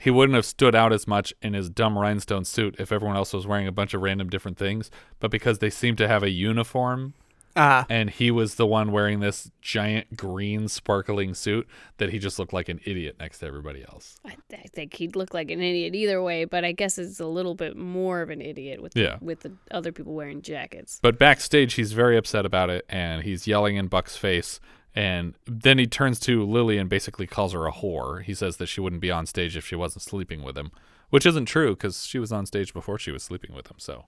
he 0.00 0.10
wouldn't 0.10 0.36
have 0.36 0.44
stood 0.44 0.74
out 0.74 0.92
as 0.92 1.06
much 1.06 1.34
in 1.42 1.54
his 1.54 1.68
dumb 1.68 1.98
rhinestone 1.98 2.44
suit 2.44 2.76
if 2.78 2.92
everyone 2.92 3.16
else 3.16 3.32
was 3.32 3.46
wearing 3.46 3.66
a 3.66 3.72
bunch 3.72 3.94
of 3.94 4.02
random 4.02 4.28
different 4.28 4.56
things, 4.56 4.90
but 5.18 5.30
because 5.30 5.58
they 5.58 5.70
seemed 5.70 5.98
to 5.98 6.08
have 6.08 6.22
a 6.22 6.30
uniform 6.30 7.14
Ah, 7.58 7.84
and 7.90 8.08
he 8.08 8.30
was 8.30 8.54
the 8.54 8.66
one 8.66 8.92
wearing 8.92 9.20
this 9.20 9.50
giant 9.60 10.16
green 10.16 10.68
sparkling 10.68 11.34
suit 11.34 11.66
that 11.98 12.10
he 12.10 12.18
just 12.18 12.38
looked 12.38 12.52
like 12.52 12.68
an 12.68 12.80
idiot 12.84 13.16
next 13.18 13.40
to 13.40 13.46
everybody 13.46 13.82
else. 13.82 14.16
I, 14.24 14.36
I 14.52 14.66
think 14.72 14.94
he'd 14.94 15.16
look 15.16 15.34
like 15.34 15.50
an 15.50 15.60
idiot 15.60 15.94
either 15.94 16.22
way, 16.22 16.44
but 16.44 16.64
I 16.64 16.72
guess 16.72 16.96
it's 16.98 17.20
a 17.20 17.26
little 17.26 17.54
bit 17.54 17.76
more 17.76 18.22
of 18.22 18.30
an 18.30 18.40
idiot 18.40 18.80
with 18.80 18.96
Yeah. 18.96 19.18
with 19.20 19.40
the 19.40 19.52
other 19.70 19.90
people 19.92 20.14
wearing 20.14 20.40
jackets. 20.40 20.98
But 21.02 21.18
backstage, 21.18 21.74
he's 21.74 21.92
very 21.92 22.16
upset 22.16 22.46
about 22.46 22.70
it, 22.70 22.86
and 22.88 23.24
he's 23.24 23.46
yelling 23.46 23.76
in 23.76 23.88
Buck's 23.88 24.16
face. 24.16 24.60
And 24.94 25.34
then 25.46 25.78
he 25.78 25.86
turns 25.86 26.18
to 26.20 26.44
Lily 26.44 26.78
and 26.78 26.88
basically 26.88 27.26
calls 27.26 27.52
her 27.52 27.66
a 27.66 27.72
whore. 27.72 28.22
He 28.22 28.34
says 28.34 28.56
that 28.56 28.66
she 28.66 28.80
wouldn't 28.80 29.02
be 29.02 29.10
on 29.10 29.26
stage 29.26 29.56
if 29.56 29.66
she 29.66 29.76
wasn't 29.76 30.02
sleeping 30.02 30.42
with 30.42 30.56
him, 30.56 30.72
which 31.10 31.26
isn't 31.26 31.46
true 31.46 31.70
because 31.74 32.04
she 32.06 32.18
was 32.18 32.32
on 32.32 32.46
stage 32.46 32.72
before 32.72 32.98
she 32.98 33.10
was 33.12 33.22
sleeping 33.22 33.54
with 33.54 33.68
him. 33.68 33.76
So 33.78 34.06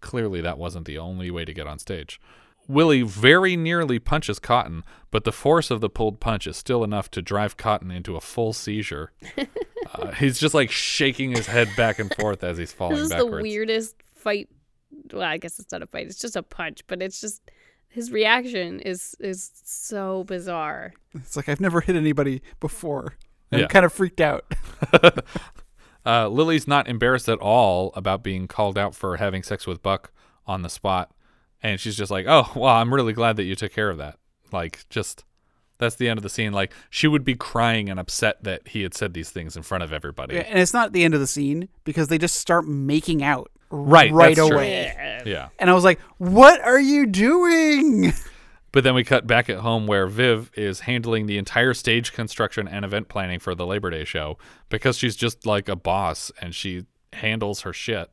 clearly, 0.00 0.40
that 0.40 0.58
wasn't 0.58 0.86
the 0.86 0.98
only 0.98 1.30
way 1.30 1.44
to 1.44 1.52
get 1.54 1.66
on 1.66 1.78
stage. 1.78 2.20
Willie 2.68 3.02
very 3.02 3.56
nearly 3.56 3.98
punches 3.98 4.38
Cotton, 4.38 4.82
but 5.10 5.24
the 5.24 5.32
force 5.32 5.70
of 5.70 5.80
the 5.80 5.88
pulled 5.88 6.20
punch 6.20 6.46
is 6.46 6.56
still 6.56 6.82
enough 6.84 7.10
to 7.12 7.22
drive 7.22 7.56
Cotton 7.56 7.90
into 7.90 8.16
a 8.16 8.20
full 8.20 8.52
seizure. 8.52 9.12
uh, 9.94 10.10
he's 10.12 10.38
just 10.38 10.54
like 10.54 10.70
shaking 10.70 11.30
his 11.30 11.46
head 11.46 11.68
back 11.76 11.98
and 11.98 12.12
forth 12.14 12.42
as 12.44 12.58
he's 12.58 12.72
falling 12.74 12.96
This 12.96 13.04
is 13.04 13.10
backwards. 13.10 13.36
the 13.36 13.42
weirdest 13.42 13.94
fight. 14.14 14.48
Well, 15.12 15.22
I 15.22 15.38
guess 15.38 15.58
it's 15.58 15.70
not 15.72 15.82
a 15.82 15.86
fight; 15.86 16.06
it's 16.06 16.18
just 16.18 16.36
a 16.36 16.42
punch. 16.42 16.82
But 16.86 17.02
it's 17.02 17.20
just 17.20 17.42
his 17.88 18.10
reaction 18.10 18.80
is 18.80 19.14
is 19.20 19.50
so 19.64 20.24
bizarre. 20.24 20.92
it's 21.14 21.36
like 21.36 21.48
I've 21.48 21.60
never 21.60 21.80
hit 21.80 21.96
anybody 21.96 22.42
before. 22.60 23.14
I'm 23.52 23.60
Yeah. 23.60 23.66
kind 23.68 23.84
of 23.84 23.92
freaked 23.92 24.20
out. 24.20 24.44
Uh, 26.04 26.28
Lily's 26.28 26.68
not 26.68 26.86
embarrassed 26.86 27.28
at 27.28 27.38
all 27.40 27.90
about 27.96 28.22
being 28.22 28.46
called 28.46 28.78
out 28.78 28.94
for 28.94 29.16
having 29.16 29.42
sex 29.42 29.66
with 29.66 29.82
Buck 29.82 30.12
on 30.46 30.62
the 30.62 30.68
spot. 30.68 31.10
And 31.62 31.80
she's 31.80 31.96
just 31.96 32.10
like, 32.10 32.26
oh, 32.28 32.50
well, 32.54 32.74
I'm 32.74 32.92
really 32.92 33.12
glad 33.12 33.36
that 33.36 33.44
you 33.44 33.54
took 33.56 33.72
care 33.72 33.90
of 33.90 33.98
that. 33.98 34.18
Like, 34.52 34.88
just 34.90 35.24
that's 35.78 35.96
the 35.96 36.08
end 36.08 36.18
of 36.18 36.22
the 36.22 36.28
scene. 36.28 36.52
Like, 36.52 36.72
she 36.90 37.08
would 37.08 37.24
be 37.24 37.34
crying 37.34 37.88
and 37.90 37.98
upset 38.00 38.42
that 38.44 38.68
he 38.68 38.82
had 38.82 38.94
said 38.94 39.14
these 39.14 39.30
things 39.30 39.56
in 39.56 39.62
front 39.62 39.84
of 39.84 39.92
everybody. 39.92 40.38
And 40.38 40.58
it's 40.58 40.72
not 40.72 40.92
the 40.92 41.04
end 41.04 41.14
of 41.14 41.20
the 41.20 41.26
scene 41.26 41.68
because 41.84 42.08
they 42.08 42.18
just 42.18 42.36
start 42.36 42.66
making 42.66 43.22
out 43.22 43.50
Right, 43.68 44.12
right 44.12 44.36
that's 44.36 44.48
true. 44.48 44.56
away. 44.56 45.22
Yeah. 45.26 45.48
And 45.58 45.68
I 45.68 45.72
was 45.74 45.82
like, 45.82 45.98
"What 46.18 46.60
are 46.60 46.78
you 46.80 47.06
doing?" 47.06 48.12
But 48.72 48.84
then 48.84 48.94
we 48.94 49.04
cut 49.04 49.26
back 49.26 49.48
at 49.48 49.60
home 49.60 49.86
where 49.86 50.06
Viv 50.06 50.50
is 50.54 50.80
handling 50.80 51.24
the 51.24 51.38
entire 51.38 51.72
stage 51.72 52.12
construction 52.12 52.68
and 52.68 52.84
event 52.84 53.08
planning 53.08 53.38
for 53.38 53.54
the 53.54 53.64
Labor 53.64 53.88
Day 53.88 54.04
show 54.04 54.36
because 54.68 54.98
she's 54.98 55.16
just 55.16 55.46
like 55.46 55.66
a 55.70 55.76
boss 55.76 56.30
and 56.42 56.54
she 56.54 56.84
handles 57.14 57.62
her 57.62 57.72
shit. 57.72 58.12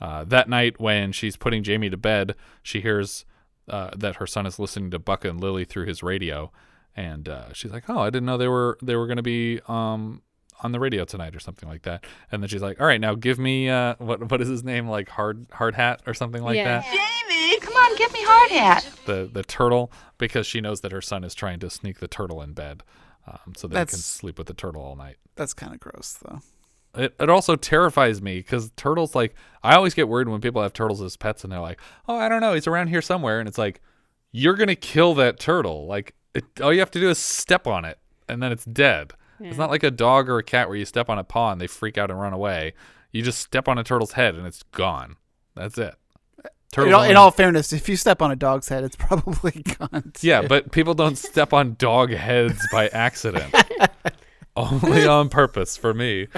Uh, 0.00 0.24
that 0.24 0.48
night, 0.48 0.80
when 0.80 1.12
she's 1.12 1.36
putting 1.36 1.62
Jamie 1.62 1.88
to 1.90 1.96
bed, 1.96 2.34
she 2.62 2.80
hears 2.80 3.24
uh, 3.68 3.90
that 3.96 4.16
her 4.16 4.26
son 4.26 4.44
is 4.46 4.58
listening 4.58 4.90
to 4.90 4.98
Buck 4.98 5.24
and 5.24 5.40
Lily 5.40 5.64
through 5.64 5.86
his 5.86 6.02
radio, 6.02 6.50
and 6.96 7.28
uh, 7.28 7.52
she's 7.52 7.72
like, 7.72 7.84
"Oh, 7.88 8.00
I 8.00 8.10
didn't 8.10 8.26
know 8.26 8.36
they 8.36 8.48
were 8.48 8.76
they 8.82 8.96
were 8.96 9.06
going 9.06 9.16
to 9.16 9.22
be 9.22 9.60
um, 9.68 10.20
on 10.62 10.72
the 10.72 10.80
radio 10.80 11.04
tonight 11.04 11.34
or 11.34 11.40
something 11.40 11.68
like 11.68 11.82
that." 11.82 12.04
And 12.30 12.42
then 12.42 12.48
she's 12.48 12.60
like, 12.62 12.80
"All 12.80 12.86
right, 12.86 13.00
now 13.00 13.14
give 13.14 13.38
me 13.38 13.68
uh, 13.70 13.94
what 13.98 14.30
what 14.30 14.40
is 14.42 14.48
his 14.48 14.64
name 14.64 14.88
like 14.88 15.08
hard 15.08 15.46
hard 15.52 15.74
hat 15.76 16.02
or 16.06 16.12
something 16.14 16.42
like 16.42 16.56
Yeah. 16.56 16.80
that." 16.80 16.84
Jamie, 16.84 17.60
come 17.60 17.74
on, 17.74 17.96
give 17.96 18.12
me 18.12 18.20
hard 18.22 18.50
hat. 18.50 18.90
the 19.06 19.30
the 19.32 19.42
turtle 19.44 19.90
because 20.18 20.46
she 20.46 20.60
knows 20.60 20.80
that 20.82 20.92
her 20.92 21.00
son 21.02 21.24
is 21.24 21.34
trying 21.34 21.60
to 21.60 21.70
sneak 21.70 22.00
the 22.00 22.08
turtle 22.08 22.42
in 22.42 22.52
bed, 22.52 22.82
um, 23.26 23.54
so 23.56 23.66
they 23.68 23.76
can 23.86 23.98
sleep 23.98 24.36
with 24.38 24.48
the 24.48 24.54
turtle 24.54 24.82
all 24.82 24.96
night. 24.96 25.16
That's 25.36 25.54
kind 25.54 25.72
of 25.72 25.80
gross, 25.80 26.18
though. 26.22 26.40
It 26.96 27.14
it 27.18 27.30
also 27.30 27.56
terrifies 27.56 28.22
me 28.22 28.38
because 28.38 28.70
turtles 28.76 29.14
like 29.14 29.34
I 29.62 29.74
always 29.74 29.94
get 29.94 30.08
worried 30.08 30.28
when 30.28 30.40
people 30.40 30.62
have 30.62 30.72
turtles 30.72 31.02
as 31.02 31.16
pets 31.16 31.44
and 31.44 31.52
they're 31.52 31.60
like, 31.60 31.80
oh 32.08 32.16
I 32.16 32.28
don't 32.28 32.40
know, 32.40 32.54
he's 32.54 32.66
around 32.66 32.88
here 32.88 33.02
somewhere, 33.02 33.40
and 33.40 33.48
it's 33.48 33.58
like 33.58 33.80
you're 34.32 34.54
gonna 34.54 34.76
kill 34.76 35.14
that 35.14 35.38
turtle. 35.38 35.86
Like 35.86 36.14
it, 36.34 36.44
all 36.60 36.72
you 36.72 36.80
have 36.80 36.90
to 36.92 37.00
do 37.00 37.10
is 37.10 37.18
step 37.18 37.66
on 37.66 37.84
it 37.84 37.98
and 38.28 38.42
then 38.42 38.52
it's 38.52 38.64
dead. 38.64 39.12
It's 39.40 39.58
not 39.58 39.68
like 39.68 39.82
a 39.82 39.90
dog 39.90 40.28
or 40.28 40.38
a 40.38 40.42
cat 40.42 40.68
where 40.68 40.76
you 40.76 40.84
step 40.84 41.10
on 41.10 41.18
a 41.18 41.24
paw 41.24 41.52
and 41.52 41.60
they 41.60 41.66
freak 41.66 41.98
out 41.98 42.10
and 42.10 42.18
run 42.18 42.32
away. 42.32 42.72
You 43.10 43.22
just 43.22 43.40
step 43.40 43.68
on 43.68 43.78
a 43.78 43.84
turtle's 43.84 44.12
head 44.12 44.34
and 44.34 44.46
it's 44.46 44.62
gone. 44.62 45.16
That's 45.54 45.76
it. 45.76 45.94
In 46.76 46.92
all, 46.92 47.04
in 47.04 47.16
all 47.16 47.30
fairness, 47.30 47.72
if 47.72 47.88
you 47.88 47.96
step 47.96 48.20
on 48.20 48.32
a 48.32 48.36
dog's 48.36 48.68
head, 48.68 48.82
it's 48.82 48.96
probably 48.98 49.62
gone. 49.78 50.12
Yeah, 50.20 50.42
but 50.42 50.72
people 50.72 50.94
don't 50.94 51.16
step 51.16 51.52
on 51.52 51.76
dog 51.78 52.10
heads 52.10 52.60
by 52.72 52.88
accident. 52.88 53.54
Only 54.56 55.06
on 55.06 55.28
purpose 55.28 55.76
for 55.76 55.94
me. 55.94 56.28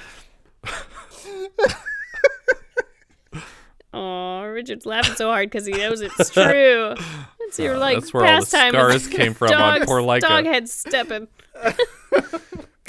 Oh, 3.94 4.42
Richard's 4.44 4.84
laughing 4.84 5.14
so 5.14 5.28
hard 5.28 5.48
because 5.50 5.64
he 5.66 5.72
knows 5.72 6.00
it's 6.00 6.30
true. 6.30 6.94
It's 7.48 7.60
your 7.60 7.76
Uh, 7.76 7.78
like 7.78 7.98
that's 8.00 8.12
where 8.12 8.24
all 8.24 8.28
the 8.28 8.36
pastime. 8.40 8.72
scars 8.72 9.06
came 9.06 9.32
from 9.32 9.52
on 9.52 9.86
poor 9.86 10.00
Leica. 10.00 10.22
Dog 10.22 10.46
head 10.46 10.68
stepping. 10.68 11.28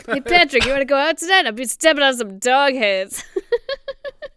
hey 0.08 0.20
Patrick, 0.20 0.66
you 0.66 0.72
want 0.72 0.82
to 0.82 0.86
go 0.86 0.98
out 0.98 1.20
tonight? 1.20 1.46
I'll 1.46 1.52
be 1.52 1.66
stepping 1.66 2.02
on 2.02 2.18
some 2.18 2.40
dog 2.40 2.74
heads. 2.74 3.24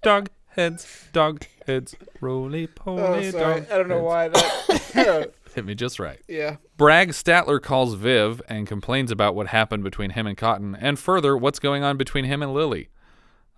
Dog 0.03 0.29
heads, 0.49 1.07
dog 1.15 1.47
heads, 1.67 1.97
roly 2.21 2.67
poly 2.67 3.33
dog. 3.33 3.67
I 3.73 3.79
don't 3.79 3.89
know 3.89 4.03
why 4.03 4.29
that. 4.29 5.33
Hit 5.55 5.65
me 5.65 5.75
just 5.75 5.99
right. 5.99 6.21
yeah. 6.29 6.57
Bragg 6.77 7.13
Statler 7.13 7.61
calls 7.61 7.95
Viv 7.95 8.43
and 8.47 8.67
complains 8.67 9.11
about 9.11 9.35
what 9.35 9.47
happened 9.47 9.85
between 9.85 10.11
him 10.11 10.27
and 10.27 10.37
Cotton, 10.37 10.77
and 10.79 10.99
further, 10.99 11.35
what's 11.35 11.59
going 11.59 11.83
on 11.83 11.97
between 11.97 12.27
him 12.27 12.43
and 12.43 12.53
Lily. 12.53 12.91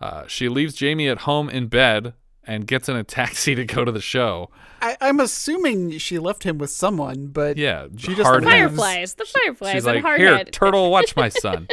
Uh, 0.02 0.26
she 0.26 0.48
leaves 0.48 0.74
Jamie 0.74 1.08
at 1.08 1.18
home 1.18 1.48
in 1.48 1.68
bed 1.68 2.14
and 2.44 2.66
gets 2.66 2.88
in 2.88 2.96
a 2.96 3.04
taxi 3.18 3.54
to 3.54 3.64
go 3.64 3.84
to 3.84 3.92
the 3.92 4.00
show. 4.00 4.50
I, 4.80 4.96
I'm 5.00 5.20
assuming 5.20 5.96
she 5.98 6.18
left 6.18 6.42
him 6.42 6.58
with 6.58 6.70
someone, 6.70 7.28
but 7.28 7.56
Yeah, 7.56 7.86
she 7.96 8.08
just 8.16 8.22
hard 8.22 8.42
the 8.42 8.48
fireflies, 8.50 9.14
the 9.14 9.24
fireflies, 9.24 9.72
She's 9.74 9.86
and 9.86 10.02
like, 10.02 10.18
"Here, 10.18 10.36
hardhead. 10.38 10.50
turtle, 10.50 10.90
watch 10.90 11.14
my 11.14 11.28
son." 11.44 11.68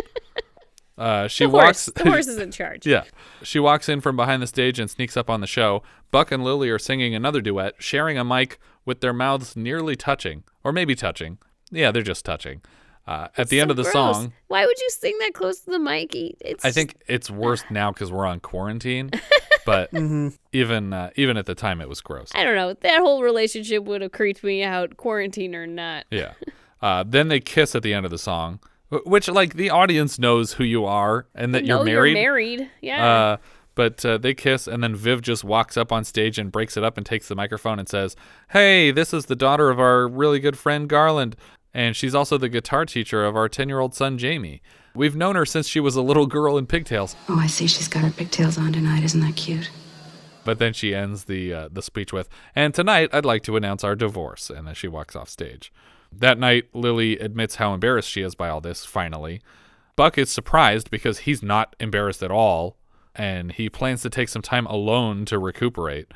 Uh, 0.98 1.28
she 1.30 1.46
the 1.46 1.50
walks. 1.50 1.86
horse, 1.86 1.86
the 1.96 2.04
horse 2.10 2.28
is 2.34 2.38
in 2.38 2.52
charge. 2.52 2.86
yeah, 2.86 3.06
she 3.42 3.58
walks 3.58 3.88
in 3.90 4.02
from 4.02 4.16
behind 4.18 4.42
the 4.44 4.48
stage 4.48 4.80
and 4.80 4.92
sneaks 4.92 5.16
up 5.16 5.30
on 5.30 5.40
the 5.42 5.48
show. 5.48 5.82
Buck 6.12 6.32
and 6.32 6.44
Lily 6.44 6.70
are 6.70 6.78
singing 6.80 7.16
another 7.16 7.40
duet, 7.42 7.76
sharing 7.80 8.18
a 8.18 8.24
mic 8.26 8.60
with 8.86 9.00
their 9.00 9.14
mouths 9.14 9.56
nearly 9.56 9.96
touching, 9.96 10.44
or 10.64 10.72
maybe 10.74 10.96
touching. 10.96 11.38
Yeah, 11.72 11.92
they're 11.92 12.02
just 12.04 12.26
touching. 12.26 12.62
Uh, 13.08 13.28
at 13.38 13.50
the 13.50 13.60
end 13.60 13.72
of 13.72 13.78
the 13.78 13.84
gross. 13.84 13.94
song, 13.94 14.34
Why 14.50 14.66
would 14.66 14.80
you 14.80 14.90
sing 14.92 15.18
that 15.20 15.34
close 15.34 15.62
to 15.62 15.72
the 15.72 15.80
mic? 15.80 16.14
It's 16.14 16.64
I 16.64 16.72
think 16.72 16.96
it's 17.08 17.32
worse 17.32 17.64
now 17.72 17.92
because 17.92 18.12
we're 18.12 18.28
on 18.28 18.40
quarantine. 18.40 19.10
But 19.66 19.94
even 20.54 20.94
uh, 20.94 21.12
even 21.16 21.38
at 21.38 21.46
the 21.46 21.54
time, 21.54 21.80
it 21.80 21.88
was 21.88 22.02
gross. 22.02 22.32
I 22.34 22.44
don't 22.44 22.56
know. 22.56 22.74
That 22.74 23.02
whole 23.02 23.22
relationship 23.22 23.84
would 23.84 24.02
have 24.02 24.12
creeped 24.12 24.44
me 24.44 24.64
out, 24.64 24.98
quarantine 24.98 25.54
or 25.54 25.68
not. 25.68 26.06
Yeah. 26.10 26.34
Uh, 26.82 27.04
then 27.06 27.28
they 27.28 27.40
kiss 27.40 27.76
at 27.76 27.84
the 27.84 27.94
end 27.94 28.06
of 28.06 28.10
the 28.10 28.18
song, 28.18 28.60
which 29.06 29.28
like 29.28 29.56
the 29.56 29.70
audience 29.70 30.18
knows 30.18 30.54
who 30.54 30.64
you 30.64 30.86
are 30.86 31.28
and 31.36 31.54
that 31.54 31.66
no, 31.66 31.78
you're 31.78 31.86
married. 31.86 32.12
You're 32.18 32.22
married. 32.24 32.70
Yeah. 32.82 33.08
Uh, 33.08 33.38
but 33.76 34.04
uh, 34.04 34.18
they 34.18 34.34
kiss, 34.34 34.68
and 34.68 34.84
then 34.84 34.94
Viv 34.96 35.22
just 35.22 35.44
walks 35.44 35.78
up 35.78 35.92
on 35.92 36.04
stage 36.04 36.38
and 36.38 36.52
breaks 36.52 36.76
it 36.76 36.84
up 36.84 36.98
and 36.98 37.06
takes 37.06 37.28
the 37.30 37.36
microphone 37.36 37.80
and 37.80 37.88
says, 37.88 38.16
"Hey, 38.50 38.92
this 38.92 39.14
is 39.14 39.28
the 39.28 39.36
daughter 39.38 39.70
of 39.70 39.80
our 39.80 40.08
really 40.08 40.40
good 40.40 40.58
friend 40.58 40.90
Garland, 40.90 41.38
and 41.74 41.96
she's 41.96 42.16
also 42.16 42.38
the 42.38 42.50
guitar 42.50 42.86
teacher 42.86 43.26
of 43.26 43.36
our 43.36 43.50
ten-year-old 43.50 43.94
son 43.94 44.18
Jamie. 44.18 44.62
We've 44.96 45.16
known 45.16 45.36
her 45.36 45.46
since 45.46 45.68
she 45.68 45.80
was 45.80 45.96
a 45.96 46.02
little 46.02 46.26
girl 46.26 46.58
in 46.58 46.66
pigtails." 46.66 47.16
Oh, 47.28 47.40
I 47.40 47.48
see 47.48 47.68
she's 47.68 47.88
got 47.88 48.04
her 48.04 48.12
pigtails 48.12 48.58
on 48.58 48.74
tonight. 48.74 49.04
Isn't 49.04 49.22
that 49.22 49.36
cute? 49.36 49.70
But 50.46 50.58
then 50.58 50.74
she 50.74 50.96
ends 50.96 51.26
the 51.26 51.54
uh, 51.54 51.70
the 51.72 51.82
speech 51.82 52.12
with, 52.12 52.30
"And 52.56 52.74
tonight 52.74 53.10
I'd 53.14 53.26
like 53.26 53.44
to 53.44 53.56
announce 53.56 53.84
our 53.84 53.96
divorce," 53.96 54.50
and 54.50 54.68
then 54.68 54.74
she 54.74 54.88
walks 54.88 55.16
off 55.16 55.30
stage. 55.30 55.72
That 56.12 56.40
night, 56.40 56.66
Lily 56.74 57.20
admits 57.20 57.56
how 57.56 57.74
embarrassed 57.74 58.10
she 58.10 58.22
is 58.22 58.34
by 58.34 58.50
all 58.50 58.62
this. 58.62 58.84
Finally, 58.84 59.42
Buck 59.96 60.18
is 60.18 60.32
surprised 60.32 60.90
because 60.90 61.20
he's 61.20 61.44
not 61.44 61.76
embarrassed 61.80 62.24
at 62.24 62.32
all, 62.32 62.78
and 63.14 63.52
he 63.52 63.70
plans 63.70 64.02
to 64.02 64.10
take 64.10 64.30
some 64.30 64.42
time 64.42 64.66
alone 64.66 65.26
to 65.26 65.38
recuperate. 65.38 66.08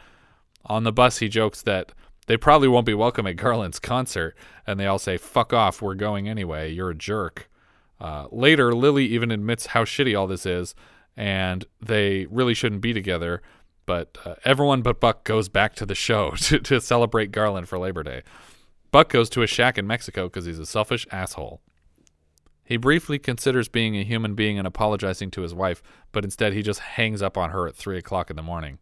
On 0.66 0.84
the 0.84 0.94
bus, 0.94 1.18
he 1.20 1.28
jokes 1.28 1.62
that 1.64 1.92
they 2.28 2.38
probably 2.38 2.68
won't 2.68 2.86
be 2.86 2.94
welcome 2.94 3.28
at 3.28 3.36
Garland's 3.36 3.80
concert, 3.80 4.36
and 4.66 4.80
they 4.80 4.86
all 4.86 5.00
say, 5.00 5.18
"Fuck 5.18 5.54
off, 5.54 5.82
we're 5.82 5.96
going 5.96 6.28
anyway. 6.28 6.72
You're 6.72 6.92
a 6.92 6.96
jerk." 6.96 7.50
Uh, 8.00 8.28
later, 8.32 8.74
Lily 8.74 9.06
even 9.06 9.32
admits 9.32 9.68
how 9.68 9.84
shitty 9.84 10.18
all 10.18 10.28
this 10.28 10.46
is, 10.46 10.76
and 11.16 11.66
they 11.82 12.26
really 12.26 12.54
shouldn't 12.54 12.82
be 12.82 12.94
together. 12.94 13.42
But 13.86 14.18
uh, 14.26 14.36
everyone 14.46 14.82
but 14.82 15.00
Buck 15.00 15.24
goes 15.24 15.50
back 15.50 15.76
to 15.76 15.86
the 15.86 15.96
show 15.96 16.32
to, 16.38 16.60
to 16.60 16.82
celebrate 16.82 17.32
Garland 17.32 17.68
for 17.68 17.78
Labor 17.78 18.04
Day. 18.04 18.24
Buck 18.92 19.10
goes 19.10 19.30
to 19.32 19.42
a 19.42 19.48
shack 19.48 19.78
in 19.78 19.88
Mexico 19.88 20.28
because 20.28 20.46
he's 20.46 20.60
a 20.60 20.66
selfish 20.66 21.08
asshole. 21.12 21.62
He 22.64 22.78
briefly 22.78 23.20
considers 23.20 23.68
being 23.68 23.98
a 23.98 24.04
human 24.04 24.36
being 24.36 24.58
and 24.58 24.68
apologizing 24.68 25.32
to 25.32 25.42
his 25.42 25.54
wife, 25.54 25.84
but 26.12 26.24
instead 26.24 26.54
he 26.54 26.62
just 26.62 26.80
hangs 26.80 27.22
up 27.22 27.38
on 27.38 27.50
her 27.50 27.68
at 27.68 27.76
3 27.76 27.98
o'clock 27.98 28.30
in 28.30 28.36
the 28.36 28.44
morning. 28.44 28.80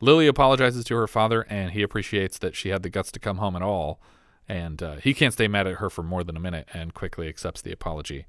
Lily 0.00 0.26
apologizes 0.26 0.84
to 0.84 0.96
her 0.96 1.06
father, 1.06 1.46
and 1.48 1.72
he 1.72 1.82
appreciates 1.82 2.38
that 2.38 2.54
she 2.54 2.70
had 2.70 2.82
the 2.82 2.90
guts 2.90 3.12
to 3.12 3.20
come 3.20 3.38
home 3.38 3.56
at 3.56 3.62
all. 3.62 4.00
And 4.48 4.82
uh, 4.82 4.96
he 4.96 5.14
can't 5.14 5.32
stay 5.32 5.48
mad 5.48 5.66
at 5.66 5.76
her 5.76 5.88
for 5.88 6.02
more 6.02 6.22
than 6.22 6.36
a 6.36 6.40
minute 6.40 6.68
and 6.74 6.92
quickly 6.92 7.28
accepts 7.28 7.62
the 7.62 7.72
apology. 7.72 8.26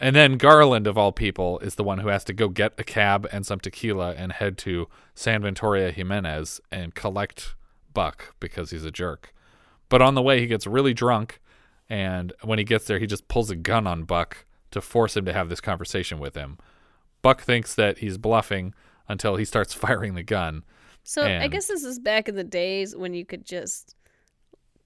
And 0.00 0.16
then 0.16 0.36
Garland, 0.36 0.88
of 0.88 0.98
all 0.98 1.12
people, 1.12 1.60
is 1.60 1.76
the 1.76 1.84
one 1.84 1.98
who 1.98 2.08
has 2.08 2.24
to 2.24 2.32
go 2.32 2.48
get 2.48 2.72
a 2.78 2.82
cab 2.82 3.28
and 3.30 3.46
some 3.46 3.60
tequila 3.60 4.14
and 4.14 4.32
head 4.32 4.58
to 4.58 4.88
San 5.14 5.42
Ventoria 5.42 5.92
Jimenez 5.92 6.60
and 6.72 6.94
collect 6.94 7.54
Buck 7.94 8.34
because 8.40 8.70
he's 8.70 8.84
a 8.84 8.90
jerk. 8.90 9.32
But 9.88 10.02
on 10.02 10.14
the 10.14 10.22
way, 10.22 10.40
he 10.40 10.46
gets 10.46 10.66
really 10.66 10.94
drunk. 10.94 11.40
And 11.88 12.32
when 12.42 12.58
he 12.58 12.64
gets 12.64 12.86
there, 12.86 12.98
he 12.98 13.06
just 13.06 13.28
pulls 13.28 13.50
a 13.50 13.56
gun 13.56 13.86
on 13.86 14.04
Buck 14.04 14.46
to 14.72 14.80
force 14.80 15.16
him 15.16 15.24
to 15.26 15.32
have 15.32 15.48
this 15.48 15.60
conversation 15.60 16.18
with 16.18 16.34
him. 16.34 16.58
Buck 17.20 17.42
thinks 17.42 17.74
that 17.74 17.98
he's 17.98 18.18
bluffing 18.18 18.74
until 19.08 19.36
he 19.36 19.44
starts 19.44 19.74
firing 19.74 20.14
the 20.14 20.22
gun. 20.22 20.64
So 21.04 21.22
I 21.24 21.48
guess 21.48 21.66
this 21.66 21.82
is 21.84 21.98
back 21.98 22.28
in 22.28 22.36
the 22.36 22.44
days 22.44 22.94
when 22.96 23.12
you 23.14 23.24
could 23.24 23.44
just 23.44 23.96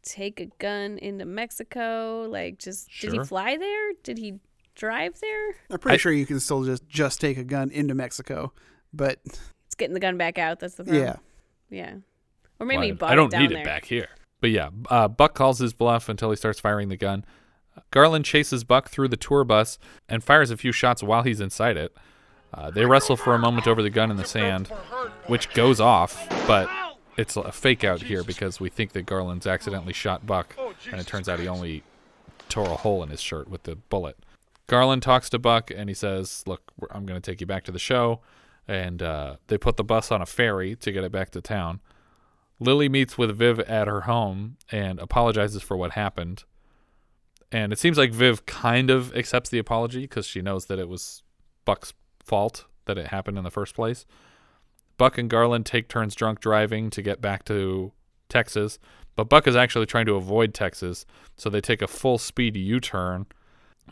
take 0.02 0.40
a 0.40 0.46
gun 0.58 0.98
into 0.98 1.24
Mexico. 1.24 2.26
Like, 2.30 2.58
just 2.58 2.90
sure. 2.90 3.10
did 3.10 3.20
he 3.20 3.24
fly 3.26 3.56
there? 3.56 3.92
Did 4.02 4.18
he 4.18 4.40
drive 4.74 5.20
there? 5.20 5.48
I'm 5.70 5.78
pretty 5.78 5.94
I- 5.94 5.98
sure 5.98 6.12
you 6.12 6.26
can 6.26 6.40
still 6.40 6.64
just 6.64 6.86
just 6.88 7.20
take 7.20 7.36
a 7.38 7.44
gun 7.44 7.70
into 7.70 7.94
Mexico, 7.94 8.52
but 8.92 9.18
It's 9.66 9.74
getting 9.76 9.94
the 9.94 10.00
gun 10.00 10.16
back 10.16 10.38
out. 10.38 10.60
That's 10.60 10.74
the 10.76 10.84
problem. 10.84 11.04
yeah, 11.04 11.16
Yeah. 11.70 11.94
Or 12.58 12.66
maybe 12.66 12.78
Well, 12.78 12.86
he 12.86 12.92
bought 12.92 13.10
I 13.10 13.14
don't 13.14 13.26
it 13.26 13.32
down 13.32 13.42
need 13.42 13.50
there. 13.52 13.58
it 13.60 13.64
back 13.64 13.84
here. 13.84 14.08
But 14.40 14.50
yeah, 14.50 14.70
uh, 14.88 15.08
Buck 15.08 15.34
calls 15.34 15.58
his 15.58 15.72
bluff 15.74 16.08
until 16.08 16.30
he 16.30 16.36
starts 16.36 16.60
firing 16.60 16.88
the 16.88 16.96
gun. 16.96 17.24
Garland 17.90 18.24
chases 18.24 18.64
Buck 18.64 18.88
through 18.88 19.08
the 19.08 19.16
tour 19.18 19.44
bus 19.44 19.78
and 20.08 20.24
fires 20.24 20.50
a 20.50 20.56
few 20.56 20.72
shots 20.72 21.02
while 21.02 21.22
he's 21.22 21.40
inside 21.40 21.76
it. 21.76 21.94
Uh, 22.56 22.70
they 22.70 22.86
wrestle 22.86 23.16
for 23.16 23.34
a 23.34 23.38
moment 23.38 23.66
over 23.66 23.82
the 23.82 23.90
gun 23.90 24.10
in 24.10 24.16
the 24.16 24.24
sand, 24.24 24.68
which 25.26 25.52
goes 25.52 25.78
off, 25.78 26.26
but 26.46 26.68
it's 27.16 27.36
a 27.36 27.52
fake 27.52 27.84
out 27.84 28.02
here 28.02 28.24
because 28.24 28.60
we 28.60 28.70
think 28.70 28.92
that 28.92 29.02
Garland's 29.06 29.46
accidentally 29.46 29.92
shot 29.92 30.26
Buck, 30.26 30.56
and 30.90 31.00
it 31.00 31.06
turns 31.06 31.28
out 31.28 31.38
he 31.38 31.48
only 31.48 31.82
tore 32.48 32.66
a 32.66 32.76
hole 32.76 33.02
in 33.02 33.10
his 33.10 33.20
shirt 33.20 33.48
with 33.48 33.64
the 33.64 33.76
bullet. 33.76 34.16
Garland 34.66 35.02
talks 35.02 35.30
to 35.30 35.38
Buck 35.38 35.70
and 35.70 35.88
he 35.88 35.94
says, 35.94 36.42
"Look, 36.46 36.72
I'm 36.90 37.06
going 37.06 37.20
to 37.20 37.30
take 37.30 37.40
you 37.40 37.46
back 37.46 37.64
to 37.64 37.72
the 37.72 37.78
show." 37.78 38.20
And 38.68 39.00
uh, 39.00 39.36
they 39.46 39.58
put 39.58 39.76
the 39.76 39.84
bus 39.84 40.10
on 40.10 40.20
a 40.20 40.26
ferry 40.26 40.74
to 40.76 40.90
get 40.90 41.04
it 41.04 41.12
back 41.12 41.30
to 41.30 41.40
town. 41.40 41.80
Lily 42.58 42.88
meets 42.88 43.16
with 43.16 43.36
Viv 43.36 43.60
at 43.60 43.86
her 43.86 44.02
home 44.02 44.56
and 44.72 44.98
apologizes 44.98 45.62
for 45.62 45.76
what 45.76 45.92
happened. 45.92 46.44
And 47.52 47.72
it 47.72 47.78
seems 47.78 47.96
like 47.96 48.12
Viv 48.12 48.44
kind 48.46 48.90
of 48.90 49.14
accepts 49.14 49.50
the 49.50 49.58
apology 49.58 50.00
because 50.00 50.26
she 50.26 50.42
knows 50.42 50.66
that 50.66 50.80
it 50.80 50.88
was 50.88 51.22
Buck's 51.64 51.92
fault 52.26 52.66
that 52.86 52.98
it 52.98 53.08
happened 53.08 53.38
in 53.38 53.44
the 53.44 53.50
first 53.50 53.74
place. 53.74 54.04
Buck 54.98 55.18
and 55.18 55.30
Garland 55.30 55.66
take 55.66 55.88
turns 55.88 56.14
drunk 56.14 56.40
driving 56.40 56.90
to 56.90 57.02
get 57.02 57.20
back 57.20 57.44
to 57.46 57.92
Texas, 58.28 58.78
but 59.14 59.28
Buck 59.28 59.46
is 59.46 59.56
actually 59.56 59.86
trying 59.86 60.06
to 60.06 60.14
avoid 60.14 60.54
Texas, 60.54 61.06
so 61.36 61.48
they 61.48 61.60
take 61.60 61.82
a 61.82 61.86
full 61.86 62.18
speed 62.18 62.56
U 62.56 62.80
turn. 62.80 63.26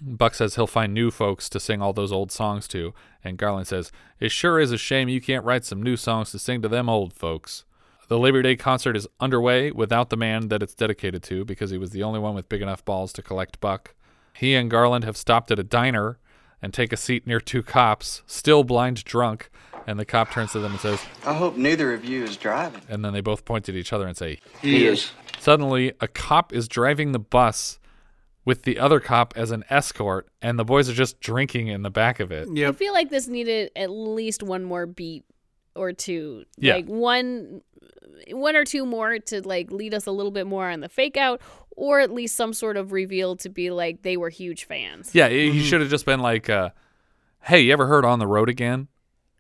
Buck 0.01 0.35
says 0.35 0.57
he'll 0.57 0.67
find 0.67 0.93
new 0.93 1.11
folks 1.11 1.49
to 1.51 1.61
sing 1.61 1.81
all 1.81 1.93
those 1.93 2.13
old 2.13 2.33
songs 2.33 2.67
to, 2.69 2.93
and 3.23 3.39
Garland 3.39 3.69
says, 3.69 3.93
It 4.19 4.33
sure 4.33 4.59
is 4.59 4.73
a 4.73 4.79
shame 4.79 5.09
you 5.09 5.21
can't 5.21 5.45
write 5.45 5.65
some 5.65 5.83
new 5.83 5.97
songs 5.97 6.33
to 6.33 6.39
sing 6.39 6.63
to 6.63 6.69
them 6.69 6.89
old 6.89 7.13
folks. 7.13 7.65
The 8.09 8.19
Labor 8.19 8.43
Day 8.43 8.57
concert 8.57 8.97
is 8.97 9.09
underway 9.21 9.71
without 9.71 10.11
the 10.11 10.17
man 10.17 10.49
that 10.49 10.63
it's 10.63 10.75
dedicated 10.75 11.23
to 11.25 11.45
because 11.45 11.71
he 11.71 11.79
was 11.79 11.91
the 11.91 12.03
only 12.03 12.21
one 12.21 12.35
with 12.35 12.49
big 12.49 12.61
enough 12.61 12.85
balls 12.85 13.13
to 13.15 13.23
collect 13.23 13.61
Buck. 13.61 13.95
He 14.35 14.55
and 14.55 14.71
Garland 14.71 15.05
have 15.05 15.17
stopped 15.17 15.51
at 15.51 15.59
a 15.59 15.65
diner 15.65 16.19
and 16.65 16.73
take 16.73 16.95
a 16.95 16.97
seat 16.97 17.27
near 17.27 17.41
two 17.41 17.63
cops, 17.63 18.23
still 18.27 18.65
blind 18.65 19.05
drunk, 19.05 19.51
and 19.87 20.01
the 20.01 20.05
cop 20.07 20.31
turns 20.31 20.53
to 20.53 20.61
them 20.61 20.73
and 20.73 20.81
says, 20.81 20.99
I 21.27 21.35
hope 21.35 21.59
neither 21.59 21.93
of 21.93 22.07
you 22.07 22.25
is 22.25 22.39
driving. 22.39 22.81
and 22.89 23.05
then 23.05 23.13
they 23.13 23.21
both 23.21 23.45
point 23.45 23.69
at 23.69 23.75
each 23.75 23.93
other 23.93 24.09
and 24.09 24.17
say, 24.17 24.41
He 24.63 24.87
is. 24.87 25.13
Suddenly, 25.39 25.93
a 26.01 26.09
cop 26.09 26.55
is 26.55 26.67
driving 26.67 27.13
the 27.13 27.19
bus 27.19 27.79
with 28.47 28.63
the 28.63 28.79
other 28.79 28.99
cop 28.99 29.35
as 29.37 29.51
an 29.51 29.65
escort, 29.69 30.27
and 30.41 30.59
the 30.59 30.65
boys 30.65 30.89
are 30.89 30.95
just 30.95 31.21
drinking 31.21 31.69
in 31.69 31.83
the 31.83 31.91
back 31.91 32.19
of 32.19 32.33
it. 32.33 32.49
I 32.49 32.53
yep. 32.55 32.77
feel 32.77 32.95
like 32.95 33.11
this 33.11 33.29
needed 33.29 33.71
at 33.77 33.91
least 33.91 34.43
one 34.43 34.65
more 34.65 34.87
beat 34.87 35.25
or 35.77 35.93
two. 35.93 36.45
Yeah. 36.57 36.77
Like 36.77 36.87
one 36.87 37.61
one 38.31 38.57
or 38.57 38.65
two 38.65 38.87
more 38.87 39.19
to 39.19 39.47
like 39.47 39.71
lead 39.71 39.95
us 39.95 40.07
a 40.07 40.11
little 40.11 40.33
bit 40.33 40.47
more 40.47 40.69
on 40.71 40.81
the 40.81 40.89
fake 40.89 41.17
out 41.17 41.41
or 41.77 42.01
at 42.01 42.11
least 42.11 42.37
some 42.37 42.53
sort 42.53 42.77
of 42.77 42.93
reveal 42.93 43.37
to 43.37 43.49
be 43.49 43.71
like 43.71 44.03
they 44.03 44.17
were 44.17 44.29
huge 44.29 44.65
fans. 44.65 45.15
Yeah, 45.15 45.29
he 45.29 45.63
should 45.63 45.81
have 45.81 45.91
just 45.91 46.07
been 46.07 46.21
like, 46.21 46.49
uh, 46.49 46.71
"Hey, 47.43 47.61
you 47.61 47.73
ever 47.73 47.87
heard 47.87 48.05
On 48.05 48.19
the 48.19 48.27
Road 48.27 48.49
Again?" 48.49 48.89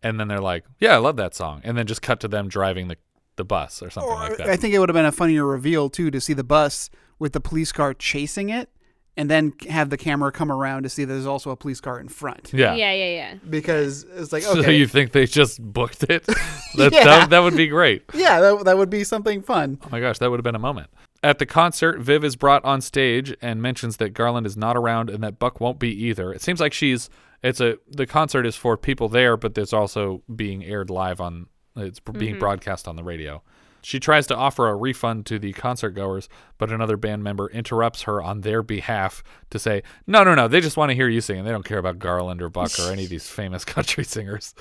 And 0.02 0.18
then 0.20 0.28
they're 0.28 0.40
like, 0.40 0.64
"Yeah, 0.78 0.94
I 0.94 0.98
love 0.98 1.16
that 1.16 1.34
song," 1.34 1.60
and 1.64 1.78
then 1.78 1.86
just 1.86 2.02
cut 2.02 2.20
to 2.20 2.28
them 2.28 2.48
driving 2.48 2.88
the 2.88 2.96
the 3.36 3.44
bus 3.44 3.82
or 3.82 3.90
something 3.90 4.12
like 4.12 4.36
that. 4.36 4.48
I 4.48 4.56
think 4.56 4.74
it 4.74 4.78
would 4.78 4.88
have 4.88 4.94
been 4.94 5.04
a 5.04 5.12
funnier 5.12 5.44
reveal 5.44 5.90
too 5.90 6.10
to 6.10 6.20
see 6.20 6.34
the 6.34 6.44
bus 6.44 6.90
with 7.18 7.32
the 7.32 7.40
police 7.40 7.72
car 7.72 7.94
chasing 7.94 8.48
it, 8.50 8.68
and 9.16 9.30
then 9.30 9.52
have 9.68 9.90
the 9.90 9.96
camera 9.96 10.32
come 10.32 10.50
around 10.50 10.82
to 10.82 10.88
see 10.88 11.04
that 11.04 11.12
there's 11.12 11.26
also 11.26 11.50
a 11.50 11.56
police 11.56 11.80
car 11.80 12.00
in 12.00 12.08
front. 12.08 12.52
yeah. 12.52 12.74
Yeah, 12.74 12.92
yeah, 12.92 13.10
yeah. 13.10 13.34
Because 13.48 14.04
it's 14.04 14.32
like 14.32 14.42
So 14.42 14.68
you 14.70 14.86
think 14.86 15.12
they 15.12 15.26
just 15.26 15.62
booked 15.62 16.04
it? 16.04 16.26
That, 16.76 16.92
Yeah. 16.92 17.04
that, 17.04 17.30
that 17.30 17.38
would 17.38 17.56
be 17.56 17.68
great. 17.68 18.02
yeah, 18.14 18.40
that, 18.40 18.64
that 18.64 18.76
would 18.76 18.90
be 18.90 19.04
something 19.04 19.42
fun. 19.42 19.78
Oh 19.84 19.88
my 19.92 20.00
gosh, 20.00 20.18
that 20.18 20.28
would 20.28 20.40
have 20.40 20.44
been 20.44 20.56
a 20.56 20.58
moment. 20.58 20.90
At 21.22 21.38
the 21.38 21.46
concert, 21.46 22.00
Viv 22.00 22.24
is 22.24 22.34
brought 22.34 22.64
on 22.64 22.80
stage 22.80 23.32
and 23.40 23.62
mentions 23.62 23.98
that 23.98 24.10
Garland 24.10 24.44
is 24.44 24.56
not 24.56 24.76
around 24.76 25.08
and 25.08 25.22
that 25.22 25.38
Buck 25.38 25.60
won't 25.60 25.78
be 25.78 25.90
either. 26.06 26.32
It 26.32 26.42
seems 26.42 26.58
like 26.58 26.72
she's 26.72 27.08
it's 27.44 27.60
a 27.60 27.76
the 27.88 28.06
concert 28.06 28.44
is 28.44 28.56
for 28.56 28.76
people 28.76 29.08
there, 29.08 29.36
but 29.36 29.54
there's 29.54 29.72
also 29.72 30.24
being 30.34 30.64
aired 30.64 30.90
live 30.90 31.20
on 31.20 31.46
it's 31.76 32.00
being 32.00 32.32
mm-hmm. 32.32 32.38
broadcast 32.40 32.88
on 32.88 32.96
the 32.96 33.04
radio. 33.04 33.40
She 33.84 34.00
tries 34.00 34.26
to 34.28 34.36
offer 34.36 34.66
a 34.68 34.74
refund 34.74 35.26
to 35.26 35.38
the 35.38 35.52
concert 35.52 35.90
goers, 35.90 36.28
but 36.58 36.72
another 36.72 36.96
band 36.96 37.22
member 37.22 37.48
interrupts 37.50 38.02
her 38.02 38.22
on 38.22 38.40
their 38.40 38.62
behalf 38.62 39.22
to 39.50 39.58
say, 39.58 39.82
"No, 40.06 40.24
no, 40.24 40.34
no, 40.34 40.48
they 40.48 40.60
just 40.62 40.76
want 40.78 40.88
to 40.90 40.94
hear 40.94 41.08
you 41.08 41.20
sing. 41.20 41.38
And 41.38 41.46
they 41.46 41.50
don't 41.52 41.64
care 41.66 41.78
about 41.78 41.98
Garland 41.98 42.40
or 42.40 42.48
Buck 42.48 42.72
or 42.80 42.90
any 42.90 43.04
of 43.04 43.10
these 43.14 43.28
famous 43.28 43.64
country 43.64 44.02
singers." 44.04 44.54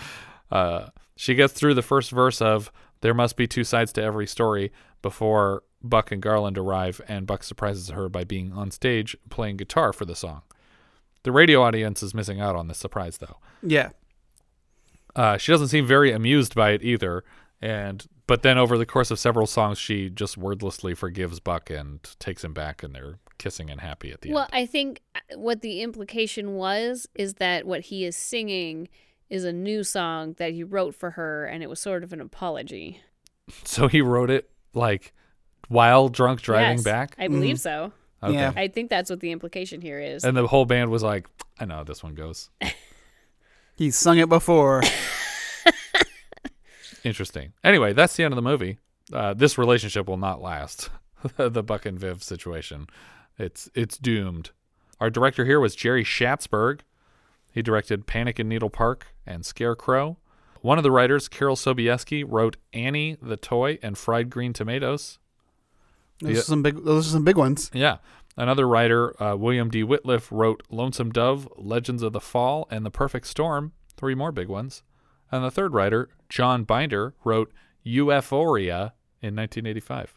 Uh, 0.52 0.90
she 1.16 1.36
gets 1.36 1.54
through 1.54 1.74
the 1.74 1.82
first 1.82 2.12
verse 2.12 2.42
of 2.42 2.70
"There 3.02 3.14
must 3.14 3.38
be 3.38 3.48
two 3.48 3.64
sides 3.64 3.94
to 3.94 4.04
every 4.04 4.28
story" 4.28 4.72
before 5.02 5.64
Buck 5.82 6.12
and 6.12 6.22
Garland 6.22 6.58
arrive, 6.58 7.00
and 7.08 7.26
Buck 7.26 7.44
surprises 7.44 7.90
her 7.90 8.10
by 8.10 8.24
being 8.26 8.52
on 8.52 8.72
stage 8.72 9.16
playing 9.30 9.58
guitar 9.58 9.94
for 9.94 10.04
the 10.06 10.16
song. 10.16 10.42
The 11.24 11.32
radio 11.32 11.62
audience 11.64 12.04
is 12.04 12.14
missing 12.14 12.42
out 12.42 12.56
on 12.58 12.68
this 12.68 12.78
surprise, 12.78 13.18
though. 13.20 13.38
Yeah, 13.62 13.90
Uh, 15.16 15.38
she 15.38 15.52
doesn't 15.52 15.68
seem 15.70 15.86
very 15.86 16.12
amused 16.12 16.56
by 16.56 16.72
it 16.72 16.84
either, 16.84 17.24
and 17.62 18.06
but 18.28 18.42
then 18.44 18.58
over 18.58 18.78
the 18.78 18.86
course 18.86 19.12
of 19.12 19.20
several 19.20 19.48
songs, 19.48 19.78
she 19.78 20.10
just 20.10 20.38
wordlessly 20.38 20.94
forgives 20.96 21.40
Buck 21.40 21.70
and 21.70 22.00
takes 22.20 22.44
him 22.44 22.54
back, 22.54 22.84
and 22.84 22.94
they're 22.96 23.20
kissing 23.38 23.70
and 23.70 23.82
happy 23.82 24.12
at 24.12 24.22
the 24.22 24.32
Well, 24.32 24.44
end. 24.44 24.50
Well, 24.54 24.62
I 24.62 24.66
think 24.66 25.02
uh, 25.16 25.20
what 25.38 25.62
the 25.62 25.82
implication 25.82 26.56
was 26.56 27.08
is 27.16 27.36
that 27.36 27.66
what 27.66 27.82
he 27.82 28.06
is 28.06 28.16
singing 28.16 28.88
is 29.30 29.44
a 29.44 29.52
new 29.52 29.84
song 29.84 30.36
that 30.38 30.54
he 30.54 30.64
wrote 30.64 30.94
for 30.96 31.12
her 31.12 31.46
and 31.46 31.64
it 31.64 31.70
was 31.70 31.80
sort 31.80 32.04
of 32.04 32.14
an 32.14 32.22
apology. 32.22 33.02
So 33.66 33.90
he 33.90 34.02
wrote 34.02 34.30
it 34.30 34.50
like 34.74 35.14
while 35.68 36.08
drunk 36.08 36.42
driving 36.42 36.78
Yes, 36.78 36.84
back. 36.84 37.16
I 37.20 37.28
believe 37.28 37.60
so. 37.60 37.92
Okay. 38.24 38.34
Yeah. 38.36 38.54
I 38.56 38.70
think 38.70 38.90
that's 38.90 39.10
what 39.10 39.20
the 39.20 39.32
implication 39.32 39.82
here 39.82 40.00
is. 40.00 40.24
And 40.24 40.38
the 40.38 40.48
whole 40.48 40.64
band 40.64 40.90
was 40.92 41.04
like, 41.04 41.28
"I 41.60 41.66
know 41.66 41.76
how 41.76 41.84
this 41.84 42.02
one 42.02 42.14
goes." 42.14 42.50
he's 43.76 43.98
sung 43.98 44.18
it 44.18 44.30
before. 44.30 44.82
Interesting. 47.04 47.54
Anyway, 47.64 47.94
that's 47.94 48.16
the 48.16 48.24
end 48.24 48.34
of 48.34 48.36
the 48.38 48.42
movie. 48.42 48.80
Uh, 49.12 49.34
this 49.34 49.58
relationship 49.58 50.08
will 50.08 50.18
not 50.18 50.42
last. 50.42 50.90
the 51.38 51.64
Buck 51.64 51.86
and 51.86 52.00
Viv 52.00 52.24
situation. 52.24 52.88
It's 53.38 53.70
it's 53.76 53.98
doomed. 53.98 54.52
Our 55.00 55.10
director 55.10 55.46
here 55.46 55.60
was 55.60 55.76
Jerry 55.76 56.04
Schatzberg. 56.04 56.82
He 57.52 57.62
directed 57.62 58.08
Panic 58.08 58.40
in 58.40 58.48
Needle 58.48 58.70
Park 58.70 59.08
and 59.26 59.46
Scarecrow. 59.46 60.18
One 60.62 60.78
of 60.78 60.84
the 60.84 60.92
writers, 60.92 61.28
Carol 61.28 61.56
Sobieski, 61.58 62.24
wrote 62.28 62.56
Annie 62.72 63.18
the 63.22 63.36
Toy 63.38 63.80
and 63.84 63.98
Fried 63.98 64.30
Green 64.30 64.54
Tomatoes. 64.54 65.20
Those 66.22 66.32
Yeah. 66.34 66.40
are 66.40 66.44
some 66.44 66.64
big. 66.64 66.84
Those 66.86 67.08
are 67.08 67.12
some 67.12 67.26
big 67.26 67.38
ones. 67.38 67.70
Yeah. 67.74 67.98
Another 68.38 68.68
writer, 68.68 69.22
uh, 69.22 69.36
William 69.36 69.70
D. 69.70 69.84
Wittliff, 69.84 70.32
wrote 70.32 70.64
Lonesome 70.70 71.12
Dove, 71.12 71.48
Legends 71.56 72.02
of 72.02 72.14
the 72.14 72.20
Fall, 72.22 72.68
and 72.72 72.84
The 72.84 72.90
Perfect 72.90 73.28
Storm, 73.28 73.74
three 73.96 74.16
more 74.16 74.32
big 74.32 74.48
ones. 74.48 74.82
And 75.32 75.44
the 75.44 75.52
third 75.52 75.74
writer, 75.74 76.10
John 76.30 76.64
Binder, 76.64 77.14
wrote 77.24 77.52
UFOria 77.86 78.92
in 79.22 79.36
1985. 79.36 80.14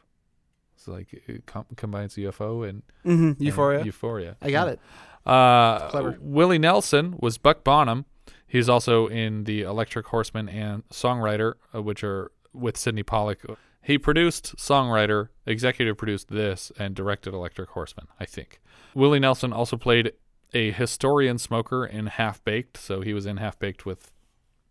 It's 0.74 0.88
like 0.88 1.12
it 1.12 1.46
com- 1.46 1.66
combines 1.76 2.14
UFO 2.16 2.68
and, 2.68 2.82
hmm 3.02 3.28
and 3.28 3.40
Euphoria. 3.40 3.84
Euphoria. 3.84 4.36
I 4.42 4.50
got 4.50 4.68
it. 4.68 4.80
Uh, 5.24 5.88
Clever. 5.88 6.18
Willie 6.20 6.58
Nelson 6.58 7.16
was 7.18 7.38
Buck 7.38 7.64
Bonham. 7.64 8.04
He's 8.46 8.68
also 8.68 9.06
in 9.08 9.44
the 9.44 9.62
Electric 9.62 10.06
Horseman 10.06 10.48
and 10.48 10.88
Songwriter, 10.90 11.54
uh, 11.74 11.82
which 11.82 12.04
are 12.04 12.30
with 12.52 12.76
Sydney 12.76 13.02
Pollack. 13.02 13.40
He 13.82 13.98
produced 13.98 14.56
Songwriter, 14.56 15.28
executive 15.46 15.96
produced 15.96 16.28
this, 16.28 16.70
and 16.78 16.94
directed 16.94 17.34
Electric 17.34 17.70
Horseman, 17.70 18.06
I 18.20 18.24
think. 18.24 18.60
Willie 18.94 19.20
Nelson 19.20 19.52
also 19.52 19.76
played 19.76 20.12
a 20.54 20.70
historian 20.72 21.38
smoker 21.38 21.84
in 21.84 22.06
Half 22.06 22.44
Baked, 22.44 22.76
so 22.76 23.00
he 23.00 23.12
was 23.12 23.26
in 23.26 23.36
Half 23.38 23.58
Baked 23.58 23.84
with 23.84 24.12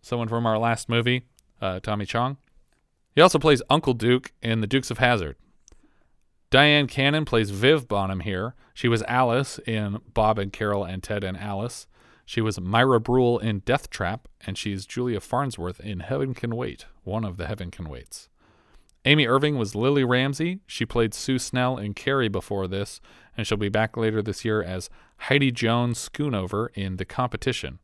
someone 0.06 0.28
from 0.28 0.45
our 0.45 0.60
last 0.60 0.88
movie, 0.88 1.24
uh, 1.62 1.80
Tommy 1.80 2.06
Chong. 2.06 2.38
He 3.16 3.22
also 3.22 3.39
plays 3.39 3.62
Uncle 3.70 3.93
Duke 3.93 4.34
in 4.41 4.62
The 4.62 4.68
Dukes 4.68 4.91
of 4.91 4.99
Hazzard. 4.99 5.36
Dyan 6.51 6.88
Cannon 6.88 7.26
plays 7.26 7.49
Viv 7.49 7.88
Bonham 7.88 8.20
here. 8.20 8.53
She 8.76 8.88
was 8.88 9.01
Alice 9.03 9.60
in 9.66 9.99
Bob 10.14 10.38
and 10.38 10.53
Carol 10.53 10.84
and 10.84 11.01
Ted 11.01 11.24
and 11.24 11.36
Alice. 11.36 11.88
She 12.24 12.39
was 12.39 12.62
Myra 12.62 12.99
Bruhl 12.99 13.39
in 13.39 13.60
Death 13.60 13.89
Trap, 13.89 14.28
and 14.45 14.58
she's 14.58 14.86
Julia 14.86 15.20
Farnsworth 15.20 15.80
in 15.80 16.01
Heaven 16.01 16.34
Can 16.34 16.56
Wait, 16.56 16.86
one 17.03 17.26
of 17.26 17.38
the 17.38 17.47
Heaven 17.47 17.72
Can 17.72 17.89
Waits. 17.89 18.30
Amy 19.06 19.28
Irving 19.28 19.58
was 19.58 19.76
Lily 19.76 20.03
Ramsey. 20.03 20.60
She 20.68 20.86
played 20.86 21.14
Sue 21.14 21.39
Snell 21.39 21.78
in 21.78 21.93
Carrie 21.93 22.30
before 22.30 22.68
this, 22.68 23.01
and 23.36 23.45
she'll 23.45 23.58
be 23.58 23.70
back 23.70 23.97
later 23.97 24.22
this 24.22 24.45
year 24.45 24.62
as 24.62 24.89
Heidi 25.18 25.51
Jones 25.51 26.10
Schoonover 26.10 26.70
in 26.76 26.97
The 26.97 27.06
Competition. 27.06 27.80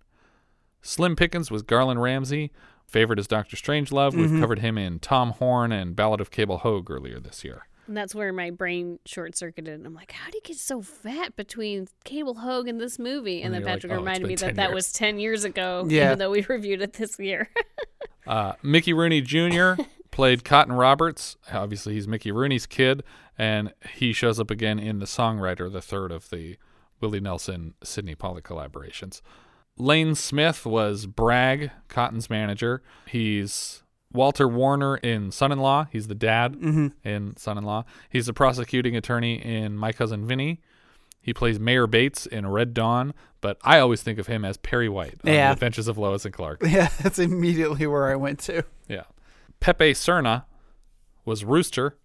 Slim 0.81 1.15
Pickens 1.15 1.49
was 1.51 1.61
Garland 1.61 2.01
Ramsey. 2.01 2.51
Favorite 2.87 3.19
is 3.19 3.27
Doctor 3.27 3.55
Strangelove. 3.55 4.13
We've 4.15 4.39
covered 4.41 4.59
him 4.59 4.77
in 4.77 4.99
Tom 4.99 5.31
Horn 5.31 5.71
and 5.71 5.95
Ballad 5.95 6.19
of 6.19 6.29
Cable 6.31 6.57
Hogue 6.59 6.91
earlier 6.91 7.19
this 7.19 7.43
year. 7.43 7.67
And 7.87 7.95
that's 7.95 8.13
where 8.13 8.31
my 8.33 8.49
brain 8.51 8.99
short 9.05 9.35
circuited. 9.37 9.73
And 9.75 9.85
I'm 9.85 9.93
like, 9.93 10.11
how 10.11 10.25
did 10.31 10.35
he 10.45 10.53
get 10.53 10.57
so 10.57 10.81
fat 10.81 11.35
between 11.35 11.87
Cable 12.03 12.35
Hogue 12.35 12.67
and 12.67 12.79
this 12.81 12.99
movie? 12.99 13.41
And, 13.41 13.53
And 13.55 13.55
then 13.55 13.61
you're 13.61 13.69
like, 13.69 13.75
Patrick 13.81 13.91
"Oh, 13.91 13.95
it's 13.95 13.99
reminded 14.01 14.21
been 14.23 14.27
me 14.29 14.35
10 14.35 14.47
that 14.49 14.55
that 14.57 14.63
years." 14.69 14.73
was 14.75 14.93
10 14.93 15.19
years 15.19 15.43
ago, 15.45 15.85
Yeah. 15.89 16.07
even 16.07 16.19
though 16.19 16.29
we 16.31 16.41
reviewed 16.47 16.81
it 16.81 16.93
this 16.93 17.17
year. 17.19 17.49
Uh, 18.27 18.53
Mickey 18.61 18.93
Rooney 18.93 19.19
Jr. 19.19 19.73
played 20.11 20.43
Cotton 20.45 20.73
Roberts. 20.75 21.37
Obviously, 21.51 21.95
he's 21.95 22.07
Mickey 22.07 22.31
Rooney's 22.31 22.67
kid, 22.67 23.01
and 23.35 23.73
he 23.95 24.13
shows 24.13 24.39
up 24.39 24.51
again 24.51 24.77
in 24.77 24.99
The 24.99 25.07
Songwriter, 25.07 25.71
the 25.73 25.81
third 25.81 26.11
of 26.11 26.29
the 26.29 26.57
Willie 27.01 27.19
Nelson 27.19 27.73
Sydney 27.83 28.13
Pollack 28.13 28.43
collaborations. 28.43 29.21
Lane 29.81 30.13
Smith 30.15 30.65
was 30.65 31.07
Bragg, 31.07 31.71
Cotton's 31.89 32.29
manager. 32.29 32.83
He's 33.07 33.81
Walter 34.13 34.47
Warner 34.47 34.97
in 34.97 35.31
Son 35.31 35.51
in 35.51 35.57
Law. 35.59 35.87
He's 35.91 36.07
the 36.07 36.15
dad 36.15 36.55
in 37.03 37.33
Son 37.37 37.57
in 37.57 37.63
Law. 37.63 37.85
He's 38.09 38.27
the 38.27 38.33
prosecuting 38.33 38.95
attorney 38.95 39.35
in 39.43 39.75
My 39.77 39.91
Cousin 39.91 40.27
Vinny. 40.27 40.61
He 41.19 41.33
plays 41.33 41.59
Mayor 41.59 41.87
Bates 41.87 42.25
in 42.25 42.47
Red 42.47 42.73
Dawn, 42.73 43.13
but 43.41 43.57
I 43.63 43.79
always 43.79 44.03
think 44.03 44.19
of 44.19 44.27
him 44.27 44.43
as 44.45 44.57
Perry 44.57 44.89
White 44.89 45.19
on 45.25 45.33
Yeah. 45.33 45.47
The 45.49 45.53
Adventures 45.53 45.87
of 45.87 45.97
Lois 45.97 46.25
and 46.25 46.33
Clark. 46.33 46.61
Yeah, 46.67 46.89
that's 47.01 47.19
immediately 47.19 47.87
where 47.87 48.07
I 48.11 48.15
went 48.15 48.39
to. 48.41 48.63
Yeah. 48.87 49.03
Pepe 49.59 49.93
Serna 49.93 50.45
was 51.25 51.43
Rooster. 51.43 51.97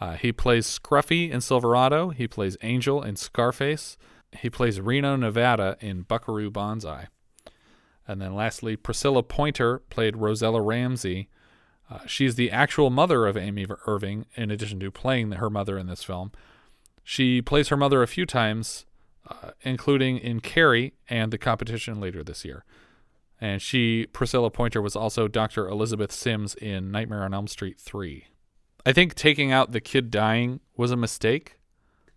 Uh, 0.00 0.14
he 0.14 0.32
plays 0.32 0.66
Scruffy 0.66 1.30
in 1.30 1.40
Silverado. 1.40 2.10
He 2.10 2.26
plays 2.26 2.56
Angel 2.62 3.02
in 3.02 3.16
Scarface. 3.16 3.96
He 4.40 4.50
plays 4.50 4.80
Reno, 4.80 5.16
Nevada 5.16 5.76
in 5.80 6.02
Buckaroo 6.02 6.50
Banzai. 6.50 7.08
And 8.06 8.20
then 8.20 8.34
lastly, 8.34 8.76
Priscilla 8.76 9.22
Pointer 9.22 9.78
played 9.90 10.16
Rosella 10.16 10.60
Ramsey. 10.60 11.28
Uh, 11.90 12.00
she's 12.06 12.34
the 12.34 12.50
actual 12.50 12.90
mother 12.90 13.26
of 13.26 13.36
Amy 13.36 13.66
Irving, 13.86 14.26
in 14.34 14.50
addition 14.50 14.80
to 14.80 14.90
playing 14.90 15.32
her 15.32 15.50
mother 15.50 15.78
in 15.78 15.86
this 15.86 16.02
film. 16.02 16.32
She 17.02 17.42
plays 17.42 17.68
her 17.68 17.76
mother 17.76 18.02
a 18.02 18.08
few 18.08 18.26
times, 18.26 18.86
uh, 19.28 19.50
including 19.62 20.18
in 20.18 20.40
Carrie 20.40 20.94
and 21.08 21.32
the 21.32 21.38
competition 21.38 22.00
later 22.00 22.22
this 22.22 22.44
year. 22.44 22.64
And 23.40 23.60
she, 23.60 24.06
Priscilla 24.12 24.50
Pointer, 24.50 24.80
was 24.80 24.96
also 24.96 25.28
Dr. 25.28 25.68
Elizabeth 25.68 26.12
Sims 26.12 26.54
in 26.54 26.90
Nightmare 26.90 27.24
on 27.24 27.34
Elm 27.34 27.46
Street 27.46 27.78
3. 27.78 28.26
I 28.86 28.92
think 28.92 29.14
taking 29.14 29.50
out 29.50 29.72
the 29.72 29.80
kid 29.80 30.10
dying 30.10 30.60
was 30.76 30.90
a 30.90 30.96
mistake 30.96 31.58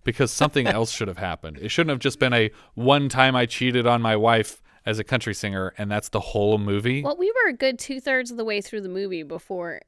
because 0.08 0.32
something 0.32 0.66
else 0.80 0.90
should 0.92 1.08
have 1.10 1.18
happened. 1.20 1.60
It 1.62 1.70
shouldn't 1.70 1.92
have 1.92 2.00
just 2.00 2.18
been 2.18 2.34
a 2.34 2.50
one 2.74 3.10
time 3.10 3.36
I 3.36 3.46
cheated 3.46 3.86
on 3.86 4.02
my 4.02 4.16
wife 4.16 4.62
as 4.86 4.98
a 5.00 5.04
country 5.04 5.34
singer 5.36 5.74
and 5.78 5.92
that's 5.92 6.08
the 6.10 6.20
whole 6.22 6.58
movie. 6.58 7.04
well, 7.04 7.18
we 7.18 7.30
were 7.44 7.50
a 7.50 7.54
good 7.54 7.78
two 7.78 8.00
thirds 8.00 8.32
of 8.32 8.38
the 8.38 8.46
way 8.46 8.62
through 8.62 8.80
the 8.82 8.90
movie 8.90 9.22
before 9.22 9.82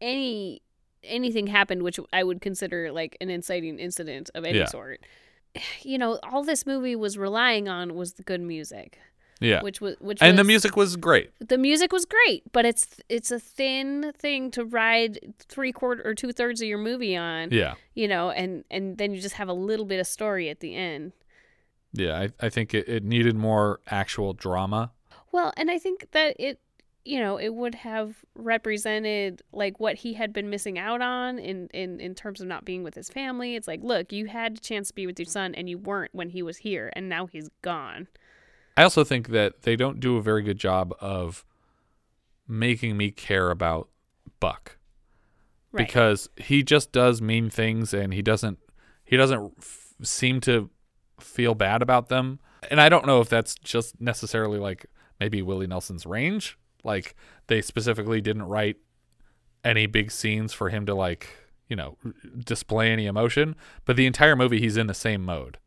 any 0.00 0.62
anything 1.02 1.48
happened, 1.48 1.82
which 1.82 1.98
I 2.12 2.22
would 2.24 2.40
consider 2.40 2.90
like 2.92 3.16
an 3.20 3.28
inciting 3.30 3.78
incident 3.78 4.30
of 4.34 4.44
any 4.44 4.58
Yeah. 4.58 4.66
sort. 4.66 5.00
You 5.82 5.98
know, 5.98 6.18
all 6.22 6.42
this 6.44 6.66
movie 6.66 6.96
was 6.96 7.16
relying 7.18 7.68
on 7.68 7.94
was 7.94 8.14
the 8.14 8.22
good 8.22 8.40
music, 8.40 8.98
yeah. 9.40 9.62
which 9.62 9.80
was 9.80 9.96
which 10.00 10.22
and 10.22 10.38
the 10.38 10.44
music 10.44 10.76
was 10.76 10.96
great. 10.96 11.30
the 11.40 11.58
music 11.58 11.92
was 11.92 12.04
great, 12.04 12.42
but 12.52 12.64
it's 12.64 13.00
it's 13.08 13.30
a 13.30 13.38
thin 13.38 14.12
thing 14.18 14.50
to 14.52 14.64
ride 14.64 15.18
three 15.38 15.72
quarter 15.72 16.06
or 16.06 16.14
two 16.14 16.32
thirds 16.32 16.60
of 16.60 16.68
your 16.68 16.78
movie 16.78 17.16
on. 17.16 17.50
Yeah. 17.50 17.74
You 17.94 18.08
know, 18.08 18.30
and 18.30 18.64
and 18.70 18.98
then 18.98 19.14
you 19.14 19.20
just 19.20 19.36
have 19.36 19.48
a 19.48 19.54
little 19.54 19.86
bit 19.86 20.00
of 20.00 20.06
story 20.06 20.48
at 20.48 20.60
the 20.60 20.74
end. 20.74 21.12
Yeah. 21.92 22.18
I, 22.18 22.46
I 22.46 22.48
think 22.48 22.74
it, 22.74 22.88
it 22.88 23.04
needed 23.04 23.36
more 23.36 23.80
actual 23.88 24.32
drama. 24.32 24.92
Well, 25.32 25.52
and 25.56 25.70
I 25.70 25.78
think 25.78 26.08
that 26.12 26.36
it 26.38 26.60
you 27.04 27.20
know, 27.20 27.36
it 27.36 27.54
would 27.54 27.74
have 27.74 28.16
represented 28.34 29.42
like 29.52 29.78
what 29.78 29.96
he 29.96 30.14
had 30.14 30.32
been 30.32 30.48
missing 30.48 30.78
out 30.78 31.02
on 31.02 31.38
in 31.38 31.68
in 31.74 32.00
in 32.00 32.14
terms 32.14 32.40
of 32.40 32.46
not 32.46 32.64
being 32.64 32.82
with 32.82 32.94
his 32.94 33.10
family. 33.10 33.56
It's 33.56 33.68
like, 33.68 33.80
look, 33.82 34.12
you 34.12 34.26
had 34.26 34.56
a 34.56 34.60
chance 34.60 34.88
to 34.88 34.94
be 34.94 35.06
with 35.06 35.18
your 35.18 35.26
son 35.26 35.54
and 35.54 35.68
you 35.68 35.76
weren't 35.76 36.14
when 36.14 36.30
he 36.30 36.42
was 36.42 36.58
here 36.58 36.90
and 36.94 37.08
now 37.08 37.26
he's 37.26 37.50
gone. 37.62 38.08
I 38.76 38.82
also 38.82 39.04
think 39.04 39.28
that 39.28 39.62
they 39.62 39.76
don't 39.76 40.00
do 40.00 40.16
a 40.16 40.22
very 40.22 40.42
good 40.42 40.58
job 40.58 40.94
of 41.00 41.44
making 42.48 42.96
me 42.96 43.10
care 43.10 43.50
about 43.50 43.88
Buck. 44.40 44.78
Right. 45.72 45.86
because 45.88 46.28
he 46.36 46.62
just 46.62 46.92
does 46.92 47.20
mean 47.20 47.50
things 47.50 47.92
and 47.92 48.14
he 48.14 48.22
doesn't 48.22 48.60
he 49.04 49.16
doesn't 49.16 49.54
f- 49.58 49.94
seem 50.02 50.40
to 50.42 50.70
feel 51.18 51.56
bad 51.56 51.82
about 51.82 52.08
them 52.08 52.38
and 52.70 52.80
i 52.80 52.88
don't 52.88 53.06
know 53.06 53.20
if 53.20 53.28
that's 53.28 53.56
just 53.56 54.00
necessarily 54.00 54.60
like 54.60 54.86
maybe 55.18 55.42
willie 55.42 55.66
nelson's 55.66 56.06
range 56.06 56.56
like 56.84 57.16
they 57.48 57.60
specifically 57.60 58.20
didn't 58.20 58.44
write 58.44 58.76
any 59.64 59.86
big 59.86 60.12
scenes 60.12 60.52
for 60.52 60.68
him 60.68 60.86
to 60.86 60.94
like 60.94 61.26
you 61.68 61.74
know 61.74 61.98
display 62.38 62.92
any 62.92 63.06
emotion 63.06 63.56
but 63.84 63.96
the 63.96 64.06
entire 64.06 64.36
movie 64.36 64.60
he's 64.60 64.76
in 64.76 64.86
the 64.86 64.94
same 64.94 65.24
mode 65.24 65.58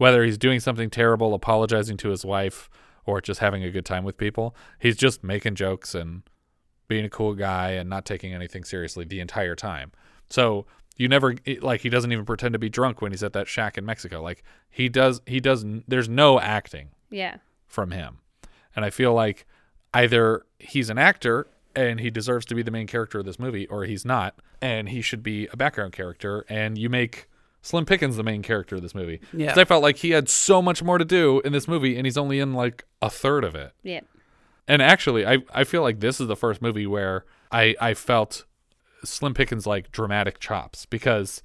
whether 0.00 0.24
he's 0.24 0.38
doing 0.38 0.58
something 0.60 0.88
terrible 0.88 1.34
apologizing 1.34 1.96
to 1.98 2.08
his 2.08 2.24
wife 2.24 2.70
or 3.04 3.20
just 3.20 3.40
having 3.40 3.62
a 3.62 3.70
good 3.70 3.84
time 3.84 4.02
with 4.04 4.16
people 4.16 4.54
he's 4.78 4.96
just 4.96 5.22
making 5.22 5.54
jokes 5.54 5.94
and 5.94 6.22
being 6.88 7.04
a 7.04 7.10
cool 7.10 7.34
guy 7.34 7.70
and 7.72 7.88
not 7.88 8.04
taking 8.04 8.32
anything 8.34 8.64
seriously 8.64 9.04
the 9.04 9.20
entire 9.20 9.54
time. 9.54 9.92
So 10.28 10.66
you 10.96 11.06
never 11.06 11.36
like 11.60 11.82
he 11.82 11.88
doesn't 11.88 12.10
even 12.10 12.24
pretend 12.24 12.52
to 12.54 12.58
be 12.58 12.68
drunk 12.68 13.00
when 13.00 13.12
he's 13.12 13.22
at 13.22 13.32
that 13.34 13.46
shack 13.46 13.78
in 13.78 13.84
Mexico. 13.86 14.20
Like 14.20 14.42
he 14.68 14.88
does 14.88 15.20
he 15.26 15.38
does 15.38 15.64
there's 15.86 16.08
no 16.08 16.40
acting 16.40 16.88
Yeah. 17.08 17.36
from 17.68 17.92
him. 17.92 18.18
And 18.74 18.84
I 18.84 18.90
feel 18.90 19.14
like 19.14 19.46
either 19.94 20.44
he's 20.58 20.90
an 20.90 20.98
actor 20.98 21.46
and 21.76 22.00
he 22.00 22.10
deserves 22.10 22.44
to 22.46 22.54
be 22.56 22.62
the 22.62 22.72
main 22.72 22.88
character 22.88 23.20
of 23.20 23.24
this 23.24 23.38
movie 23.38 23.66
or 23.68 23.84
he's 23.84 24.04
not 24.04 24.34
and 24.60 24.88
he 24.88 25.00
should 25.00 25.22
be 25.22 25.46
a 25.52 25.56
background 25.56 25.92
character 25.92 26.44
and 26.48 26.76
you 26.76 26.88
make 26.90 27.28
Slim 27.62 27.84
Pickens 27.84 28.16
the 28.16 28.22
main 28.22 28.42
character 28.42 28.76
of 28.76 28.82
this 28.82 28.94
movie. 28.94 29.18
'Cause 29.18 29.28
Yeah. 29.34 29.54
I 29.56 29.64
felt 29.64 29.82
like 29.82 29.96
he 29.98 30.10
had 30.10 30.28
so 30.28 30.62
much 30.62 30.82
more 30.82 30.98
to 30.98 31.04
do 31.04 31.40
in 31.44 31.52
this 31.52 31.68
movie 31.68 31.96
and 31.96 32.06
he's 32.06 32.16
only 32.16 32.38
in 32.40 32.54
like 32.54 32.84
a 33.02 33.10
third 33.10 33.44
of 33.44 33.54
it. 33.54 33.72
Yeah. 33.82 34.00
And 34.66 34.80
actually, 34.80 35.26
I, 35.26 35.38
I 35.52 35.64
feel 35.64 35.82
like 35.82 36.00
this 36.00 36.20
is 36.20 36.28
the 36.28 36.36
first 36.36 36.62
movie 36.62 36.86
where 36.86 37.24
I, 37.50 37.74
I 37.80 37.94
felt 37.94 38.44
Slim 39.04 39.34
Pickens 39.34 39.66
like 39.66 39.90
dramatic 39.92 40.38
chops 40.38 40.86
because 40.86 41.42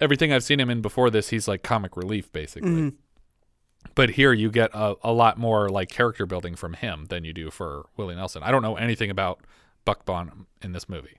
everything 0.00 0.32
I've 0.32 0.44
seen 0.44 0.58
him 0.60 0.68
in 0.70 0.82
before 0.82 1.08
this, 1.10 1.28
he's 1.30 1.46
like 1.48 1.62
comic 1.62 1.96
relief 1.96 2.30
basically. 2.32 2.70
Mm-hmm. 2.70 2.96
But 3.94 4.10
here 4.10 4.32
you 4.32 4.50
get 4.50 4.70
a, 4.74 4.96
a 5.02 5.12
lot 5.12 5.38
more 5.38 5.68
like 5.68 5.88
character 5.88 6.26
building 6.26 6.56
from 6.56 6.74
him 6.74 7.06
than 7.08 7.24
you 7.24 7.32
do 7.32 7.50
for 7.50 7.86
Willie 7.96 8.14
Nelson. 8.16 8.42
I 8.42 8.50
don't 8.50 8.62
know 8.62 8.76
anything 8.76 9.10
about 9.10 9.40
Buck 9.84 10.04
Bonham 10.04 10.46
in 10.60 10.72
this 10.72 10.88
movie. 10.88 11.18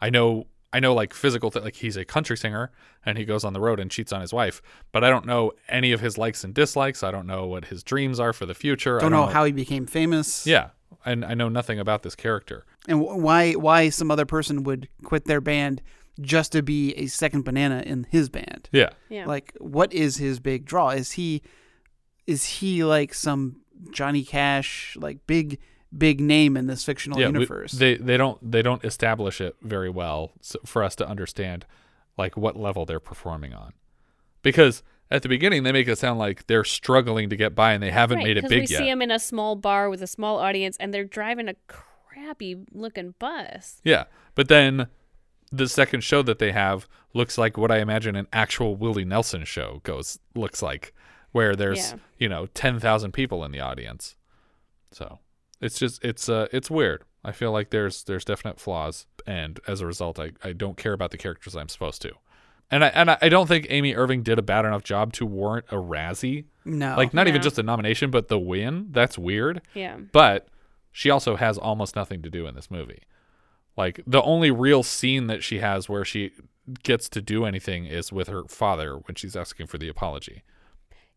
I 0.00 0.10
know 0.10 0.46
I 0.76 0.80
know 0.80 0.92
like 0.94 1.14
physical 1.14 1.50
th- 1.50 1.64
like 1.64 1.76
he's 1.76 1.96
a 1.96 2.04
country 2.04 2.36
singer 2.36 2.70
and 3.04 3.16
he 3.18 3.24
goes 3.24 3.44
on 3.44 3.52
the 3.52 3.60
road 3.60 3.78
and 3.80 3.90
cheats 3.90 4.12
on 4.12 4.20
his 4.20 4.32
wife, 4.32 4.60
but 4.92 5.02
I 5.04 5.08
don't 5.10 5.26
know 5.26 5.52
any 5.68 5.92
of 5.92 6.00
his 6.00 6.18
likes 6.18 6.44
and 6.44 6.52
dislikes. 6.54 7.02
I 7.02 7.10
don't 7.10 7.26
know 7.26 7.46
what 7.46 7.66
his 7.66 7.82
dreams 7.82 8.20
are 8.20 8.32
for 8.32 8.46
the 8.46 8.54
future. 8.54 8.98
I 8.98 9.02
Don't 9.02 9.10
know 9.12 9.26
how 9.26 9.44
he 9.44 9.52
became 9.52 9.86
famous. 9.86 10.46
yeah, 10.46 10.70
and 11.04 11.24
I 11.24 11.34
know 11.34 11.48
nothing 11.48 11.78
about 11.80 12.02
this 12.02 12.14
character. 12.14 12.64
and 12.88 13.00
why 13.00 13.52
why 13.54 13.88
some 13.90 14.10
other 14.10 14.26
person 14.26 14.62
would 14.64 14.88
quit 15.04 15.24
their 15.24 15.40
band 15.40 15.80
just 16.20 16.52
to 16.52 16.62
be 16.62 16.92
a 16.94 17.06
second 17.06 17.44
banana 17.44 17.82
in 17.86 18.06
his 18.10 18.28
band. 18.28 18.68
Yeah, 18.72 18.90
Yeah. 19.10 19.26
Like, 19.26 19.52
what 19.60 19.92
is 19.92 20.16
his 20.16 20.40
big 20.40 20.64
draw? 20.64 20.90
Is 20.90 21.12
he 21.12 21.42
is 22.26 22.44
he 22.60 22.84
like 22.84 23.14
some 23.14 23.60
Johnny 23.92 24.24
Cash 24.24 24.96
like 24.98 25.18
big 25.26 25.58
big 25.96 26.20
name 26.20 26.56
in 26.56 26.66
this 26.66 26.84
fictional 26.84 27.18
yeah. 27.18 27.28
we- 27.28 27.34
universe? 27.34 27.72
they 27.72 27.96
they 27.96 28.16
don't 28.16 28.38
they 28.50 28.62
don't 28.62 28.84
establish 28.84 29.40
it 29.40 29.56
very 29.62 29.90
well 29.90 30.32
so 30.40 30.58
for 30.64 30.82
us 30.82 30.94
to 30.96 31.08
understand 31.08 31.66
like 32.18 32.36
what 32.36 32.56
level 32.56 32.86
they're 32.86 33.00
performing 33.00 33.52
on, 33.52 33.72
because 34.42 34.82
at 35.10 35.22
the 35.22 35.28
beginning 35.28 35.62
they 35.62 35.72
make 35.72 35.86
it 35.86 35.98
sound 35.98 36.18
like 36.18 36.46
they're 36.46 36.64
struggling 36.64 37.28
to 37.30 37.36
get 37.36 37.54
by 37.54 37.72
and 37.72 37.82
they 37.82 37.90
haven't 37.90 38.18
right, 38.18 38.24
made 38.26 38.36
it 38.36 38.42
because 38.42 38.50
big 38.50 38.68
we 38.68 38.72
yet. 38.74 38.78
see 38.78 38.86
them 38.86 39.02
in 39.02 39.10
a 39.10 39.18
small 39.18 39.54
bar 39.54 39.88
with 39.90 40.02
a 40.02 40.06
small 40.06 40.38
audience, 40.38 40.76
and 40.78 40.92
they're 40.92 41.04
driving 41.04 41.48
a 41.48 41.54
crappy 41.68 42.56
looking 42.72 43.14
bus. 43.18 43.80
Yeah, 43.84 44.04
but 44.34 44.48
then 44.48 44.88
the 45.52 45.68
second 45.68 46.02
show 46.02 46.22
that 46.22 46.38
they 46.40 46.50
have 46.52 46.88
looks 47.14 47.38
like 47.38 47.56
what 47.56 47.70
I 47.70 47.78
imagine 47.78 48.16
an 48.16 48.26
actual 48.32 48.74
Willie 48.74 49.04
Nelson 49.04 49.44
show 49.44 49.80
goes 49.84 50.18
looks 50.34 50.60
like, 50.62 50.92
where 51.32 51.54
there's 51.54 51.92
Yeah. 51.92 51.98
you 52.18 52.28
know 52.28 52.46
ten 52.46 52.80
thousand 52.80 53.12
people 53.12 53.44
in 53.44 53.52
the 53.52 53.60
audience. 53.60 54.16
So 54.90 55.20
it's 55.60 55.78
just 55.78 56.04
it's 56.04 56.28
uh 56.28 56.46
it's 56.52 56.70
weird. 56.70 57.04
I 57.24 57.32
feel 57.32 57.52
like 57.52 57.70
there's 57.70 58.04
there's 58.04 58.24
definite 58.24 58.60
flaws, 58.60 59.06
and 59.26 59.58
as 59.66 59.80
a 59.80 59.86
result, 59.86 60.18
I, 60.18 60.32
I 60.44 60.52
don't 60.52 60.76
care 60.76 60.92
about 60.92 61.10
the 61.10 61.18
characters 61.18 61.56
I'm 61.56 61.68
supposed 61.68 62.02
to. 62.02 62.12
And 62.70 62.84
I 62.84 62.88
and 62.88 63.10
I 63.10 63.18
I 63.22 63.28
don't 63.28 63.46
think 63.46 63.66
Amy 63.70 63.94
Irving 63.94 64.22
did 64.22 64.38
a 64.38 64.42
bad 64.42 64.64
enough 64.64 64.84
job 64.84 65.12
to 65.14 65.26
warrant 65.26 65.66
a 65.70 65.76
Razzie. 65.76 66.44
No. 66.64 66.96
Like 66.96 67.14
not 67.14 67.28
even 67.28 67.42
just 67.42 67.58
a 67.58 67.62
nomination, 67.62 68.10
but 68.10 68.28
the 68.28 68.38
win. 68.38 68.88
That's 68.90 69.18
weird. 69.18 69.62
Yeah. 69.74 69.96
But 70.12 70.48
she 70.92 71.10
also 71.10 71.36
has 71.36 71.58
almost 71.58 71.96
nothing 71.96 72.22
to 72.22 72.30
do 72.30 72.46
in 72.46 72.54
this 72.54 72.70
movie. 72.70 73.02
Like 73.76 74.00
the 74.06 74.22
only 74.22 74.50
real 74.50 74.82
scene 74.82 75.26
that 75.26 75.42
she 75.44 75.58
has 75.58 75.88
where 75.88 76.04
she 76.04 76.32
gets 76.82 77.08
to 77.10 77.22
do 77.22 77.44
anything 77.44 77.86
is 77.86 78.12
with 78.12 78.28
her 78.28 78.44
father 78.44 78.96
when 78.96 79.14
she's 79.14 79.36
asking 79.36 79.66
for 79.66 79.78
the 79.78 79.88
apology. 79.88 80.42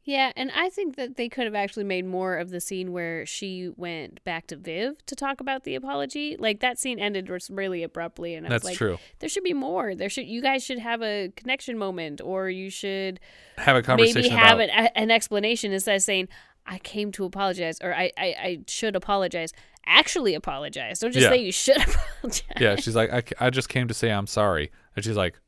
Yeah, 0.05 0.31
and 0.35 0.49
I 0.55 0.69
think 0.69 0.95
that 0.95 1.17
they 1.17 1.29
could 1.29 1.43
have 1.45 1.53
actually 1.53 1.83
made 1.83 2.05
more 2.05 2.37
of 2.37 2.49
the 2.49 2.59
scene 2.61 2.91
where 2.93 3.25
she 3.25 3.69
went 3.75 4.23
back 4.23 4.47
to 4.47 4.55
Viv 4.55 5.05
to 5.05 5.15
talk 5.15 5.39
about 5.39 5.65
the 5.65 5.75
apology. 5.75 6.35
Like 6.39 6.61
that 6.61 6.79
scene 6.79 6.99
ended 6.99 7.29
really 7.49 7.83
abruptly, 7.83 8.33
and 8.33 8.45
I 8.45 8.49
That's 8.49 8.63
was 8.63 8.71
like, 8.71 8.77
true. 8.77 8.97
"There 9.19 9.29
should 9.29 9.43
be 9.43 9.53
more. 9.53 9.93
There 9.95 10.09
should 10.09 10.25
you 10.25 10.41
guys 10.41 10.63
should 10.63 10.79
have 10.79 11.01
a 11.03 11.31
connection 11.35 11.77
moment, 11.77 12.21
or 12.21 12.49
you 12.49 12.69
should 12.69 13.19
Have 13.57 13.75
a 13.75 13.83
conversation 13.83 14.21
maybe 14.21 14.33
have 14.35 14.59
about 14.59 14.69
an, 14.69 14.89
an 14.95 15.11
explanation 15.11 15.71
instead 15.73 15.95
of 15.95 16.01
saying." 16.01 16.29
I 16.65 16.77
came 16.77 17.11
to 17.13 17.25
apologize, 17.25 17.79
or 17.81 17.95
I, 17.95 18.11
I, 18.15 18.25
I 18.39 18.59
should 18.67 18.95
apologize. 18.95 19.53
Actually, 19.87 20.35
apologize. 20.35 20.99
Don't 20.99 21.11
just 21.11 21.23
Yeah. 21.23 21.29
say 21.31 21.37
you 21.37 21.51
should 21.51 21.77
apologize. 22.21 22.43
Yeah, 22.59 22.75
she's 22.75 22.95
like 22.95 23.11
I, 23.11 23.23
I 23.47 23.49
just 23.49 23.69
came 23.69 23.87
to 23.87 23.93
say 23.95 24.11
I'm 24.11 24.27
sorry. 24.27 24.71
And 24.95 25.03
she's 25.03 25.15
like 25.17 25.39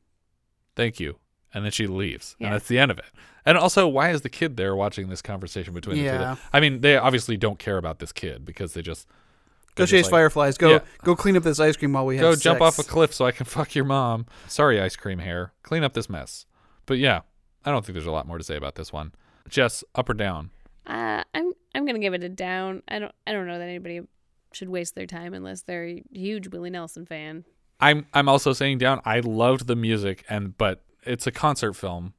thank 0.74 0.98
you. 0.98 1.18
And 1.54 1.64
then 1.64 1.72
she 1.72 1.86
leaves. 1.86 2.36
Yeah. 2.38 2.46
And 2.46 2.54
that's 2.54 2.68
the 2.68 2.78
end 2.78 2.90
of 2.90 2.98
it. 2.98 3.04
And 3.44 3.58
also, 3.58 3.86
why 3.88 4.10
is 4.10 4.20
the 4.22 4.28
kid 4.28 4.56
there 4.56 4.74
watching 4.76 5.08
this 5.08 5.20
conversation 5.20 5.74
between 5.74 5.96
the 5.96 6.02
Yeah. 6.04 6.34
two? 6.36 6.40
I 6.52 6.60
mean, 6.60 6.80
they 6.80 6.96
obviously 6.96 7.36
don't 7.36 7.58
care 7.58 7.76
about 7.76 7.98
this 7.98 8.12
kid 8.12 8.44
because 8.44 8.72
they 8.74 8.82
just 8.82 9.06
Go 9.74 9.84
chase 9.86 10.04
like, 10.04 10.10
fireflies. 10.10 10.56
Go 10.58 10.70
Yeah. 10.70 10.78
go 11.02 11.16
clean 11.16 11.36
up 11.36 11.42
this 11.42 11.58
ice 11.60 11.76
cream 11.76 11.92
while 11.92 12.06
we 12.06 12.16
have 12.16 12.22
Go 12.22 12.36
jump 12.36 12.60
off 12.60 12.78
a 12.78 12.82
cliff 12.84 13.12
so 13.12 13.26
I 13.26 13.32
can 13.32 13.46
fuck 13.58 13.74
your 13.74 13.84
mom. 13.84 14.26
Sorry, 14.48 14.80
ice 14.80 14.96
cream 14.96 15.18
hair. 15.18 15.52
Clean 15.62 15.82
up 15.82 15.92
this 15.94 16.08
mess. 16.08 16.46
But 16.86 16.98
yeah, 16.98 17.20
I 17.64 17.70
don't 17.70 17.84
think 17.84 17.94
there's 17.94 18.06
a 18.06 18.10
lot 18.12 18.26
more 18.26 18.38
to 18.38 18.44
say 18.44 18.56
about 18.56 18.74
this 18.76 18.92
one. 18.92 19.12
Jess, 19.48 19.82
up 19.94 20.08
or 20.08 20.14
down? 20.14 20.50
Uh, 20.86 21.22
I'm 21.34 21.52
I'm 21.74 21.84
gonna 21.86 21.98
give 21.98 22.14
it 22.14 22.22
a 22.24 22.28
down. 22.28 22.82
I 22.88 22.98
don't 22.98 23.12
I 23.26 23.32
don't 23.32 23.46
know 23.46 23.58
that 23.58 23.68
anybody 23.68 24.00
should 24.52 24.68
waste 24.68 24.94
their 24.94 25.06
time 25.06 25.32
unless 25.34 25.62
they're 25.62 25.86
a 25.86 26.02
huge 26.12 26.48
Willie 26.48 26.70
Nelson 26.70 27.06
fan. 27.06 27.44
I'm 27.80 28.06
I'm 28.12 28.28
also 28.28 28.52
saying 28.52 28.78
down. 28.78 29.00
I 29.04 29.20
loved 29.20 29.66
the 29.66 29.76
music 29.76 30.24
and 30.28 30.56
but 30.58 30.82
it's 31.04 31.26
a 31.26 31.32
concert 31.32 31.74
film. 31.74 32.14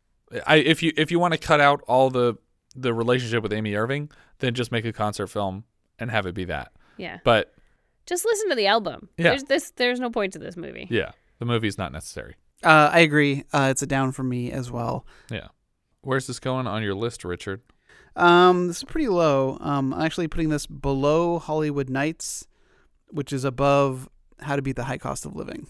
I 0.47 0.57
if 0.57 0.81
you 0.83 0.91
if 0.97 1.11
you 1.11 1.19
want 1.19 1.33
to 1.33 1.37
cut 1.39 1.61
out 1.61 1.81
all 1.87 2.09
the 2.09 2.35
the 2.75 2.93
relationship 2.93 3.43
with 3.43 3.53
Amy 3.53 3.75
Irving, 3.75 4.09
then 4.39 4.53
just 4.55 4.71
make 4.71 4.85
a 4.85 4.93
concert 4.93 5.27
film 5.27 5.63
and 5.99 6.09
have 6.09 6.25
it 6.25 6.33
be 6.33 6.45
that. 6.45 6.71
Yeah. 6.97 7.19
But 7.23 7.53
Just 8.05 8.25
listen 8.25 8.49
to 8.49 8.55
the 8.55 8.67
album. 8.67 9.09
Yeah. 9.17 9.29
There's 9.29 9.43
this 9.43 9.71
there's 9.75 9.99
no 9.99 10.09
point 10.09 10.33
to 10.33 10.39
this 10.39 10.57
movie. 10.57 10.87
yeah, 10.89 11.11
the 11.39 11.45
movie's 11.45 11.77
not 11.77 11.91
necessary. 11.91 12.35
Uh, 12.63 12.89
I 12.91 12.99
agree. 12.99 13.43
Uh, 13.53 13.67
it's 13.71 13.81
a 13.81 13.87
down 13.87 14.11
for 14.11 14.23
me 14.23 14.51
as 14.51 14.71
well. 14.71 15.05
Yeah. 15.29 15.47
Where's 16.01 16.27
this 16.27 16.39
going 16.39 16.65
on 16.65 16.81
your 16.83 16.95
list, 16.95 17.23
Richard? 17.25 17.61
Um, 18.15 18.67
this 18.67 18.77
is 18.77 18.83
pretty 18.83 19.07
low. 19.07 19.57
Um, 19.59 19.93
I'm 19.93 20.01
actually 20.01 20.27
putting 20.27 20.49
this 20.49 20.65
below 20.67 21.39
Hollywood 21.39 21.89
Knights, 21.89 22.45
which 23.09 23.33
is 23.33 23.43
above 23.43 24.07
How 24.39 24.55
to 24.55 24.61
Beat 24.61 24.75
the 24.75 24.83
High 24.85 24.97
Cost 24.97 25.25
of 25.25 25.35
Living. 25.35 25.67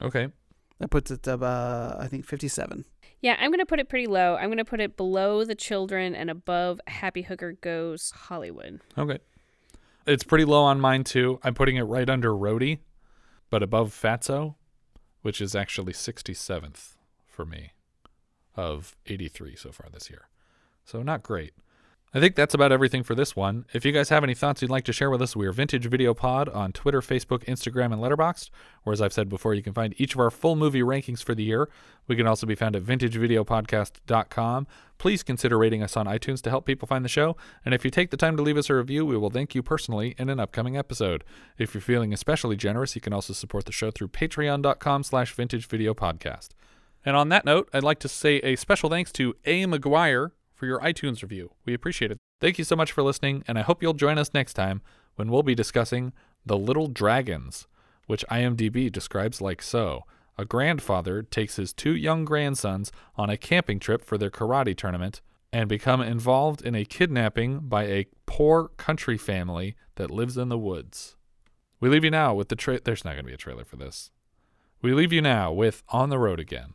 Okay. 0.00 0.28
That 0.80 0.90
puts 0.90 1.10
it 1.10 1.28
up, 1.28 1.42
uh, 1.42 1.94
I 1.98 2.08
think, 2.08 2.24
57. 2.24 2.84
Yeah, 3.20 3.36
I'm 3.38 3.50
gonna 3.50 3.66
put 3.66 3.80
it 3.80 3.88
pretty 3.90 4.06
low. 4.06 4.36
I'm 4.36 4.48
gonna 4.48 4.64
put 4.64 4.80
it 4.80 4.96
below 4.96 5.44
the 5.44 5.54
children 5.54 6.14
and 6.14 6.30
above 6.30 6.80
Happy 6.86 7.22
Hooker 7.22 7.52
Goes 7.52 8.10
Hollywood. 8.12 8.80
Okay. 8.96 9.18
It's 10.06 10.24
pretty 10.24 10.46
low 10.46 10.62
on 10.62 10.80
mine 10.80 11.04
too. 11.04 11.38
I'm 11.44 11.52
putting 11.52 11.76
it 11.76 11.82
right 11.82 12.08
under 12.08 12.30
Roadie, 12.30 12.78
but 13.50 13.62
above 13.62 13.90
Fatso, 13.92 14.54
which 15.20 15.42
is 15.42 15.54
actually 15.54 15.92
67th 15.92 16.96
for 17.26 17.44
me 17.44 17.72
of 18.56 18.96
83 19.06 19.54
so 19.54 19.70
far 19.70 19.88
this 19.92 20.08
year. 20.08 20.28
So 20.86 21.02
not 21.02 21.22
great. 21.22 21.52
I 22.12 22.18
think 22.18 22.34
that's 22.34 22.54
about 22.54 22.72
everything 22.72 23.04
for 23.04 23.14
this 23.14 23.36
one. 23.36 23.66
If 23.72 23.84
you 23.84 23.92
guys 23.92 24.08
have 24.08 24.24
any 24.24 24.34
thoughts 24.34 24.60
you'd 24.60 24.70
like 24.70 24.84
to 24.86 24.92
share 24.92 25.10
with 25.10 25.22
us, 25.22 25.36
we 25.36 25.46
are 25.46 25.52
Vintage 25.52 25.86
Video 25.86 26.12
Pod 26.12 26.48
on 26.48 26.72
Twitter, 26.72 27.00
Facebook, 27.00 27.44
Instagram, 27.44 27.92
and 27.92 28.02
Letterboxd. 28.02 28.50
Or 28.84 28.92
as 28.92 29.00
I've 29.00 29.12
said 29.12 29.28
before, 29.28 29.54
you 29.54 29.62
can 29.62 29.72
find 29.72 29.94
each 29.96 30.14
of 30.14 30.20
our 30.20 30.30
full 30.30 30.56
movie 30.56 30.80
rankings 30.80 31.22
for 31.22 31.36
the 31.36 31.44
year. 31.44 31.68
We 32.08 32.16
can 32.16 32.26
also 32.26 32.48
be 32.48 32.56
found 32.56 32.74
at 32.74 32.82
vintagevideopodcast.com. 32.82 34.66
Please 34.98 35.22
consider 35.22 35.56
rating 35.56 35.84
us 35.84 35.96
on 35.96 36.06
iTunes 36.06 36.42
to 36.42 36.50
help 36.50 36.66
people 36.66 36.88
find 36.88 37.04
the 37.04 37.08
show. 37.08 37.36
And 37.64 37.74
if 37.74 37.84
you 37.84 37.92
take 37.92 38.10
the 38.10 38.16
time 38.16 38.36
to 38.36 38.42
leave 38.42 38.56
us 38.58 38.70
a 38.70 38.74
review, 38.74 39.06
we 39.06 39.16
will 39.16 39.30
thank 39.30 39.54
you 39.54 39.62
personally 39.62 40.16
in 40.18 40.28
an 40.28 40.40
upcoming 40.40 40.76
episode. 40.76 41.22
If 41.58 41.74
you're 41.74 41.80
feeling 41.80 42.12
especially 42.12 42.56
generous, 42.56 42.96
you 42.96 43.00
can 43.00 43.12
also 43.12 43.34
support 43.34 43.66
the 43.66 43.72
show 43.72 43.92
through 43.92 44.08
patreon.com 44.08 45.04
slash 45.04 45.36
vintagevideopodcast. 45.36 46.48
And 47.04 47.16
on 47.16 47.28
that 47.28 47.44
note, 47.44 47.68
I'd 47.72 47.84
like 47.84 48.00
to 48.00 48.08
say 48.08 48.38
a 48.38 48.56
special 48.56 48.90
thanks 48.90 49.12
to 49.12 49.36
A. 49.44 49.64
McGuire 49.64 50.32
for 50.60 50.66
your 50.66 50.80
iTunes 50.80 51.22
review. 51.22 51.52
We 51.64 51.72
appreciate 51.72 52.10
it. 52.10 52.18
Thank 52.38 52.58
you 52.58 52.64
so 52.64 52.76
much 52.76 52.92
for 52.92 53.02
listening, 53.02 53.42
and 53.48 53.58
I 53.58 53.62
hope 53.62 53.82
you'll 53.82 53.94
join 53.94 54.18
us 54.18 54.34
next 54.34 54.52
time 54.52 54.82
when 55.16 55.30
we'll 55.30 55.42
be 55.42 55.54
discussing 55.54 56.12
The 56.44 56.58
Little 56.58 56.86
Dragons, 56.86 57.66
which 58.06 58.26
IMDb 58.30 58.92
describes 58.92 59.40
like 59.40 59.62
so. 59.62 60.04
A 60.36 60.44
grandfather 60.44 61.22
takes 61.22 61.56
his 61.56 61.72
two 61.72 61.96
young 61.96 62.26
grandsons 62.26 62.92
on 63.16 63.30
a 63.30 63.38
camping 63.38 63.78
trip 63.78 64.04
for 64.04 64.18
their 64.18 64.30
karate 64.30 64.76
tournament 64.76 65.22
and 65.50 65.66
become 65.66 66.02
involved 66.02 66.60
in 66.60 66.74
a 66.74 66.84
kidnapping 66.84 67.60
by 67.60 67.84
a 67.84 68.06
poor 68.26 68.68
country 68.76 69.16
family 69.16 69.76
that 69.94 70.10
lives 70.10 70.36
in 70.36 70.50
the 70.50 70.58
woods. 70.58 71.16
We 71.80 71.88
leave 71.88 72.04
you 72.04 72.10
now 72.10 72.34
with 72.34 72.50
the 72.50 72.56
tra- 72.56 72.82
there's 72.84 73.04
not 73.04 73.12
going 73.12 73.24
to 73.24 73.28
be 73.30 73.34
a 73.34 73.38
trailer 73.38 73.64
for 73.64 73.76
this. 73.76 74.10
We 74.82 74.92
leave 74.92 75.12
you 75.12 75.22
now 75.22 75.52
with 75.52 75.82
On 75.88 76.10
the 76.10 76.18
Road 76.18 76.38
Again. 76.38 76.74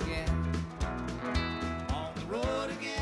Road 2.43 2.71
again. 2.71 3.00